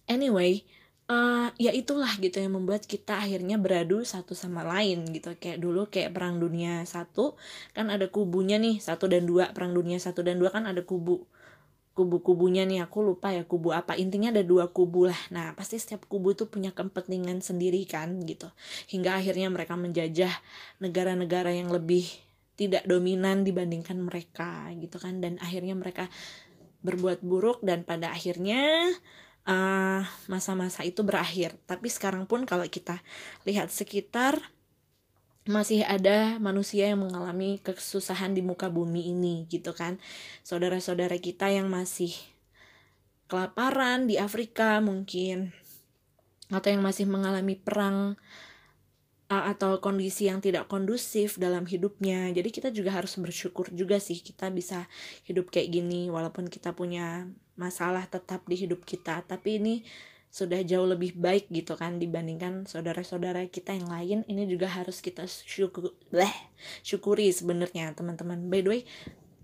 anyway, 0.05 0.61
uh, 1.09 1.49
ya 1.57 1.73
itulah 1.73 2.13
gitu 2.21 2.37
yang 2.37 2.53
membuat 2.53 2.85
kita 2.85 3.17
akhirnya 3.17 3.57
beradu 3.57 4.05
satu 4.05 4.37
sama 4.37 4.61
lain 4.61 5.09
gitu. 5.09 5.33
Kayak 5.41 5.57
dulu 5.57 5.89
kayak 5.89 6.13
perang 6.13 6.37
dunia 6.37 6.85
satu 6.85 7.33
kan 7.73 7.89
ada 7.89 8.13
kubunya 8.13 8.61
nih 8.61 8.77
satu 8.77 9.09
dan 9.09 9.25
dua. 9.25 9.49
Perang 9.57 9.73
dunia 9.73 9.97
satu 9.97 10.21
dan 10.21 10.37
dua 10.37 10.53
kan 10.53 10.69
ada 10.69 10.85
kubu 10.85 11.25
kubu-kubunya 11.99 12.63
nih 12.63 12.87
aku 12.87 13.03
lupa 13.03 13.35
ya 13.35 13.43
kubu 13.43 13.75
apa. 13.75 13.99
Intinya 13.99 14.31
ada 14.31 14.39
dua 14.39 14.71
kubu 14.71 15.11
lah. 15.11 15.19
Nah 15.35 15.51
pasti 15.51 15.75
setiap 15.75 16.07
kubu 16.07 16.31
tuh 16.31 16.47
punya 16.47 16.71
kepentingan 16.71 17.43
sendiri 17.43 17.83
kan 17.83 18.23
gitu. 18.23 18.47
Hingga 18.87 19.19
akhirnya 19.19 19.51
mereka 19.51 19.75
menjajah 19.75 20.31
negara-negara 20.79 21.51
yang 21.51 21.67
lebih 21.67 22.07
tidak 22.55 22.87
dominan 22.87 23.43
dibandingkan 23.43 23.99
mereka 23.99 24.71
gitu 24.79 24.95
kan. 24.95 25.19
Dan 25.19 25.35
akhirnya 25.43 25.75
mereka 25.75 26.07
berbuat 26.79 27.19
buruk 27.19 27.59
dan 27.59 27.83
pada 27.83 28.15
akhirnya 28.15 28.87
uh, 29.43 30.07
masa-masa 30.31 30.83
uh, 30.83 30.87
itu 30.87 31.03
berakhir. 31.03 31.59
Tapi 31.67 31.91
sekarang 31.91 32.23
pun 32.23 32.47
kalau 32.47 32.63
kita 32.63 33.03
lihat 33.43 33.67
sekitar 33.75 34.39
masih 35.47 35.87
ada 35.87 36.35
manusia 36.41 36.91
yang 36.91 37.05
mengalami 37.05 37.61
kesusahan 37.63 38.35
di 38.35 38.43
muka 38.43 38.67
bumi 38.67 39.13
ini 39.15 39.47
gitu 39.47 39.71
kan. 39.71 40.01
Saudara-saudara 40.43 41.15
kita 41.21 41.47
yang 41.47 41.71
masih 41.71 42.11
kelaparan 43.29 44.09
di 44.09 44.17
Afrika 44.17 44.81
mungkin 44.81 45.53
atau 46.49 46.69
yang 46.73 46.81
masih 46.81 47.05
mengalami 47.05 47.53
perang 47.53 48.17
atau 49.29 49.77
kondisi 49.77 50.25
yang 50.25 50.41
tidak 50.41 50.65
kondusif 50.65 51.37
dalam 51.37 51.69
hidupnya. 51.69 52.33
Jadi 52.33 52.49
kita 52.49 52.73
juga 52.73 52.97
harus 52.97 53.13
bersyukur 53.21 53.69
juga 53.69 54.01
sih 54.01 54.17
kita 54.17 54.49
bisa 54.49 54.89
hidup 55.29 55.53
kayak 55.53 55.69
gini 55.69 56.09
walaupun 56.09 56.49
kita 56.49 56.73
punya 56.73 57.29
masalah 57.53 58.09
tetap 58.09 58.41
di 58.49 58.57
hidup 58.57 58.81
kita. 58.81 59.21
Tapi 59.29 59.61
ini 59.61 59.75
sudah 60.29 60.61
jauh 60.61 60.85
lebih 60.85 61.17
baik 61.17 61.49
gitu 61.49 61.73
kan 61.73 61.97
dibandingkan 61.97 62.69
saudara-saudara 62.69 63.49
kita 63.49 63.73
yang 63.73 63.89
lain. 63.89 64.19
Ini 64.29 64.45
juga 64.45 64.69
harus 64.69 65.01
kita 65.01 65.25
syukur 65.25 65.97
bleh, 66.13 66.33
syukuri 66.85 67.33
sebenarnya 67.33 67.91
teman-teman. 67.97 68.45
By 68.47 68.61
the 68.61 68.69
way 68.69 68.81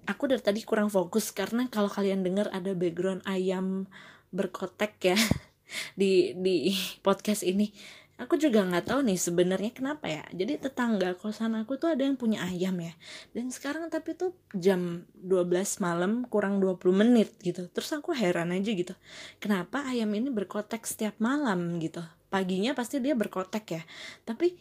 aku 0.06 0.30
dari 0.30 0.42
tadi 0.42 0.62
kurang 0.62 0.94
fokus 0.94 1.34
karena 1.34 1.68
kalau 1.68 1.90
kalian 1.90 2.22
dengar 2.22 2.48
ada 2.54 2.78
background 2.78 3.26
ayam 3.26 3.90
berkotek 4.30 4.94
ya 5.02 5.18
di 6.00 6.38
di 6.38 6.78
podcast 7.02 7.42
ini 7.42 7.74
aku 8.16 8.40
juga 8.40 8.64
nggak 8.64 8.92
tahu 8.92 9.00
nih 9.04 9.20
sebenarnya 9.20 9.72
kenapa 9.76 10.08
ya. 10.08 10.24
Jadi 10.32 10.60
tetangga 10.60 11.16
kosan 11.20 11.56
aku 11.60 11.76
tuh 11.76 11.92
ada 11.92 12.04
yang 12.08 12.16
punya 12.16 12.44
ayam 12.48 12.76
ya. 12.80 12.94
Dan 13.36 13.52
sekarang 13.52 13.92
tapi 13.92 14.16
tuh 14.16 14.32
jam 14.56 15.04
12 15.20 15.84
malam 15.84 16.24
kurang 16.32 16.64
20 16.64 16.80
menit 16.96 17.36
gitu. 17.44 17.68
Terus 17.68 17.92
aku 17.92 18.16
heran 18.16 18.56
aja 18.56 18.72
gitu 18.72 18.96
kenapa 19.40 19.86
ayam 19.88 20.10
ini 20.16 20.32
berkotek 20.32 20.84
setiap 20.88 21.20
malam 21.22 21.78
gitu? 21.78 22.02
Paginya 22.32 22.74
pasti 22.74 23.00
dia 23.04 23.14
berkotek 23.14 23.66
ya. 23.70 23.82
Tapi 24.24 24.56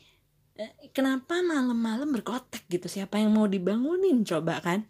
eh, 0.58 0.90
kenapa 0.92 1.40
malam-malam 1.40 2.10
berkotek 2.10 2.66
gitu? 2.68 2.86
Siapa 2.90 3.18
yang 3.18 3.34
mau 3.34 3.46
dibangunin 3.48 4.22
coba 4.26 4.60
kan 4.60 4.86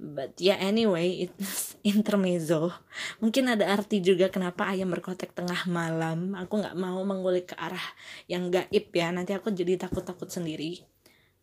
but 0.00 0.32
yeah 0.40 0.56
anyway 0.56 1.28
it's 1.28 1.76
intermezzo. 1.84 2.72
Mungkin 3.20 3.52
ada 3.52 3.68
arti 3.68 4.00
juga 4.00 4.32
kenapa 4.32 4.72
ayam 4.72 4.88
berkotek 4.88 5.36
tengah 5.36 5.68
malam. 5.68 6.32
Aku 6.40 6.58
nggak 6.58 6.74
mau 6.74 7.04
mengulik 7.04 7.52
ke 7.52 7.56
arah 7.60 7.84
yang 8.24 8.48
gaib 8.48 8.88
ya. 8.90 9.12
Nanti 9.12 9.36
aku 9.36 9.52
jadi 9.52 9.76
takut-takut 9.76 10.32
sendiri. 10.32 10.80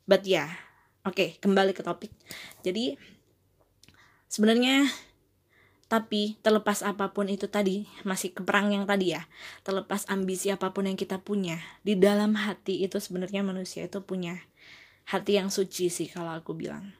But 0.09 0.25
ya 0.25 0.49
yeah. 0.49 0.49
oke 1.05 1.15
okay, 1.15 1.29
kembali 1.37 1.77
ke 1.77 1.85
topik. 1.85 2.09
Jadi 2.65 2.97
sebenarnya 4.25 4.89
tapi 5.87 6.35
terlepas 6.43 6.83
apa 6.83 7.15
pun 7.15 7.31
itu 7.31 7.47
tadi 7.47 7.87
masih 8.03 8.35
ke 8.35 8.43
perang 8.43 8.73
yang 8.73 8.83
tadi 8.83 9.15
ya. 9.15 9.23
Terlepas 9.63 10.03
ambisi 10.11 10.51
apa 10.51 10.73
pun 10.75 10.89
yang 10.89 10.99
kita 10.99 11.21
punya 11.21 11.61
di 11.85 11.95
dalam 11.95 12.35
hati 12.35 12.83
itu 12.83 12.99
sebenarnya 12.99 13.45
manusia 13.45 13.87
itu 13.87 14.03
punya 14.03 14.41
hati 15.07 15.39
yang 15.39 15.47
suci 15.47 15.87
sih 15.87 16.11
kalau 16.11 16.35
aku 16.35 16.51
bilang 16.51 16.91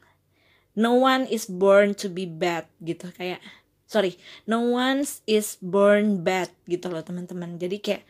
no 0.78 1.02
one 1.02 1.26
is 1.26 1.50
born 1.50 1.98
to 1.98 2.08
be 2.08 2.30
bad 2.30 2.70
gitu. 2.80 3.10
Kayak 3.18 3.42
sorry 3.90 4.22
no 4.46 4.62
one 4.78 5.02
is 5.26 5.58
born 5.60 6.22
bad 6.22 6.54
gitu 6.70 6.88
loh 6.94 7.02
teman-teman. 7.02 7.58
Jadi 7.58 7.82
kayak 7.82 8.06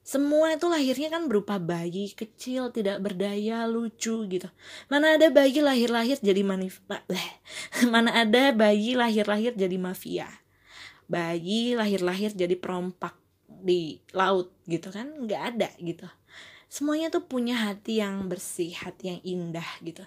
semua 0.00 0.56
itu 0.56 0.64
lahirnya 0.72 1.12
kan 1.12 1.28
berupa 1.28 1.60
bayi 1.60 2.08
kecil 2.16 2.72
tidak 2.72 3.04
berdaya 3.04 3.68
lucu 3.68 4.24
gitu. 4.24 4.48
Mana 4.88 5.20
ada 5.20 5.28
bayi 5.28 5.60
lahir-lahir 5.60 6.16
jadi 6.24 6.40
manif 6.40 6.80
mana 7.92 8.24
ada 8.24 8.56
bayi 8.56 8.96
lahir-lahir 8.96 9.52
jadi 9.52 9.76
mafia? 9.76 10.32
Bayi 11.04 11.76
lahir-lahir 11.76 12.32
jadi 12.32 12.56
perompak 12.56 13.12
di 13.44 14.00
laut 14.16 14.56
gitu 14.64 14.88
kan? 14.88 15.12
Nggak 15.12 15.42
ada 15.52 15.68
gitu 15.76 16.08
semuanya 16.68 17.08
tuh 17.08 17.24
punya 17.24 17.56
hati 17.56 18.04
yang 18.04 18.28
bersih, 18.28 18.76
hati 18.76 19.16
yang 19.16 19.20
indah 19.24 19.68
gitu. 19.80 20.04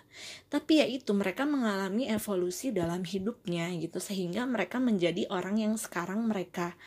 Tapi 0.48 0.80
ya 0.80 0.86
itu 0.86 1.12
mereka 1.12 1.44
mengalami 1.50 2.06
evolusi 2.08 2.70
dalam 2.70 3.02
hidupnya 3.02 3.74
gitu 3.82 3.98
sehingga 3.98 4.46
mereka 4.46 4.78
menjadi 4.78 5.26
orang 5.34 5.58
yang 5.58 5.74
sekarang 5.76 6.30
mereka 6.30 6.78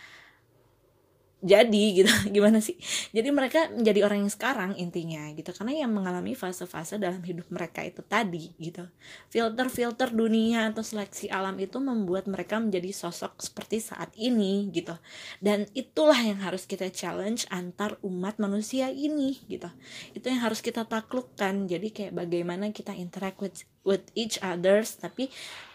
jadi 1.44 1.84
gitu. 2.00 2.08
Gimana 2.34 2.64
sih? 2.64 2.80
Jadi 3.12 3.28
mereka 3.28 3.68
menjadi 3.68 4.00
orang 4.08 4.24
yang 4.24 4.32
sekarang 4.32 4.70
intinya 4.80 5.28
gitu. 5.36 5.52
Karena 5.52 5.84
yang 5.84 5.92
mengalami 5.92 6.32
fase-fase 6.32 6.96
dalam 6.96 7.20
hidup 7.20 7.52
mereka 7.52 7.84
itu 7.84 8.00
tadi 8.00 8.56
gitu. 8.56 8.88
Filter-filter 9.28 10.08
dunia 10.08 10.72
atau 10.72 10.80
seleksi 10.80 11.28
alam 11.28 11.60
itu 11.60 11.76
membuat 11.76 12.24
mereka 12.24 12.56
menjadi 12.56 12.88
sosok 12.96 13.44
seperti 13.44 13.84
saat 13.84 14.16
ini 14.16 14.72
gitu. 14.72 14.96
Dan 15.44 15.68
itulah 15.76 16.16
yang 16.16 16.40
harus 16.40 16.64
kita 16.64 16.88
challenge 16.88 17.44
antar 17.52 18.00
umat 18.00 18.40
manusia 18.40 18.88
ini 18.88 19.44
gitu. 19.44 19.68
Itu 20.16 20.32
yang 20.32 20.40
harus 20.40 20.64
kita 20.64 20.88
taklukkan. 20.88 21.68
Jadi 21.68 21.92
kayak 21.92 22.16
bagaimana 22.16 22.72
kita 22.72 22.96
interact 22.96 23.38
with 23.44 23.68
with 23.84 24.08
each 24.16 24.40
others 24.40 24.96
tapi 24.98 25.28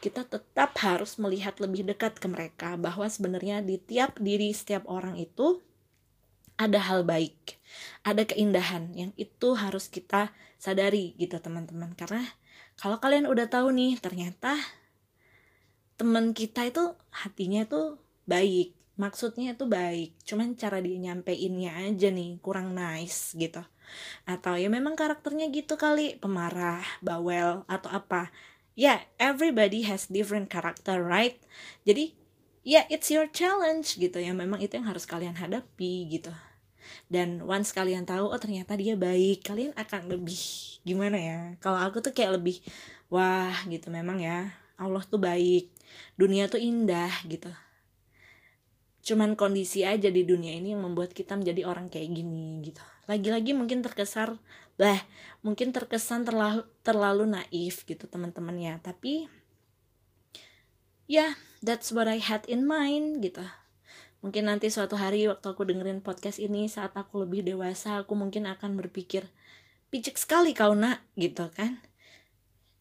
kita 0.03 0.25
tetap 0.25 0.75
harus 0.81 1.15
melihat 1.21 1.55
lebih 1.61 1.85
dekat 1.85 2.17
ke 2.17 2.27
mereka 2.27 2.75
bahwa 2.75 3.05
sebenarnya 3.05 3.61
di 3.61 3.77
tiap 3.77 4.17
diri 4.17 4.51
setiap 4.51 4.89
orang 4.89 5.15
itu 5.15 5.61
ada 6.59 6.81
hal 6.81 7.07
baik 7.07 7.55
ada 8.03 8.25
keindahan 8.25 8.91
yang 8.97 9.11
itu 9.15 9.55
harus 9.55 9.87
kita 9.87 10.33
sadari 10.59 11.15
gitu 11.15 11.39
teman-teman. 11.39 11.95
Karena 11.95 12.25
kalau 12.75 12.99
kalian 12.99 13.25
udah 13.27 13.47
tahu 13.47 13.71
nih 13.71 13.97
ternyata 13.99 14.59
teman 15.99 16.31
kita 16.31 16.67
itu 16.67 16.95
hatinya 17.11 17.67
itu 17.67 17.99
baik 18.23 18.75
maksudnya 18.99 19.55
itu 19.55 19.67
baik 19.67 20.15
cuman 20.23 20.55
cara 20.55 20.79
dia 20.79 20.95
nyampeinnya 20.95 21.75
aja 21.87 22.07
nih 22.07 22.39
kurang 22.39 22.71
nice 22.71 23.35
gitu 23.35 23.59
atau 24.27 24.55
ya 24.55 24.67
memang 24.71 24.93
karakternya 24.97 25.49
gitu 25.53 25.75
kali 25.75 26.17
pemarah 26.17 26.83
bawel 26.99 27.63
atau 27.65 27.89
apa. 27.91 28.33
Ya 28.79 28.83
yeah, 28.83 28.99
everybody 29.19 29.83
has 29.87 30.07
different 30.07 30.47
character 30.47 31.03
right? 31.03 31.37
Jadi 31.83 32.15
ya 32.63 32.83
yeah, 32.83 32.85
it's 32.87 33.11
your 33.11 33.27
challenge 33.29 33.99
gitu 33.99 34.17
ya. 34.19 34.31
Memang 34.31 34.63
itu 34.63 34.75
yang 34.79 34.87
harus 34.87 35.03
kalian 35.03 35.35
hadapi 35.35 36.07
gitu. 36.09 36.31
Dan 37.11 37.43
once 37.45 37.75
kalian 37.75 38.07
tahu 38.07 38.29
oh 38.31 38.39
ternyata 38.41 38.73
dia 38.79 38.97
baik 38.97 39.45
kalian 39.45 39.75
akan 39.75 40.09
lebih 40.09 40.39
gimana 40.87 41.17
ya? 41.19 41.39
Kalau 41.59 41.77
aku 41.79 42.01
tuh 42.01 42.15
kayak 42.15 42.41
lebih 42.41 42.63
wah 43.11 43.53
gitu. 43.67 43.91
Memang 43.91 44.17
ya 44.23 44.53
Allah 44.79 45.03
tuh 45.03 45.19
baik 45.19 45.69
dunia 46.15 46.47
tuh 46.47 46.59
indah 46.59 47.11
gitu 47.27 47.51
cuman 49.09 49.33
kondisi 49.33 49.81
aja 49.81 50.13
di 50.13 50.21
dunia 50.21 50.53
ini 50.53 50.77
yang 50.77 50.85
membuat 50.85 51.17
kita 51.17 51.33
menjadi 51.33 51.65
orang 51.65 51.89
kayak 51.89 52.13
gini 52.13 52.61
gitu. 52.61 52.81
Lagi-lagi 53.09 53.57
mungkin 53.57 53.81
terkesan 53.81 54.37
lah 54.79 55.01
mungkin 55.43 55.75
terkesan 55.75 56.23
terlalu 56.23 56.63
terlalu 56.87 57.27
naif 57.27 57.83
gitu 57.83 58.07
teman-teman 58.07 58.55
ya 58.55 58.73
tapi 58.79 59.27
ya 61.09 61.19
yeah, 61.27 61.31
that's 61.59 61.91
what 61.91 62.07
I 62.07 62.23
had 62.23 62.47
in 62.47 62.63
mind 62.63 63.19
gitu. 63.19 63.43
Mungkin 64.19 64.51
nanti 64.51 64.67
suatu 64.67 64.99
hari 64.99 65.27
waktu 65.31 65.47
aku 65.47 65.63
dengerin 65.63 66.03
podcast 66.03 66.39
ini 66.43 66.67
saat 66.67 66.95
aku 66.95 67.23
lebih 67.23 67.43
dewasa 67.43 68.03
aku 68.03 68.15
mungkin 68.19 68.47
akan 68.47 68.75
berpikir 68.75 69.27
picik 69.91 70.15
sekali 70.15 70.51
kau 70.51 70.75
nak 70.75 71.03
gitu 71.19 71.47
kan. 71.55 71.79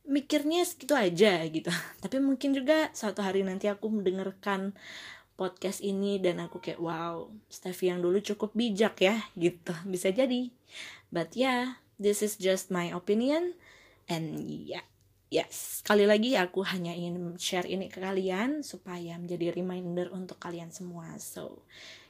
Mikirnya 0.09 0.67
segitu 0.67 0.99
aja 0.99 1.43
gitu. 1.47 1.71
Tapi 2.03 2.19
mungkin 2.19 2.55
juga 2.55 2.91
suatu 2.95 3.23
hari 3.23 3.43
nanti 3.47 3.71
aku 3.71 3.87
mendengarkan 3.91 4.75
podcast 5.39 5.79
ini 5.79 6.19
dan 6.19 6.43
aku 6.43 6.59
kayak 6.59 6.83
wow 6.83 7.31
Steffi 7.47 7.95
yang 7.95 8.03
dulu 8.03 8.19
cukup 8.19 8.51
bijak 8.59 8.99
ya 8.99 9.23
gitu. 9.39 9.71
Bisa 9.93 10.11
jadi. 10.11 10.51
But 11.15 11.39
yeah 11.39 11.79
this 12.03 12.21
is 12.21 12.35
just 12.35 12.75
my 12.75 12.91
opinion. 12.91 13.55
And 14.11 14.43
yeah 14.51 14.85
yes. 15.31 15.81
Sekali 15.87 16.11
lagi 16.11 16.35
aku 16.35 16.67
hanya 16.67 16.91
ingin 16.91 17.39
share 17.39 17.71
ini 17.71 17.87
ke 17.87 18.03
kalian 18.03 18.67
supaya 18.67 19.15
menjadi 19.15 19.55
reminder 19.55 20.11
untuk 20.11 20.43
kalian 20.43 20.75
semua. 20.75 21.15
So 21.23 21.63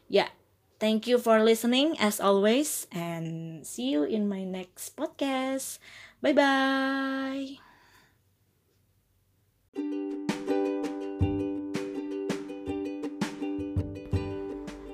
yeah. 0.09 0.33
Thank 0.79 1.11
you 1.11 1.19
for 1.19 1.43
listening 1.43 1.99
as 1.99 2.23
always 2.23 2.87
and 2.95 3.67
see 3.67 3.91
you 3.91 4.07
in 4.07 4.31
my 4.31 4.47
next 4.47 4.95
podcast. 4.95 5.83
Bye 6.23 6.39
bye 6.39 7.59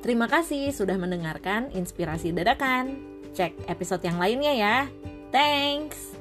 Terima 0.05 0.29
kasih 0.29 0.69
sudah 0.69 1.01
mendengarkan 1.01 1.73
inspirasi 1.73 2.29
dadakan. 2.37 3.01
Cek 3.33 3.73
episode 3.73 4.05
yang 4.05 4.21
lainnya 4.21 4.53
ya. 4.53 4.77
Thanks. 5.33 6.14